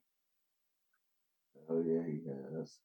[1.69, 2.21] Oh, yeah, he
[2.57, 2.77] has.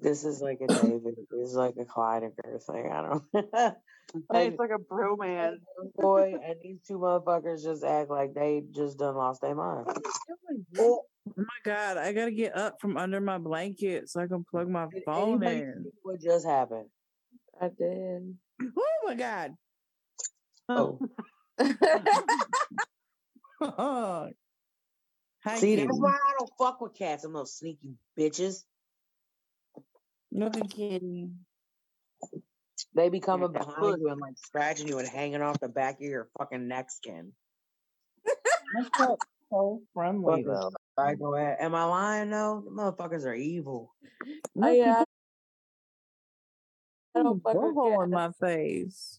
[0.00, 1.14] This is like a David.
[1.30, 2.90] This is like a Clyde and Garth thing.
[2.92, 3.24] I don't
[4.32, 5.56] Hey, it's like a bromance.
[5.76, 9.88] Young Boy and these two motherfuckers just act like they just done lost their mind.
[10.78, 11.02] Oh
[11.36, 14.86] my god, I gotta get up from under my blanket so I can plug my
[14.92, 15.86] Did phone in.
[16.02, 16.88] what just happened?
[17.60, 18.36] I did.
[18.78, 19.54] Oh my god.
[20.68, 20.98] Oh.
[23.60, 24.30] Hi,
[25.58, 27.24] See, that's why I don't fuck with cats.
[27.24, 28.64] I'm those sneaky bitches.
[30.36, 31.30] Look at kitty.
[32.94, 34.00] They be coming that behind pussy.
[34.02, 37.32] you and like scratching you and hanging off the back of your fucking neck skin.
[38.74, 39.18] That's so,
[39.50, 40.72] so friendly Fucking though.
[40.98, 41.56] Right, go ahead.
[41.60, 42.62] Am I lying though?
[42.66, 43.94] The motherfuckers are evil.
[44.62, 45.04] Oh yeah.
[47.14, 49.18] I don't fuck with in my face.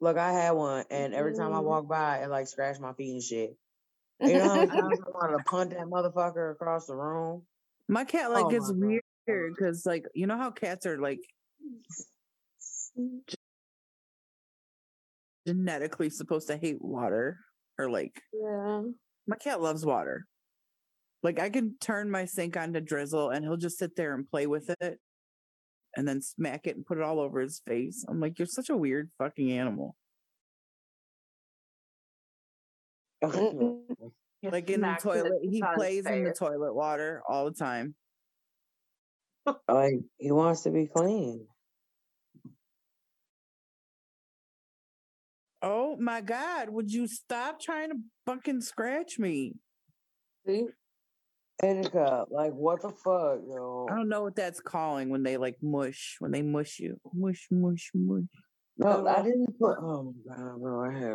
[0.00, 1.64] Look, I had one, and every time I Mm.
[1.64, 3.56] walk by, it like scratched my feet and shit.
[4.20, 7.42] You know how many times I wanted to punt that motherfucker across the room?
[7.88, 9.00] My cat like Oh gets my God.
[9.26, 11.20] Weird because like you know how cats are like
[15.46, 17.38] genetically supposed to hate water
[17.78, 18.82] or like yeah.
[19.26, 20.24] my cat loves water.
[21.22, 24.28] Like I can turn my sink on to drizzle and he'll just sit there and
[24.28, 24.98] play with it
[25.96, 28.04] and then smack it and put it all over his face.
[28.08, 29.96] I'm like, you're such a weird fucking animal.
[34.52, 37.94] Like in the toilet, he plays in the toilet water all the time.
[39.68, 41.46] like he wants to be clean.
[45.62, 47.96] Oh my god, would you stop trying to
[48.26, 49.54] fucking scratch me?
[50.46, 50.66] See?
[51.62, 53.86] Indica, like what the fuck, yo?
[53.90, 57.00] I don't know what that's calling when they like mush, when they mush you.
[57.14, 58.24] Mush, mush, mush.
[58.76, 59.78] No, I didn't put.
[59.80, 60.84] Oh my god, bro!
[60.84, 61.12] I had.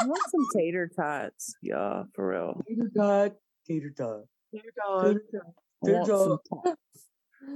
[0.00, 2.62] I want some tater tots, y'all, for real.
[2.68, 3.32] Tater tot,
[3.66, 4.72] tater tot, Tater
[5.02, 5.46] tater tot.
[5.84, 6.76] tot, I want some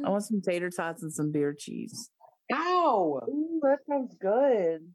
[0.05, 2.11] I want some tater tots and some beer cheese.
[2.53, 3.21] Ow!
[3.29, 4.93] Ooh, that sounds good.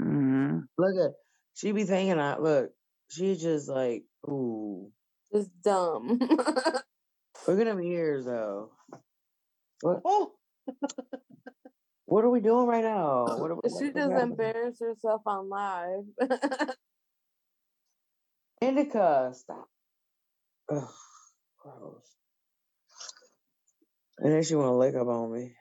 [0.00, 0.64] Mm.
[0.78, 1.12] Look at
[1.54, 2.18] she be thinking.
[2.18, 2.70] I look.
[3.10, 4.90] She just like ooh.
[5.34, 6.18] Just dumb.
[6.20, 8.70] Look at them ears though.
[9.82, 10.00] What?
[10.06, 10.32] Oh,
[12.06, 13.24] What are we doing right now?
[13.38, 13.70] What are we?
[13.70, 16.04] she what- just what- embarrassed herself on live.
[18.60, 19.68] Indica, stop.
[20.72, 20.88] Ugh,
[21.60, 22.02] gross.
[24.18, 25.54] And then she want to lick up on me.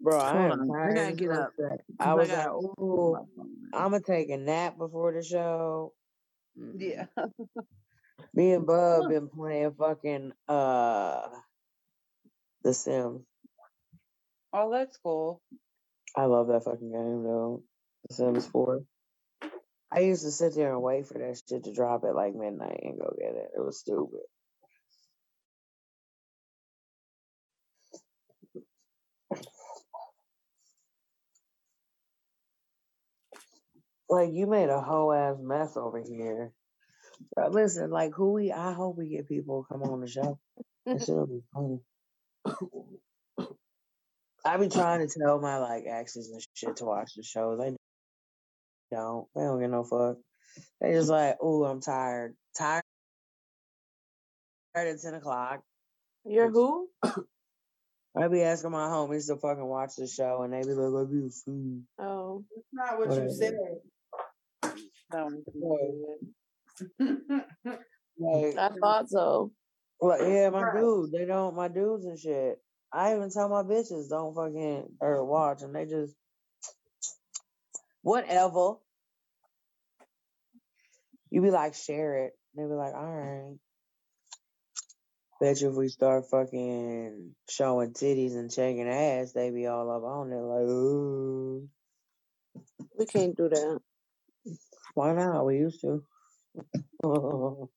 [0.00, 0.94] Bro, I am on, I tired.
[0.94, 1.52] gotta get up.
[1.98, 3.16] I was like, ooh,
[3.74, 5.92] I'm gonna take a nap before the show.
[6.78, 7.06] Yeah.
[8.34, 11.28] Me and Bub been playing fucking uh
[12.62, 13.22] The Sims.
[14.52, 15.40] Oh, that's cool.
[16.16, 17.62] I love that fucking game though.
[18.08, 18.82] The Sims 4.
[19.96, 22.80] I used to sit there and wait for that shit to drop at like midnight
[22.84, 23.50] and go get it.
[23.56, 24.22] It was stupid.
[34.10, 36.52] Like you made a whole ass mess over here.
[37.36, 40.38] But listen, like who we I hope we get people to come on the show.
[40.86, 41.80] That shit'll be funny.
[44.46, 47.56] I be trying to tell my like exes and shit to watch the show.
[47.56, 47.75] They
[48.90, 49.26] don't.
[49.34, 50.16] They don't get no fuck.
[50.80, 52.34] They just like, oh, I'm tired.
[52.56, 52.82] Tired
[54.74, 55.62] Tired at ten o'clock.
[56.24, 56.88] You're who?
[58.16, 61.10] I be asking my homies to fucking watch the show, and they be like, "I
[61.10, 63.26] be food." Oh, That's not what Whatever.
[63.26, 63.54] you said.
[65.10, 65.24] That
[68.18, 69.52] Like, I thought so.
[70.00, 70.80] Well, yeah, my Right.
[70.80, 72.58] dude, they don't, my dudes and shit.
[72.92, 76.14] I even tell my bitches don't fucking or watch, and they just
[78.06, 78.74] whatever.
[81.28, 82.34] You be like, share it.
[82.54, 83.56] They be like, all right.
[85.40, 90.04] Bet you if we start fucking showing titties and checking ass, they be all up
[90.04, 91.68] on it like, ooh.
[92.96, 93.80] We can't do that.
[94.94, 95.44] Why not?
[95.44, 96.04] We used to.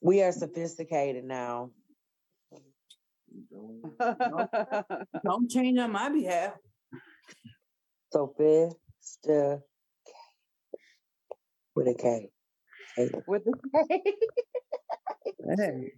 [0.00, 1.70] we are sophisticated now.
[5.24, 6.54] Don't change on my behalf.
[9.06, 9.60] Sophisticated.
[11.74, 12.30] With a K.
[12.96, 13.10] K.
[13.26, 13.52] With the
[15.58, 15.92] Hey,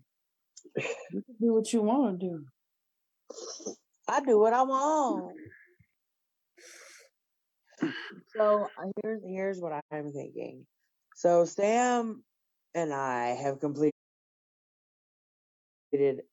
[1.13, 2.45] you can do what you want to do.
[4.09, 5.37] I do what I want.
[8.37, 10.67] So uh, here's here's what I'm thinking.
[11.15, 12.23] So Sam
[12.75, 13.93] and I have completed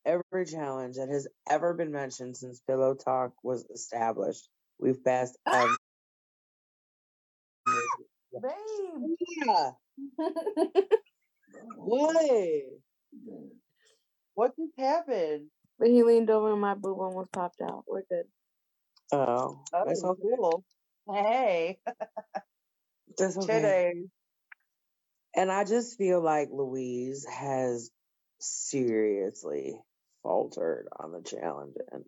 [0.06, 4.50] every challenge that has ever been mentioned since Pillow Talk was established.
[4.80, 5.76] We've passed every.
[8.42, 9.18] Babe.
[9.46, 9.72] Yeah.
[11.78, 12.26] What?
[14.34, 15.48] what just happened?
[15.80, 17.84] But he leaned over and my boob almost popped out.
[17.88, 18.26] We're good.
[19.12, 20.22] Oh, that's Oh, okay.
[20.38, 20.64] cool.
[21.12, 21.80] Hey,
[23.18, 23.56] That's okay.
[23.56, 23.94] today.
[25.36, 27.92] And I just feel like Louise has
[28.40, 29.80] seriously
[30.24, 32.04] faltered on the challenge, and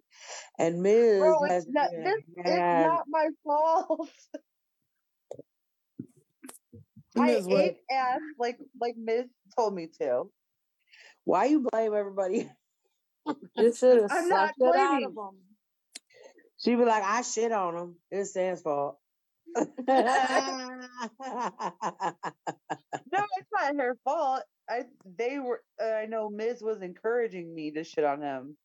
[0.58, 1.20] and Ms.
[1.20, 4.10] Bro, has it's not, been- this is had- not my fault.
[7.20, 7.46] I Ms.
[7.48, 7.62] what?
[7.64, 9.26] ate ass like like Miz
[9.58, 10.24] told me to.
[11.26, 12.50] Why you blame everybody?
[13.56, 15.06] You should have I'm not it out blaming.
[15.06, 15.40] of him.
[16.60, 17.96] She be like, I shit on him.
[18.12, 18.98] It's Sam's fault.
[23.12, 24.44] No, it's not her fault.
[24.70, 24.84] I
[25.18, 25.62] they were.
[25.82, 28.58] Uh, I know Miz was encouraging me to shit on him.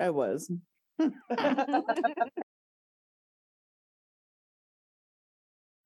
[0.00, 0.50] I was.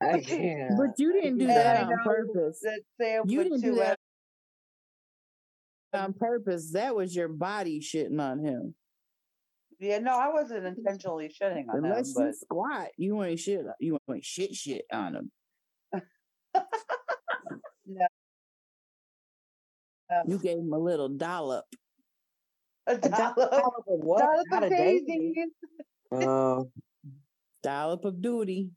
[0.02, 0.76] I can't.
[0.78, 2.60] But you didn't do that on purpose.
[2.62, 3.98] that Sam You didn't do that
[5.94, 6.72] out- on purpose.
[6.72, 8.74] That was your body shitting on him.
[9.78, 13.64] Yeah, no, I wasn't intentionally shitting on him, Unless but you squat, you ain't shit.
[13.80, 15.32] You ain't shit shit on him.
[17.86, 18.06] no.
[20.26, 21.64] You gave him a little dollop.
[22.86, 24.18] A A dollop dollop, of what?
[24.20, 25.36] dollop Not of a daisies.
[26.12, 26.70] Oh,
[27.62, 28.70] Dollop of duty.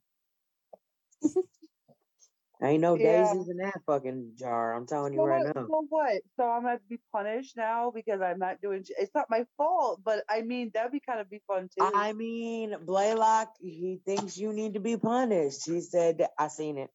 [2.62, 3.34] ain't no Yeah.
[3.34, 4.74] daisies in that fucking jar.
[4.74, 5.68] I'm telling you So right what, now.
[5.68, 6.22] so what?
[6.36, 8.84] So I'm gonna be punished now because I'm not doing.
[8.88, 11.84] It's not my fault, but I mean that'd be kind of be fun too.
[11.84, 15.66] I mean, Blaylock, he thinks you need to be punished.
[15.66, 16.90] He said, I seen it.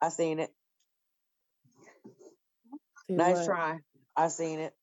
[0.00, 0.50] I seen it.
[3.06, 3.46] See Nice what?
[3.46, 3.78] try.
[4.16, 4.74] I seen it.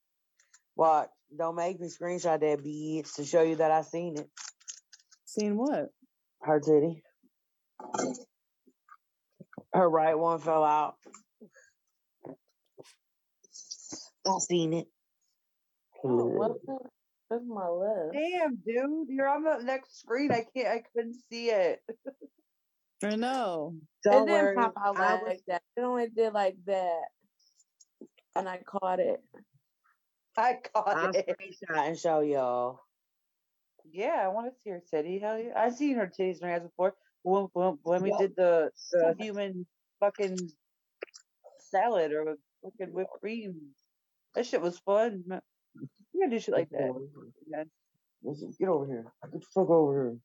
[0.76, 1.12] What?
[1.36, 4.30] Don't make me screenshot that bitch to show you that I seen it.
[5.26, 5.90] Seen what?
[6.42, 7.04] Her titty.
[9.74, 10.96] Her right one fell out.
[14.28, 14.88] I seen it.
[16.04, 16.74] Oh, what hmm.
[16.74, 16.78] the?
[17.30, 18.14] That's my list.
[18.14, 20.32] Damn, dude, you're on the next screen.
[20.32, 20.68] I can't.
[20.68, 21.80] I couldn't see it.
[23.04, 23.74] I know.
[24.04, 24.56] Don't it didn't worry.
[24.56, 25.62] pop out I like was, that.
[25.76, 27.02] It only did like that,
[28.36, 29.22] and I caught it.
[30.38, 31.28] I caught I'll it.
[31.28, 32.80] screenshot and show y'all.
[33.92, 35.20] Yeah, I want to see her titty.
[35.20, 35.54] Hell yeah.
[35.56, 36.94] I've seen her titties and her ass before.
[37.26, 39.66] When, when, when we did the, the human
[40.00, 40.38] fucking
[41.58, 43.56] salad or fucking whipped cream.
[44.36, 45.24] That shit was fun.
[45.26, 45.42] man.
[46.14, 46.94] You gotta do shit like that.
[47.48, 47.66] man.
[48.22, 49.06] Listen, Get over here.
[49.24, 50.20] Get the fuck over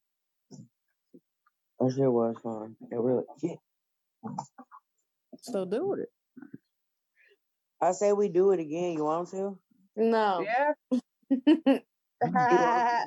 [0.51, 0.59] here.
[1.81, 2.77] That shit was fun.
[2.93, 3.24] It really.
[3.43, 3.55] Yeah.
[5.40, 6.09] So do it.
[7.81, 8.93] I say we do it again.
[8.93, 9.59] You want to?
[9.97, 10.44] No.
[10.44, 10.72] Yeah.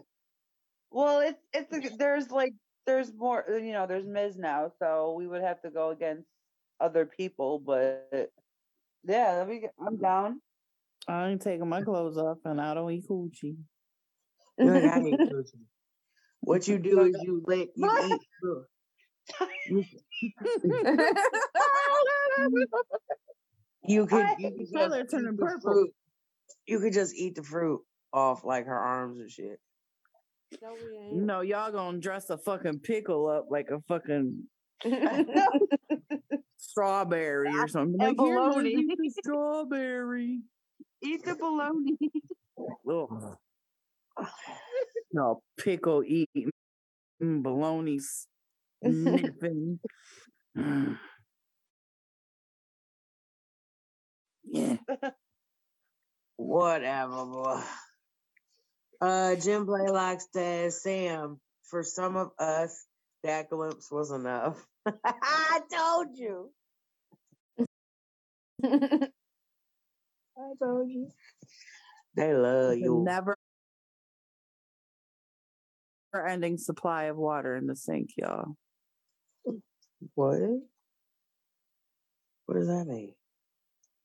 [0.89, 2.53] well, it's it's a, there's like
[2.85, 6.27] there's more you know there's Miz now, so we would have to go against
[6.79, 8.31] other people, but
[9.03, 10.41] yeah, let me get, I'm down.
[11.07, 13.57] I ain't taking my clothes off and I don't eat coochie.
[14.57, 15.65] You ain't gotta coochie.
[16.41, 18.21] What you do is you lick, you eat.
[19.67, 19.83] You,
[23.85, 25.71] you could, you could just Color eat turning the purple.
[25.71, 25.93] fruit.
[26.67, 27.81] You could just eat the fruit
[28.11, 29.59] off like her arms and shit.
[30.61, 31.15] No, we ain't.
[31.23, 34.43] No, y'all gonna dress a fucking pickle up like a fucking
[36.57, 37.97] strawberry or something.
[37.97, 40.41] Like, here, eat the strawberry.
[41.01, 41.97] Eat the bologna.
[42.89, 43.37] Ugh.
[45.15, 46.49] No, pickle eating,
[47.19, 47.99] bologna
[48.83, 49.79] sniffing.
[54.53, 54.77] Yeah.
[56.37, 57.61] Whatever, boy.
[59.03, 62.85] Uh, Jim Blaylock says, Sam, for some of us,
[63.23, 64.65] that glimpse was enough.
[65.05, 66.51] I told you.
[68.63, 69.09] I
[70.57, 71.09] told you.
[72.15, 73.03] They love you.
[73.03, 73.35] never
[76.25, 78.55] ending supply of water in the sink, y'all.
[80.15, 80.39] What?
[82.45, 83.15] What does that mean?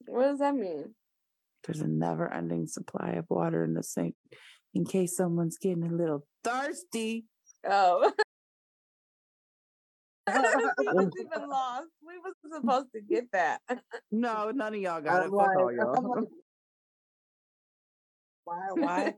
[0.08, 0.92] what does that mean?
[1.64, 4.16] There's a never ending supply of water in the sink
[4.78, 7.24] in case someone's getting a little thirsty.
[7.68, 8.12] Oh.
[10.28, 11.88] we was even lost.
[12.06, 13.60] We was supposed to get that.
[14.10, 15.24] No, none of y'all got it.
[15.24, 16.16] I'm Fuck all y'all.
[16.16, 16.28] Like,
[18.44, 19.14] Why, why,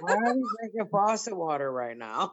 [0.00, 2.32] why are we drinking faucet water right now?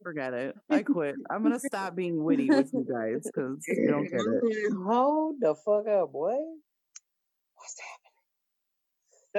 [0.00, 0.54] Forget it.
[0.70, 1.16] I quit.
[1.28, 4.72] I'm gonna stop being witty with you guys because you don't get it.
[4.86, 6.36] Hold the fuck up, boy.
[7.56, 7.97] What's That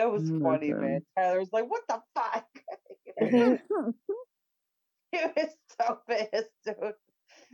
[0.05, 0.81] was funny, Nothing.
[0.81, 1.01] man.
[1.17, 2.47] Tyler was like, "What the fuck?"
[5.11, 5.49] he was
[5.79, 6.93] so pissed, dude.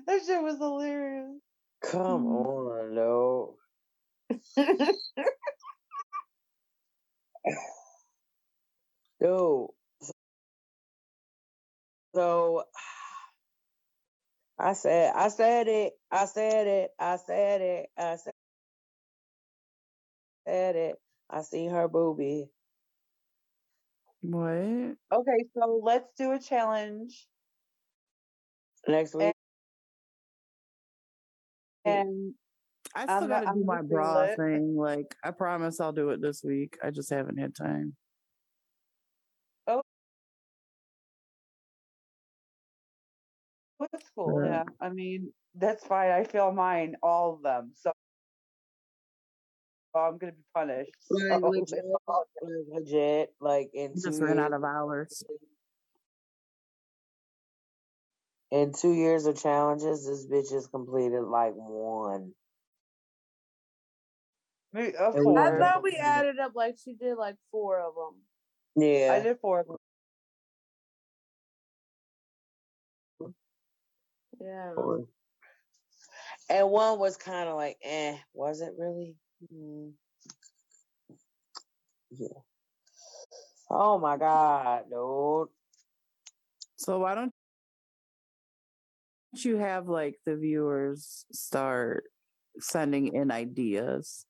[0.08, 1.40] That shit was hilarious.
[1.84, 2.36] Come mm-hmm.
[2.36, 3.56] on, no.
[9.22, 9.68] Dude.
[12.16, 12.64] So
[14.60, 18.34] I said, I said it, I said it, I said it, I said
[20.48, 20.96] I said it.
[21.30, 22.50] I see her boobie.
[24.22, 24.96] What?
[25.12, 27.28] Okay, so let's do a challenge,
[28.88, 29.34] Next week.
[31.86, 32.34] and
[32.96, 34.38] I I'm still not- gotta I'm do my gonna do bra it.
[34.38, 34.76] thing.
[34.78, 36.78] Like I promise I'll do it this week.
[36.84, 37.96] I just haven't had time.
[39.68, 39.82] Oh.
[43.92, 44.44] That's cool.
[44.44, 44.50] Yeah.
[44.50, 46.12] Yeah, I mean that's fine.
[46.12, 47.72] I feel mine, all of them.
[47.76, 47.92] So
[49.96, 50.92] I'm gonna be punished.
[51.12, 52.26] Like so legit, like
[52.70, 55.24] legit, like in two Just ran out years, of hours.
[58.52, 62.32] in two years of challenges, this bitch has completed like one.
[64.74, 68.84] Me- Of And I thought we added up like she did like four of them.
[68.84, 69.14] Yeah.
[69.14, 69.78] I did four of them.
[74.42, 74.72] Yeah.
[74.76, 75.08] Or-
[76.50, 79.16] And one was kind of like, eh, was it really?
[79.44, 79.94] Mm.
[82.12, 82.28] Yeah.
[83.70, 85.50] Oh my God, dude.
[86.78, 87.34] So why don't
[89.34, 92.06] you have like the viewers start
[92.60, 94.26] sending in ideas?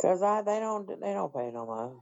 [0.00, 2.00] Cause I they don't they don't pay no mind.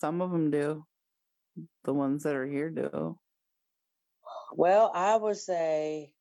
[0.00, 0.84] Some of them do.
[1.84, 3.18] The ones that are here do.
[4.52, 6.13] Well, I would say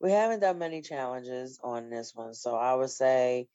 [0.00, 3.48] we haven't done many challenges on this one, so I would say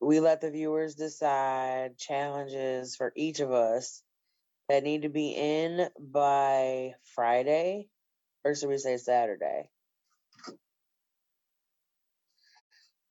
[0.00, 4.02] we let the viewers decide challenges for each of us
[4.68, 7.88] that need to be in by Friday,
[8.44, 9.70] or should we say Saturday?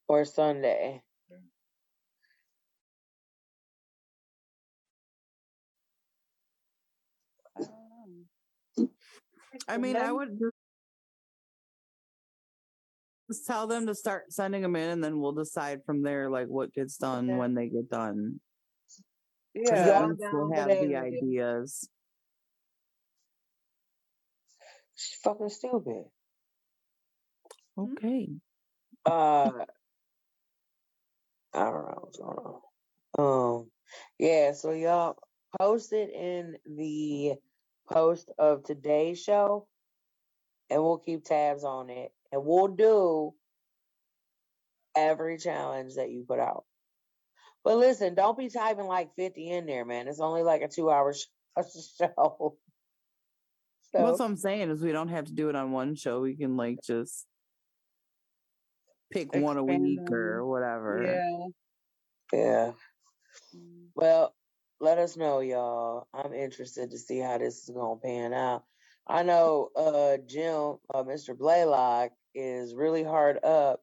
[0.07, 1.03] Or Sunday.
[7.57, 8.87] I don't know.
[9.67, 10.39] I mean, I would
[13.29, 16.29] just just tell them to start sending them in, and then we'll decide from there,
[16.29, 17.37] like what gets done Okay.
[17.37, 18.39] when they get done.
[19.53, 20.09] Yeah.
[20.11, 21.89] at we'll have the ideas.
[24.95, 26.03] She's fucking stupid.
[27.77, 28.29] Okay.
[29.05, 29.51] Uh,
[31.53, 32.37] I don't know what's going
[33.17, 33.59] on.
[33.59, 33.71] Um,
[34.17, 35.17] yeah, so y'all
[35.59, 37.35] post it in the
[37.91, 39.67] post of today's show,
[40.69, 43.33] and we'll keep tabs on it, and we'll do
[44.95, 46.65] every challenge that you put out.
[47.63, 50.07] But listen, don't be typing like 50 in there, man.
[50.07, 51.13] It's only like a two hour
[51.55, 52.57] show.
[53.91, 56.21] So, What's I'm saying is we don't have to do it on one show.
[56.21, 57.25] We can like just
[59.11, 61.21] pick one a Expand week or whatever.
[62.31, 62.39] Yeah.
[62.39, 62.71] yeah.
[63.55, 63.87] Mm.
[63.95, 64.35] Well,
[64.79, 66.07] let us know, y'all.
[66.13, 68.63] I'm interested to see how this is gonna pan out.
[69.07, 71.37] I know uh Jim, uh, Mr.
[71.37, 73.81] Blaylock, is really hard up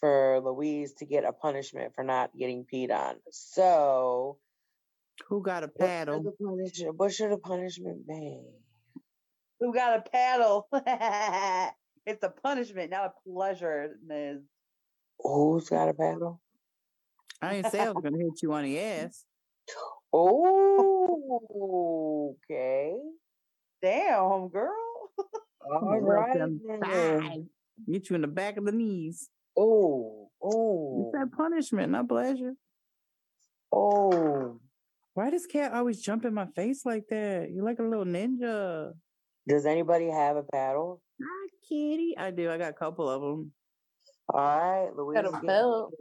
[0.00, 3.16] for Louise to get a punishment for not getting peed on.
[3.30, 4.38] So
[5.28, 6.22] Who got a what should paddle?
[6.22, 8.40] the punishment what should the punishment be?
[9.60, 10.66] Who got a paddle?
[12.06, 14.40] it's a punishment, not a pleasure, Ms.
[15.18, 16.40] Who's got a paddle?
[17.42, 19.24] I didn't say I was gonna hit you on the ass.
[20.12, 22.96] Oh okay.
[23.80, 24.74] Damn, girl.
[25.60, 27.44] All Right
[27.88, 27.96] right.
[27.96, 27.98] them then.
[27.98, 28.00] thighs.
[28.00, 29.28] Get you in the back of the knees.
[29.56, 31.04] Oh, oh.
[31.06, 32.54] It's that punishment, not pleasure.
[33.72, 34.60] oh.
[35.14, 37.50] Why does cat always jump in my face like that?
[37.52, 38.92] You're like a little ninja.
[39.48, 41.02] Does anybody have a paddle?
[41.20, 42.14] Hi, kitty.
[42.16, 42.50] I do.
[42.50, 43.52] I got a couple of them.
[44.32, 45.22] All right, Louise.
[45.22, 45.94] Got a is belt.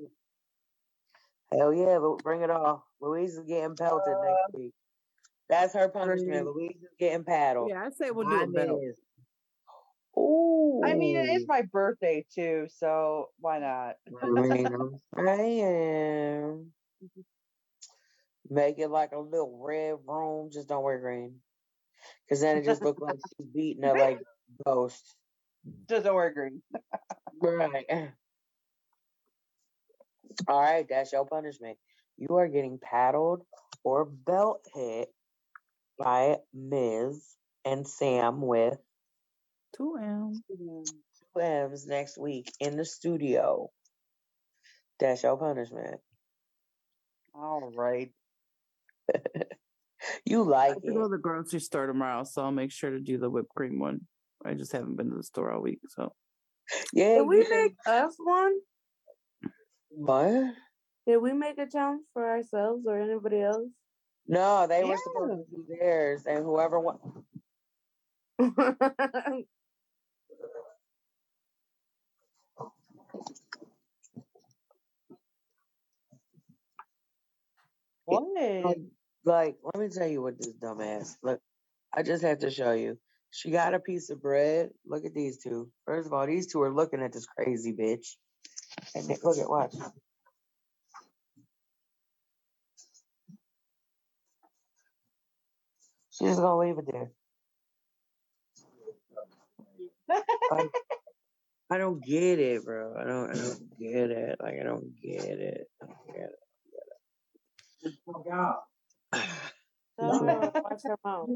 [1.51, 2.81] Hell yeah, bring it on.
[3.01, 4.73] Louise is getting pelted next uh, week.
[5.49, 6.45] That's her punishment.
[6.45, 7.69] Louise is getting paddled.
[7.71, 8.79] Yeah, I say we'll do a belt.
[10.17, 10.81] Ooh.
[10.83, 13.95] I mean, it is my birthday too, so why not?
[14.07, 14.29] I
[15.17, 16.71] I'm.
[17.03, 17.21] Mm-hmm.
[18.49, 20.49] Make it like a little red room.
[20.51, 21.35] Just don't wear green.
[22.25, 24.21] Because then it just looks like she's beating a like
[24.65, 25.15] ghost.
[25.87, 26.61] Just don't wear green.
[27.41, 27.85] Right.
[30.47, 31.77] All right, that's your punishment.
[32.17, 33.43] You are getting paddled
[33.83, 35.09] or belt hit
[35.97, 37.23] by Ms.
[37.65, 38.77] and Sam with
[39.75, 40.41] Two M's.
[40.49, 43.69] two M's next week in the studio.
[44.99, 45.99] That's your punishment.
[47.33, 48.11] All right.
[50.25, 52.89] You I like have to go to the grocery store tomorrow, so I'll make sure
[52.89, 53.99] to do the whipped cream one.
[54.45, 56.13] I just haven't been to the store all week, so
[56.93, 57.15] Yeah.
[57.17, 58.53] Did we you make us one?
[59.89, 60.53] what?
[61.05, 63.67] Did we make a challenge for ourselves or anybody else?
[64.25, 66.99] No, they were supposed to do theirs, and whoever won.
[78.09, 78.65] What?
[78.65, 78.91] Um,
[79.25, 81.15] like, let me tell you what this dumbass.
[81.23, 81.39] Look,
[81.93, 82.97] I just have to show you.
[83.31, 84.71] She got a piece of bread.
[84.85, 85.69] Look at these two.
[85.85, 88.15] First of all, these two are looking at this crazy bitch.
[88.95, 89.75] And then, look at watch.
[96.11, 97.11] She's gonna leave it there.
[100.51, 100.71] Like,
[101.71, 102.95] I don't get it, bro.
[102.99, 103.29] I don't.
[103.29, 104.39] I don't get it.
[104.41, 105.67] Like I don't get it.
[105.81, 106.48] I don't get it.
[108.05, 108.63] Fuck out.
[109.99, 111.29] Tell her watch her mouth.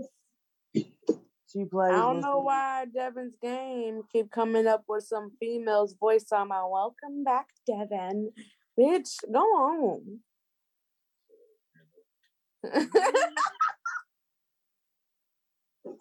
[0.74, 1.94] She plays.
[1.94, 6.48] I don't this- know why Devin's game keep coming up with some female's voice on
[6.50, 8.32] my welcome back, Devin.
[8.80, 10.20] Bitch, go on.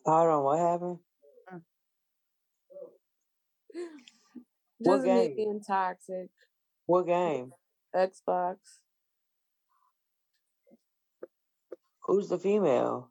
[0.04, 0.44] Hold on.
[0.44, 0.98] What happened?
[4.78, 5.36] What Just me game?
[5.36, 6.28] being toxic.
[6.86, 7.52] What game?
[7.94, 8.56] Xbox.
[12.12, 13.10] Who's the female?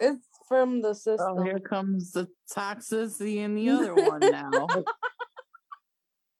[0.00, 1.36] It's from the system.
[1.38, 4.66] oh, here comes the toxicity in the other one now.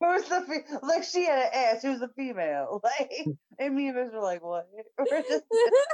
[0.01, 1.05] Who's the fe- like?
[1.05, 1.83] She had an ass.
[1.83, 2.81] Who's the female?
[2.99, 3.13] Like,
[3.59, 4.67] and me and Miss were like, what?
[4.99, 5.45] We're just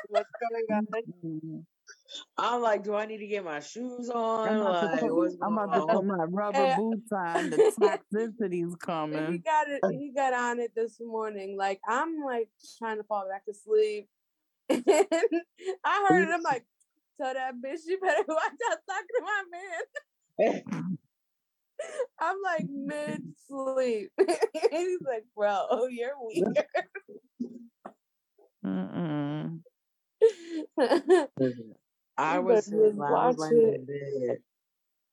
[0.08, 1.66] what's going on?
[2.38, 4.48] I'm like, do I need to get my shoes on?
[4.48, 6.76] I'm about, Like, to put, I'm going about to put my rubber Yeah.
[6.76, 7.50] boots on.
[7.50, 9.42] The toxicity's he coming.
[9.44, 9.80] got it.
[9.90, 11.56] He got on it this morning.
[11.58, 12.48] Like I'm like
[12.78, 14.08] trying to fall back to sleep,
[14.70, 14.84] and
[15.84, 16.32] I heard it.
[16.32, 16.64] I'm like,
[17.20, 20.98] tell that bitch you better watch out talking to my man.
[22.20, 24.10] I'm like mid sleep.
[24.18, 26.66] He's like, bro, oh, you're weird.
[28.64, 29.60] Mm-mm.
[32.18, 33.80] I was better just sitting, I was watch it.
[33.88, 34.36] in.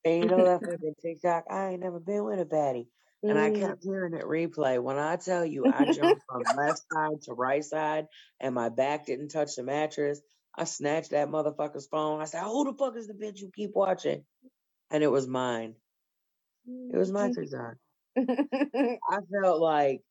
[0.03, 1.45] And you know that fucking TikTok?
[1.49, 2.87] I ain't never been with a baddie.
[3.23, 3.59] And I Mm.
[3.59, 4.81] kept hearing it replay.
[4.81, 8.07] When I tell you I jumped from left side to right side
[8.39, 10.21] and my back didn't touch the mattress,
[10.55, 12.21] I snatched that motherfucker's phone.
[12.21, 14.25] I said, Who the fuck is the bitch you keep watching?
[14.91, 15.75] And it was mine.
[16.67, 17.75] It was my TikTok.
[18.17, 20.01] I felt like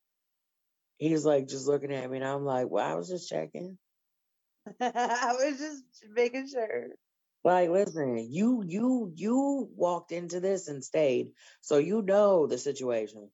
[0.98, 3.78] he's like just looking at me and I'm like, Well, I was just checking.
[4.80, 6.88] I was just making sure.
[7.46, 11.28] Like, listen, you you you walked into this and stayed,
[11.60, 13.30] so you know the situation.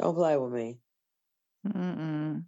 [0.00, 0.78] Don't play with me.
[1.64, 2.42] Mm-mm.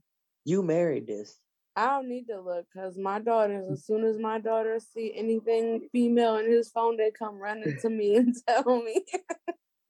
[0.45, 1.39] You married this.
[1.77, 5.89] I don't need to look because my daughters, as soon as my daughters see anything
[5.93, 9.05] female in his phone, they come running to me and tell me.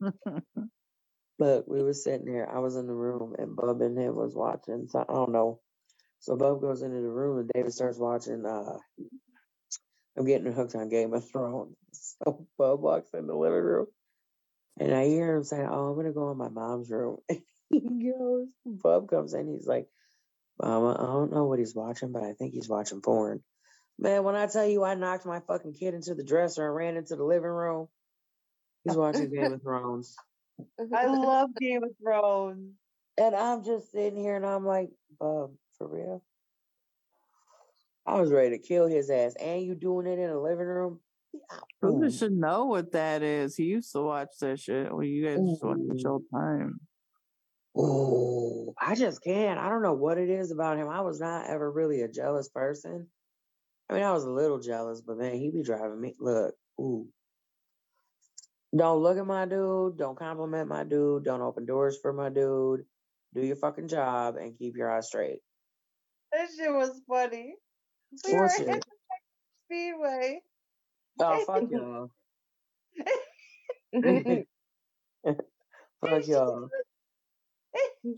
[1.38, 2.50] Look, we were sitting here.
[2.54, 4.88] I was in the room, and Bub and him was watching.
[4.90, 5.60] So I don't know.
[6.20, 8.44] So Bub goes into the room, and David starts watching.
[8.44, 8.76] uh
[10.16, 11.76] I'm getting hooked on Game of Thrones.
[12.24, 13.86] So Bub walks in the living room,
[14.80, 17.18] and I hear him saying, "Oh, I'm gonna go in my mom's room."
[17.70, 18.48] he goes.
[18.66, 19.46] Bub comes in.
[19.46, 19.86] He's like,
[20.60, 23.44] "Mama, I don't know what he's watching, but I think he's watching porn."
[23.96, 26.96] Man, when I tell you I knocked my fucking kid into the dresser and ran
[26.96, 27.86] into the living room,
[28.82, 30.16] he's watching Game of Thrones.
[30.94, 32.74] I love Game of Thrones.
[33.16, 36.24] And I'm just sitting here and I'm like, Bub, for real?
[38.06, 39.34] I was ready to kill his ass.
[39.40, 41.00] And you doing it in the living room?
[41.32, 41.40] Yeah,
[41.80, 43.56] Brother should know what that is.
[43.56, 46.80] He used to watch that shit when you guys used to watch the show time.
[47.76, 49.58] Ooh, I just can't.
[49.58, 50.88] I don't know what it is about him.
[50.88, 53.08] I was not ever really a jealous person.
[53.90, 56.14] I mean, I was a little jealous, but man, he be driving me.
[56.20, 57.08] Look, ooh.
[58.76, 59.98] Don't look at my dude.
[59.98, 61.24] Don't compliment my dude.
[61.24, 62.84] Don't open doors for my dude.
[63.34, 65.40] Do your fucking job and keep your eyes straight.
[66.32, 67.54] That shit was funny.
[68.26, 68.68] We were Bullshit.
[68.68, 68.86] at the
[69.66, 70.40] Speedway.
[71.20, 72.10] Oh, fuck y'all.
[76.00, 76.68] fuck y'all.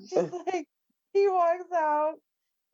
[0.00, 0.66] She's like,
[1.12, 2.14] he walks out,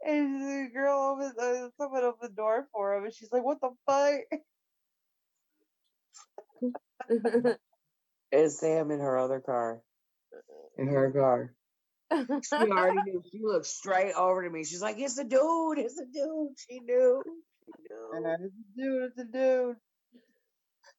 [0.05, 3.61] and the girl opens, uh, someone opened the door for him, and she's like, "What
[3.61, 4.21] the fuck?"
[8.31, 9.83] It's Sam in her other car.
[10.77, 11.55] In her car.
[12.13, 12.19] She
[12.71, 13.23] already knew.
[13.31, 14.65] She looked straight over to me.
[14.65, 15.79] She's like, it's a dude.
[15.79, 16.59] It's a dude.
[16.59, 17.23] She knew.
[17.67, 17.73] She
[18.13, 18.33] And knew.
[18.35, 19.77] it's a dude, it's a dude.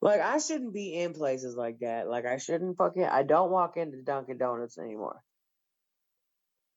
[0.02, 2.07] Like, I shouldn't be in places like that.
[2.10, 5.22] Like, I shouldn't fucking, I don't walk into Dunkin' Donuts anymore.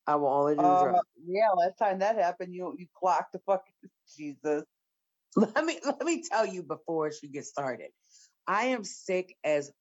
[0.07, 3.75] I will only do Uh, yeah, last time that happened, you you clocked the fucking
[4.17, 4.65] Jesus.
[5.37, 7.91] Let me, let me tell you before she gets started.
[8.47, 9.73] I am sick as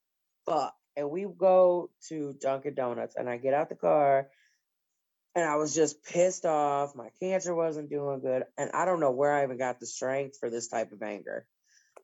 [0.45, 0.75] fuck.
[0.95, 4.29] And we go to Dunkin' Donuts and I get out the car
[5.35, 6.95] and I was just pissed off.
[6.95, 8.43] My cancer wasn't doing good.
[8.57, 11.45] And I don't know where I even got the strength for this type of anger.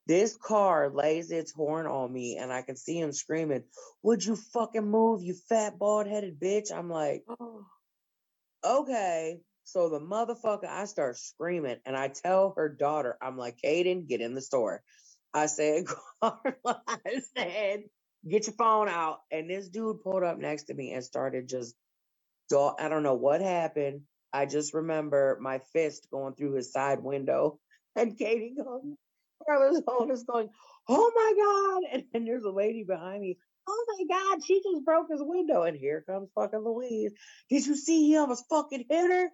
[0.07, 3.63] This car lays its horn on me and I can see him screaming,
[4.03, 6.71] Would you fucking move, you fat bald headed bitch?
[6.71, 7.65] I'm like, Oh.
[8.63, 9.41] okay.
[9.65, 14.21] So the motherfucker, I start screaming and I tell her daughter, I'm like, Kaden, get
[14.21, 14.81] in the store.
[15.33, 15.85] I said,
[16.21, 17.83] Carla, I said,
[18.25, 19.19] get your phone out.
[19.29, 21.75] And this dude pulled up next to me and started just,
[22.49, 24.03] dog- I don't know what happened.
[24.33, 27.59] I just remember my fist going through his side window
[27.95, 28.97] and Katie going,
[29.85, 30.49] phone is going,
[30.89, 31.33] oh my
[31.83, 31.93] God.
[31.93, 33.37] And then there's a lady behind me.
[33.67, 35.63] Oh my God, she just broke his window.
[35.63, 37.13] And here comes fucking Louise.
[37.49, 38.29] Did you see him?
[38.29, 39.29] Was fucking hit her?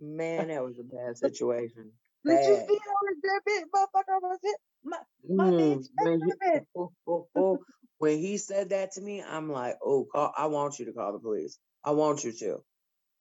[0.00, 1.92] Man, that was a bad situation.
[2.26, 4.56] Did you see how that bitch motherfucker was hit?
[4.84, 4.98] My,
[5.36, 6.66] my Mm, bitch, when, my he, bitch.
[6.76, 7.60] oh, oh, oh,
[7.98, 11.12] when he said that to me, I'm like, oh, call, I want you to call
[11.12, 11.58] the police.
[11.84, 12.62] I want you to.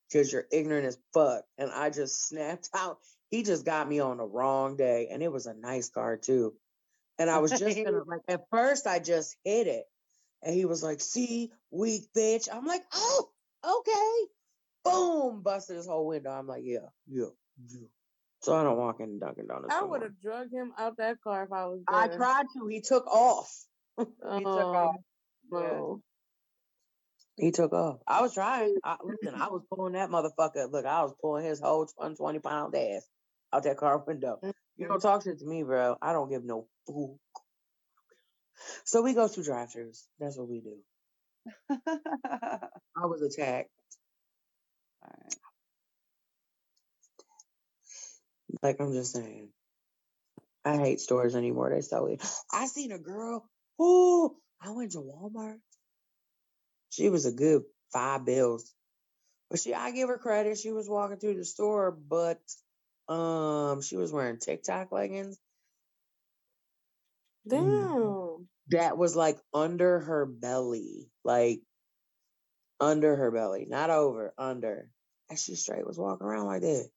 [0.10, 1.44] Because you're ignorant as fuck.
[1.58, 2.98] And I just snapped out.
[3.30, 5.08] He just got me on the wrong day.
[5.12, 6.54] And it was a nice car, too.
[7.18, 9.86] And I was just gonna, like, at first, I just hit it.
[10.44, 12.50] And he was like, see, weak bitch.
[12.52, 13.30] I'm like, oh,
[13.64, 14.28] okay.
[14.84, 16.32] Boom, busted his whole window.
[16.32, 17.28] I'm like, yeah, yeah,
[17.68, 17.88] yeah.
[18.42, 19.72] So I don't walk in Dunkin' Donuts.
[19.72, 22.68] I would have drug him out that car if I was I tried to.
[22.68, 23.56] He took off.
[23.98, 24.96] He took Oh,
[25.54, 26.00] off.
[27.38, 28.00] He took off.
[28.08, 28.76] I was trying.
[28.84, 30.72] I, listen, I was pulling that motherfucker.
[30.72, 33.08] Look, I was pulling his whole 120 pound ass
[33.54, 34.38] out that car window.
[34.38, 34.52] Mm-hmm.
[34.78, 35.98] You don't talk shit to me, bro.
[36.02, 37.20] I don't give no fool.
[38.86, 40.04] So we go through drive-throughs.
[40.20, 40.78] That's what we do.
[41.88, 43.70] I was attacked.
[48.62, 49.50] Like I'm just saying.
[50.64, 51.72] I hate stores anymore.
[51.72, 52.22] They so weird.
[52.54, 53.46] I seen a girl.
[53.82, 55.58] Ooh, I went to Walmart.
[56.92, 58.72] She was a good five bills.
[59.50, 60.60] But she I give her credit.
[60.60, 62.40] She was walking through the store, but
[63.10, 65.38] um she was wearing TikTok leggings.
[67.48, 68.48] Damn.
[68.70, 71.10] That was like under her belly.
[71.24, 71.62] Like
[72.80, 73.66] under her belly.
[73.70, 74.90] Not over, under.
[75.30, 76.90] And she straight was walking around like that.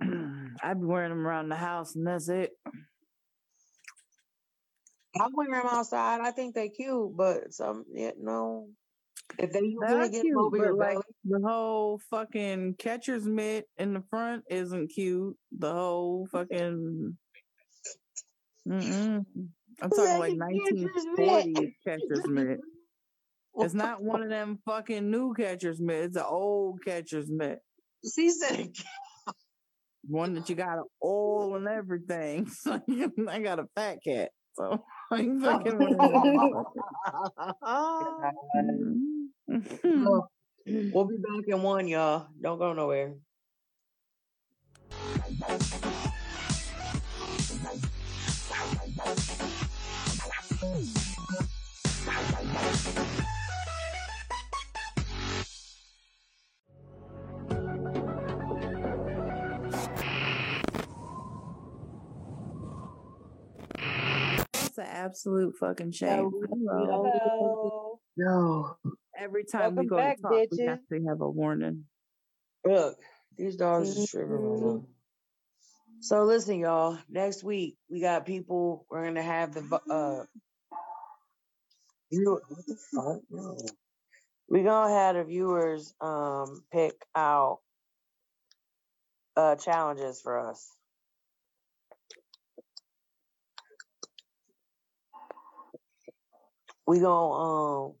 [0.62, 2.50] I'd be wearing them around the house, and that's it.
[5.20, 6.20] I'm wear them outside.
[6.20, 8.68] I think they cute, but some yeah, no.
[9.38, 13.94] If they really get cute, over your like belly, the whole fucking catcher's mitt in
[13.94, 15.36] the front isn't cute.
[15.58, 17.16] The whole fucking.
[18.68, 19.24] Mm-mm.
[19.80, 21.54] I'm talking like Like a catcher's mitt.
[21.54, 22.60] 1940s catcher's mitt.
[23.56, 26.04] It's not one of them fucking new catcher's mitt.
[26.04, 27.58] It's an old catcher's mitt.
[28.14, 28.70] she said
[30.08, 32.50] One that you got oil and everything.
[33.28, 34.30] I got a fat cat.
[34.54, 35.50] So I ain't oh.
[35.50, 36.64] fucking motherfucker.
[39.84, 40.30] Well,
[40.66, 42.28] we'll be back in one, y'all.
[42.40, 43.14] Don't go nowhere.
[64.72, 66.30] It's an absolute fucking shame.
[66.32, 67.10] Yeah, Hello.
[67.12, 68.00] Hello.
[68.16, 68.76] No.
[69.14, 70.66] Every time we go back, to talk, we bitches.
[70.66, 71.84] have to have a warning.
[72.64, 72.96] Look,
[73.36, 74.84] these dogs are tripping right now.
[76.00, 76.96] So listen, y'all.
[77.10, 78.86] Next week we got people.
[78.88, 80.24] We're gonna have the uh.
[82.08, 83.20] You know, what the fuck?
[83.30, 83.58] No.
[84.48, 87.58] We gonna have the viewers um pick out
[89.36, 90.66] uh challenges for us.
[96.86, 97.32] We gonna
[97.88, 97.94] um.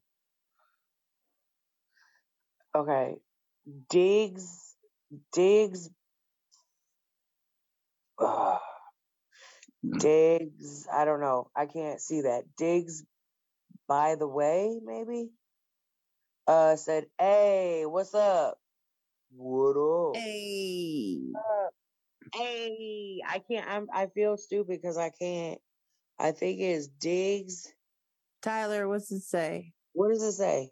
[2.74, 3.16] Okay,
[3.90, 4.76] Diggs,
[5.32, 5.90] Diggs,
[8.18, 8.58] uh,
[9.98, 10.86] Diggs.
[10.92, 11.50] I don't know.
[11.56, 12.44] I can't see that.
[12.58, 13.04] Diggs.
[13.88, 15.30] By the way, maybe.
[16.46, 18.58] Uh, said, "Hey, what's up?
[19.36, 20.16] What up?
[20.16, 21.20] Hey.
[22.34, 23.68] Hey, I can't.
[23.68, 23.88] I'm.
[23.92, 25.60] I feel stupid because I can't.
[26.18, 27.72] I think it's Diggs.
[28.42, 29.72] Tyler, what's it say?
[29.92, 30.70] What does it say?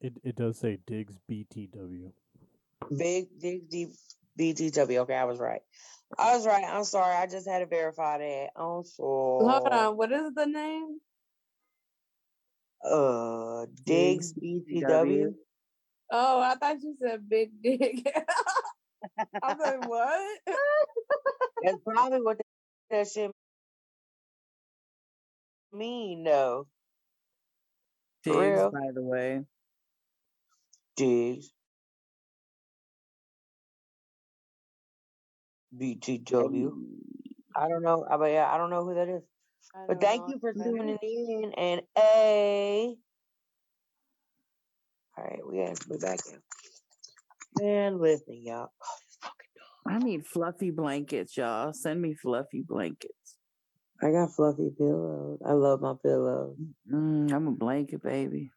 [0.00, 2.12] It it does say Diggs BTW.
[2.96, 3.88] Big Diggs D
[4.38, 4.98] BTW.
[5.00, 5.62] Okay, I was right.
[6.18, 6.64] I was right.
[6.64, 7.16] I'm sorry.
[7.16, 8.48] I just had to verify that.
[8.56, 9.46] I'm sorry.
[9.48, 9.96] Hold on.
[9.96, 10.98] What is the name?
[12.84, 15.34] Uh, Diggs BTW.
[16.12, 18.04] Oh, I thought you said Big Dick.
[19.42, 20.38] I was like, what?
[21.62, 22.38] That's probably what
[22.90, 23.30] that shit
[25.72, 26.66] mean, though.
[28.24, 28.70] For Diggs, real?
[28.70, 29.44] by the way.
[30.96, 31.52] Diggs.
[35.78, 36.66] BTW.
[36.66, 36.86] Um,
[37.56, 38.04] I don't know.
[38.08, 39.22] But yeah, I don't know who that is.
[39.86, 40.98] But thank you for tuning is.
[41.02, 41.52] in.
[41.56, 42.96] And a.
[45.16, 47.66] All right, we have to be back in.
[47.66, 48.70] And listen, y'all.
[49.24, 49.30] Oh,
[49.86, 51.72] I need fluffy blankets, y'all.
[51.72, 53.12] Send me fluffy blankets.
[54.02, 55.40] I got fluffy pillows.
[55.44, 56.56] I love my pillows.
[56.92, 58.50] Mm, I'm a blanket baby.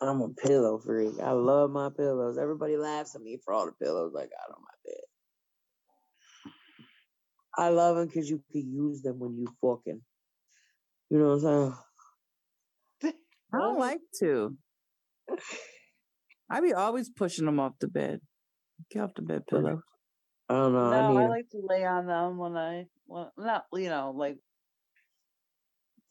[0.00, 1.20] I'm a pillow freak.
[1.22, 2.38] I love my pillows.
[2.38, 5.04] Everybody laughs at me for all the pillows I got on my bed.
[7.58, 10.00] I love them because you can use them when you fucking.
[11.10, 11.74] You know what I'm
[13.02, 13.14] saying?
[13.54, 14.56] I don't like to.
[16.50, 18.20] I be always pushing them off the bed.
[18.90, 19.82] Get off the bed pillow.
[20.48, 20.90] I don't know.
[20.90, 21.30] No, I need I 'em.
[21.30, 24.38] like to lay on them when I, when, not, you know, like,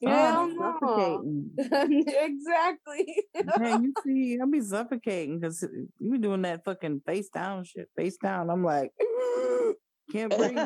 [0.06, 1.52] Hell I'm suffocating.
[1.58, 3.24] exactly.
[3.60, 5.68] Man, you see, I be suffocating because
[6.00, 7.90] you be doing that fucking face down shit.
[7.98, 8.50] Face down.
[8.50, 8.92] I'm like,
[10.12, 10.56] can't breathe.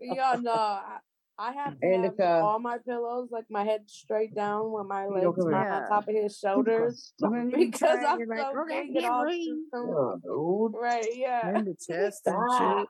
[0.00, 0.98] Y'all know I,
[1.38, 5.36] I have to have all my pillows, like my head straight down with my legs
[5.38, 5.72] come not here.
[5.72, 7.12] on top of his shoulders.
[7.20, 9.32] Because I'm you're like, so okay, big all.
[9.32, 10.74] Yeah, dude.
[10.74, 11.56] Right, yeah.
[11.56, 12.88] In the chest and shit.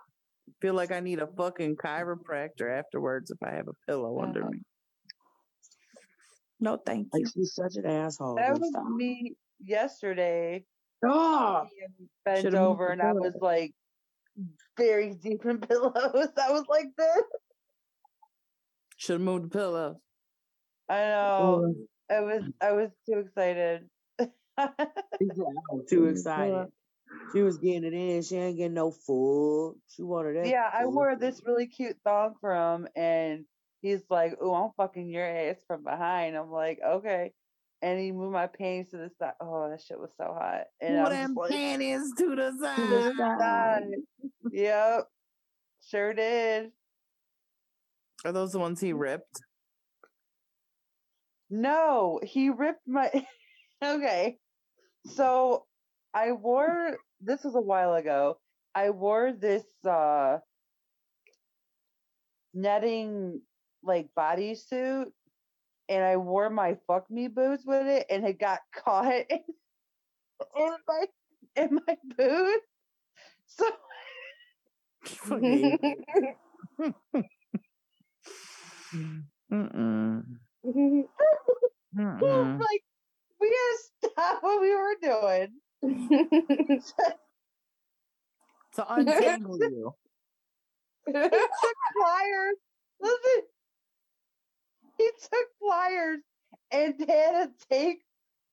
[0.62, 4.50] Feel like I need a fucking chiropractor afterwards if I have a pillow under Uh-huh.
[4.52, 4.60] me.
[6.60, 7.20] No, thank you.
[7.24, 8.36] Like she's such an asshole.
[8.36, 8.86] that was Stop.
[8.86, 10.64] me yesterday.
[11.04, 13.74] Oh, being bent Should've over and I was like
[14.78, 16.28] very deep in pillows.
[16.40, 17.22] I was like this.
[18.98, 20.00] Should have moved the pillow.
[20.88, 21.74] I know.
[22.08, 23.88] I was I was too excited.
[24.20, 24.30] She said,
[24.60, 26.68] I was too excited.
[27.32, 28.22] She was getting it in.
[28.22, 29.76] She ain't getting no food.
[29.88, 30.46] She wanted that.
[30.48, 33.44] yeah, I wore this really cute thong for him, and
[33.80, 37.32] he's like, "Oh, I'm fucking your ass from behind." I'm like, "Okay,"
[37.80, 39.32] and he moved my panties to the side.
[39.40, 40.64] Oh, that shit was so hot.
[40.80, 43.38] And I Pull was them like, panties to the "To the side.
[43.38, 43.82] side."
[44.52, 45.08] Yep,
[45.88, 46.70] sure did.
[48.24, 49.00] Are those the ones he mm.
[49.00, 49.40] ripped?
[51.50, 53.10] No, he ripped my.
[53.84, 54.36] okay,
[55.06, 55.64] so
[56.14, 58.38] I wore this was a while ago.
[58.74, 60.38] I wore this uh
[62.54, 63.40] netting
[63.82, 65.06] like bodysuit,
[65.88, 69.40] and I wore my fuck me boots with it, and it got caught in,
[70.56, 71.06] in my
[71.56, 72.60] in my boot.
[73.46, 73.64] So
[79.52, 80.22] Mm-mm.
[81.96, 82.58] Mm-mm.
[82.58, 82.82] like
[83.40, 85.48] we had to stop what we were doing.
[88.74, 89.94] To untangle you.
[91.06, 92.56] he took pliers.
[93.00, 93.42] Listen,
[94.98, 96.18] he took pliers
[96.70, 97.98] and had to take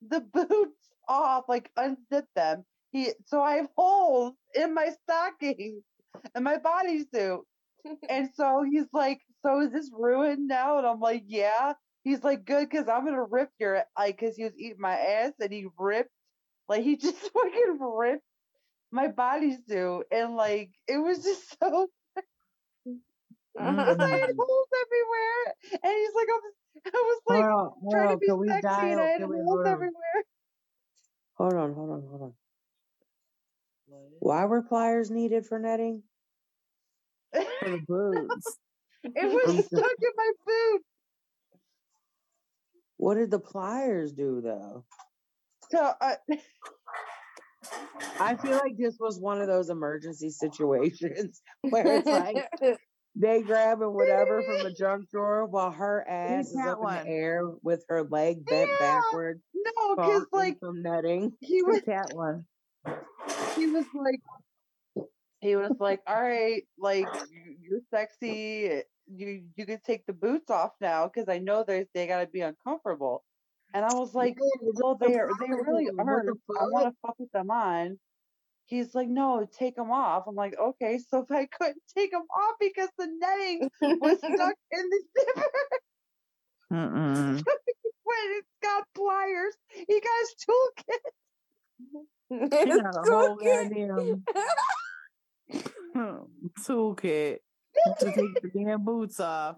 [0.06, 2.64] the boots off, like unzip them.
[2.92, 5.82] He so I have holes in my stockings
[6.34, 7.40] and my bodysuit.
[8.10, 11.72] And so he's like, "So is this ruined now?" And I'm like, "Yeah."
[12.04, 15.32] He's like, "Good, because I'm gonna rip your like," because he was eating my ass,
[15.40, 16.10] and he ripped,
[16.70, 18.24] like he just fucking ripped
[18.92, 21.88] my bodysuit, and like it was just so
[23.58, 24.36] I had Mm.
[24.38, 26.52] holes everywhere, and he's like, I was,
[26.86, 28.92] I was like Hold on, hold trying to be sexy, dial?
[28.92, 30.24] and I had Can we holes hold everywhere.
[31.36, 32.34] Hold on, hold on, hold on.
[34.20, 36.02] Why were pliers needed for netting?
[37.60, 38.58] For the boots.
[39.04, 40.82] it was stuck in my boot.
[42.98, 44.84] What did the pliers do though?
[45.70, 46.14] So uh,
[48.20, 52.36] I feel like this was one of those emergency situations where it's like
[53.16, 57.42] they grabbing whatever from the junk drawer while her ass is up in the air
[57.62, 59.00] with her leg bent Yeah.
[59.00, 61.32] backwards, no, because like some netting.
[61.40, 62.44] he was, That one.
[63.56, 65.06] he was like,
[65.40, 68.82] he was like, all right, like you- you're sexy.
[69.12, 72.42] You you can take the boots off now because I know they they gotta be
[72.42, 73.24] uncomfortable.
[73.72, 76.00] And I was like, well, they are, they really are.
[76.00, 77.98] I want to fuck with them on.
[78.66, 80.24] He's like, no, take them off.
[80.28, 80.98] I'm like, okay.
[80.98, 83.68] So if I couldn't take them off because the netting
[84.00, 85.46] was stuck in the zipper
[86.70, 91.02] when it's got pliers, he got his toolkit.
[92.28, 94.24] He got a whole goddamn
[96.60, 97.38] toolkit
[97.98, 99.56] to take the damn boots off.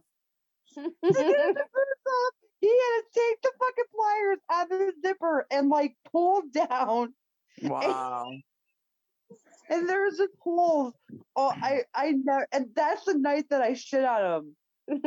[0.75, 2.42] to get the boots off.
[2.63, 7.13] He had to take the fucking pliers out of the zipper and like pull down,
[7.61, 8.31] Wow.
[9.69, 10.95] and there was just holes.
[11.35, 14.55] Oh, I I never, and that's the night that I shit on
[14.89, 15.03] him.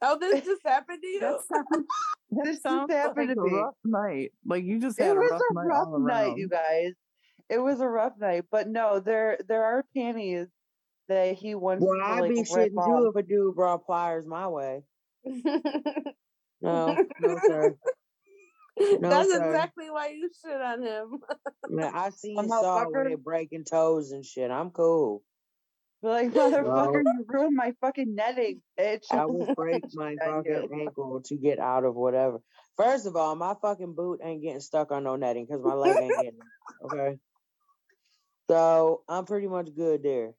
[0.00, 1.20] oh, this just happened to you?
[1.20, 1.66] That sounds,
[2.30, 3.52] that This just sounds like happened a to me.
[3.52, 4.32] rough night.
[4.46, 6.92] Like you just had It a was rough a night rough all night, you guys.
[7.50, 10.46] It was a rough night, but no, there there are panties
[11.08, 14.26] that he wants Well, to I'd like be shitting too if a dude brought pliers
[14.26, 14.84] my way.
[16.60, 17.76] No, no, sir.
[19.00, 19.50] No, That's sir.
[19.50, 21.18] exactly why you shit on him.
[21.68, 24.52] Man, I seen A Saw they breaking toes and shit.
[24.52, 25.24] I'm cool.
[26.00, 26.92] Be like, motherfucker, No.
[26.92, 29.06] you ruined my fucking netting, bitch.
[29.10, 32.40] I will break my fucking ankle to get out of whatever.
[32.76, 35.96] First of all, my fucking boot ain't getting stuck on no netting because my leg
[36.00, 36.86] ain't getting it.
[36.86, 37.18] Okay.
[38.48, 40.34] So I'm pretty much good there.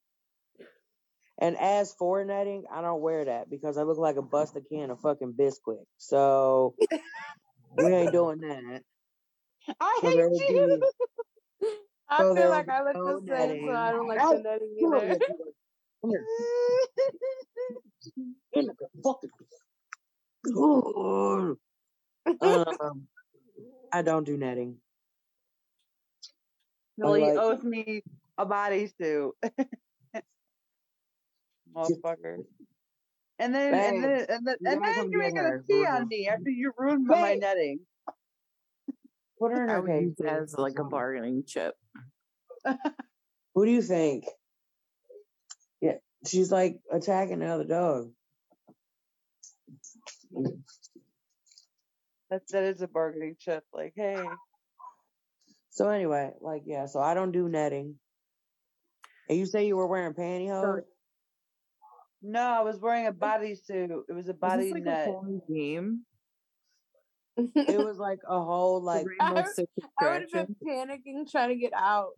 [1.42, 4.90] And as for netting, I don't wear that because I look like a busted can
[4.92, 5.86] of fucking Bisquick.
[5.98, 6.76] So
[7.78, 8.82] we ain't doing that.
[9.80, 10.82] I hate you.
[11.62, 11.68] be
[12.10, 14.44] I So feel like I look no the same, so I don't like netting.
[14.44, 15.08] the netting Come either.
[15.08, 15.20] here,
[16.02, 16.26] come here.
[19.04, 19.30] Fucking.
[22.42, 23.08] um,
[23.94, 24.78] I don't do netting.
[26.98, 28.04] well, he like- owes me
[28.38, 29.32] a bodysuit.
[31.76, 32.38] Motherfucker.
[33.42, 35.86] And then, and then, and then, you and gotta then you get ain't gonna pee
[35.86, 37.80] on me after you ruined my netting.
[39.40, 40.04] Put her in I her cage.
[40.04, 40.54] use that please.
[40.54, 41.74] as like a bargaining chip.
[43.56, 44.26] Who do you think?
[45.82, 45.96] Yeah,
[46.28, 48.12] she's like attacking another dog.
[52.30, 53.64] That that is a bargaining chip.
[53.74, 54.22] Like, hey,
[55.70, 57.96] So anyway, like yeah, so I don't do netting.
[59.30, 60.82] And you say you were wearing pantyhose?
[62.22, 63.90] No, I was wearing a bodysuit.
[64.10, 65.08] It was a Is body this like net.
[65.08, 66.06] a game?
[67.38, 69.68] It was like a whole like I Rainbow would-
[70.02, 72.10] I would have been panicking trying to get out.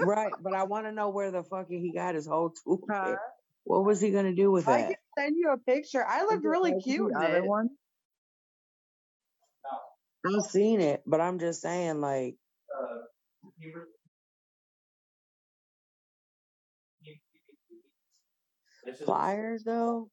[0.00, 2.82] right, but I want to know where the fuck he got his whole toolkit.
[2.90, 3.16] Huh?
[3.64, 4.70] What was he gonna do with it?
[4.70, 4.86] I that?
[4.88, 6.04] can send you a picture.
[6.06, 7.46] I looked really Like the cute in other it.
[7.46, 7.70] one?
[10.26, 12.36] I've seen it, but I'm just saying, like,
[12.76, 12.98] uh,
[18.96, 20.10] flyers though.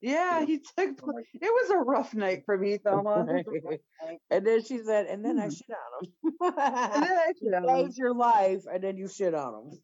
[0.00, 0.98] Yeah, he took.
[0.98, 3.26] It was a rough night for me, Thelma.
[3.28, 4.20] It was a rough night.
[4.30, 5.50] and then she said, and then I Hmm.
[5.50, 6.04] shit on
[6.42, 7.02] And him.
[7.02, 7.92] then I shit on him.
[7.96, 9.78] Your life, and then you shit on him.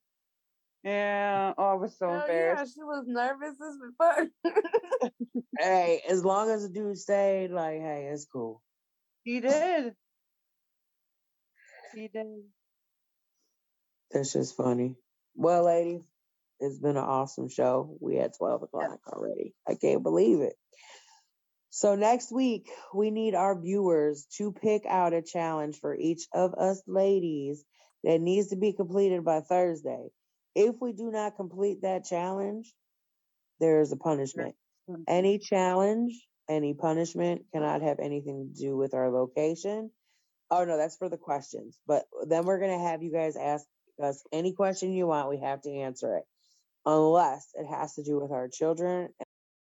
[0.84, 1.54] Yeah.
[1.58, 2.74] Oh, I was so Hell yeah, embarrassed.
[2.74, 4.28] she was nervous as fuck.
[5.58, 8.62] Hey, as long as the dude stayed, like, hey, it's cool.
[9.24, 9.94] He did.
[11.94, 12.26] He did.
[14.10, 14.96] That's just funny.
[15.36, 16.02] Well, ladies,
[16.60, 17.96] it's been an awesome show.
[18.00, 19.54] We had 12 o'clock already.
[19.68, 20.54] I can't believe it.
[21.70, 26.54] So next week, we need our viewers to pick out a challenge for each of
[26.54, 27.64] us ladies
[28.04, 30.08] that needs to be completed by Thursday.
[30.54, 32.74] If we do not complete that challenge,
[33.60, 34.56] there is a punishment.
[34.88, 35.02] Mm-hmm.
[35.06, 39.90] Any challenge, any punishment cannot have anything to do with our location.
[40.50, 41.78] Oh no, that's for the questions.
[41.86, 43.64] But then we're gonna have you guys ask
[44.02, 45.28] us any question you want.
[45.28, 46.24] We have to answer it,
[46.86, 49.10] unless it has to do with our children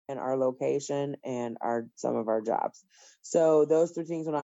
[0.08, 2.84] and our location and our some of our jobs.
[3.22, 4.44] So those three things will not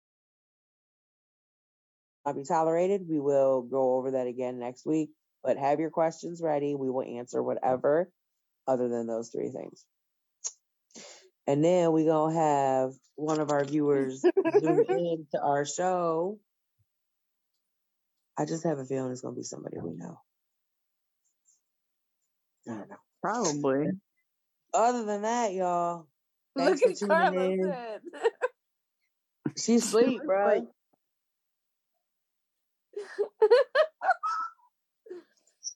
[2.27, 3.03] not be tolerated.
[3.09, 5.11] We will go over that again next week.
[5.45, 6.75] But have your questions ready.
[6.75, 8.11] We will answer whatever
[8.67, 9.85] other than those three things.
[11.47, 14.29] And then we gonna have one of our viewers
[14.59, 16.39] zoom in to our show.
[18.39, 20.19] I just have a feeling it's gonna be somebody we know.
[22.69, 22.97] I don't know.
[23.23, 23.89] Probably.
[24.73, 26.07] Other than that, y'all,
[26.57, 28.01] Look thanks for at tuning Carlos in.
[29.57, 30.67] She's asleep, bro.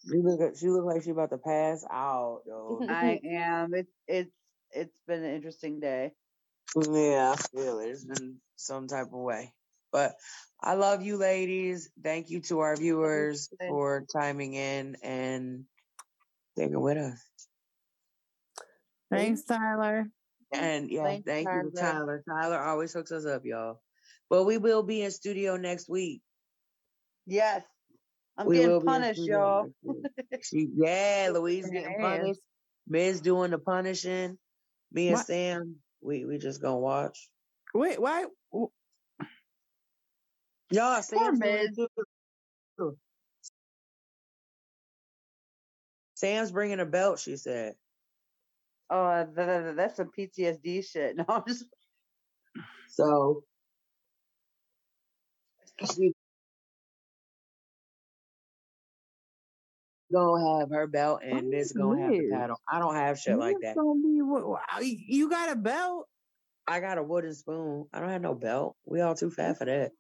[0.05, 2.81] She look she look like she about to pass out, yo.
[2.89, 3.75] I am.
[3.75, 4.33] It's it's
[4.73, 6.13] it's been an interesting day.
[6.77, 7.89] Yeah, I feel it.
[7.89, 9.53] It's been some type of way.
[9.91, 10.17] But
[10.61, 11.91] I love you ladies.
[12.03, 15.65] Thank you to our viewers for chiming in and
[16.59, 17.25] sticking with us.
[19.11, 20.09] Thanks, Tyler.
[20.53, 22.23] And yeah, Thanks, thank you Tyler.
[22.25, 22.25] Tyler.
[22.29, 23.81] Tyler always hooks us up, y'all.
[24.29, 26.21] But we will be in studio next week.
[27.27, 27.63] Yes.
[28.37, 29.67] I'm we getting will be in punished, y'all.
[30.43, 32.41] She, yeah, Louise getting punished.
[32.87, 34.39] Miz doing the punishing.
[34.93, 35.27] Me and What?
[35.27, 37.29] Sam, we we just gonna watch.
[37.75, 38.25] Wait, why?
[40.71, 41.79] Y'all, doing Miz.
[46.19, 47.21] Sam's bringing a belt.
[47.21, 47.75] She said.
[48.91, 51.17] Oh, th- th- th- that's some PTSD shit.
[51.19, 51.65] No, I'm just
[52.89, 53.45] So
[55.97, 56.13] she
[60.13, 62.61] gonna have her belt and this gonna have the paddle.
[62.71, 63.77] I don't have shit like that.
[64.81, 66.09] be You got a belt?
[66.67, 67.87] I got a wooden spoon.
[67.93, 68.77] I don't have no belt.
[68.87, 69.93] We all too fat for that.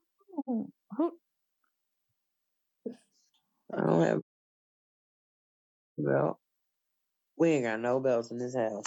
[0.46, 1.12] Who?
[3.74, 4.20] I don't have
[5.98, 6.38] a belt.
[7.38, 8.84] We ain't got no belts in this house.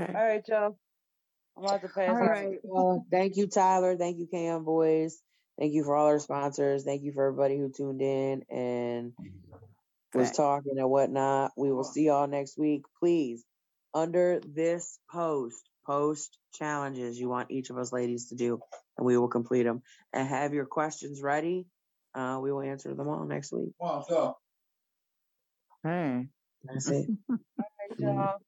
[0.00, 0.12] Okay.
[0.14, 0.78] all right, y'all.
[1.56, 2.28] I'm about to pass All out.
[2.28, 2.58] right.
[2.64, 3.96] Well, thank you, Tyler.
[3.96, 5.20] Thank you, Cam Boys.
[5.58, 6.84] Thank you for all our sponsors.
[6.84, 9.12] Thank you for everybody who tuned in and
[10.14, 10.36] was Okay.
[10.36, 11.52] talking and whatnot.
[11.56, 12.82] We will see y'all next week.
[12.98, 13.44] Please,
[13.94, 18.60] under this post, post challenges you want each of us ladies to do,
[18.98, 19.82] and we will complete them.
[20.12, 21.66] And have your questions ready.
[22.14, 23.70] Uh, we will answer them all next week.
[23.80, 24.34] Come on.
[25.82, 26.28] Hey.
[26.64, 27.08] That's it.
[27.30, 28.38] All right, y'all.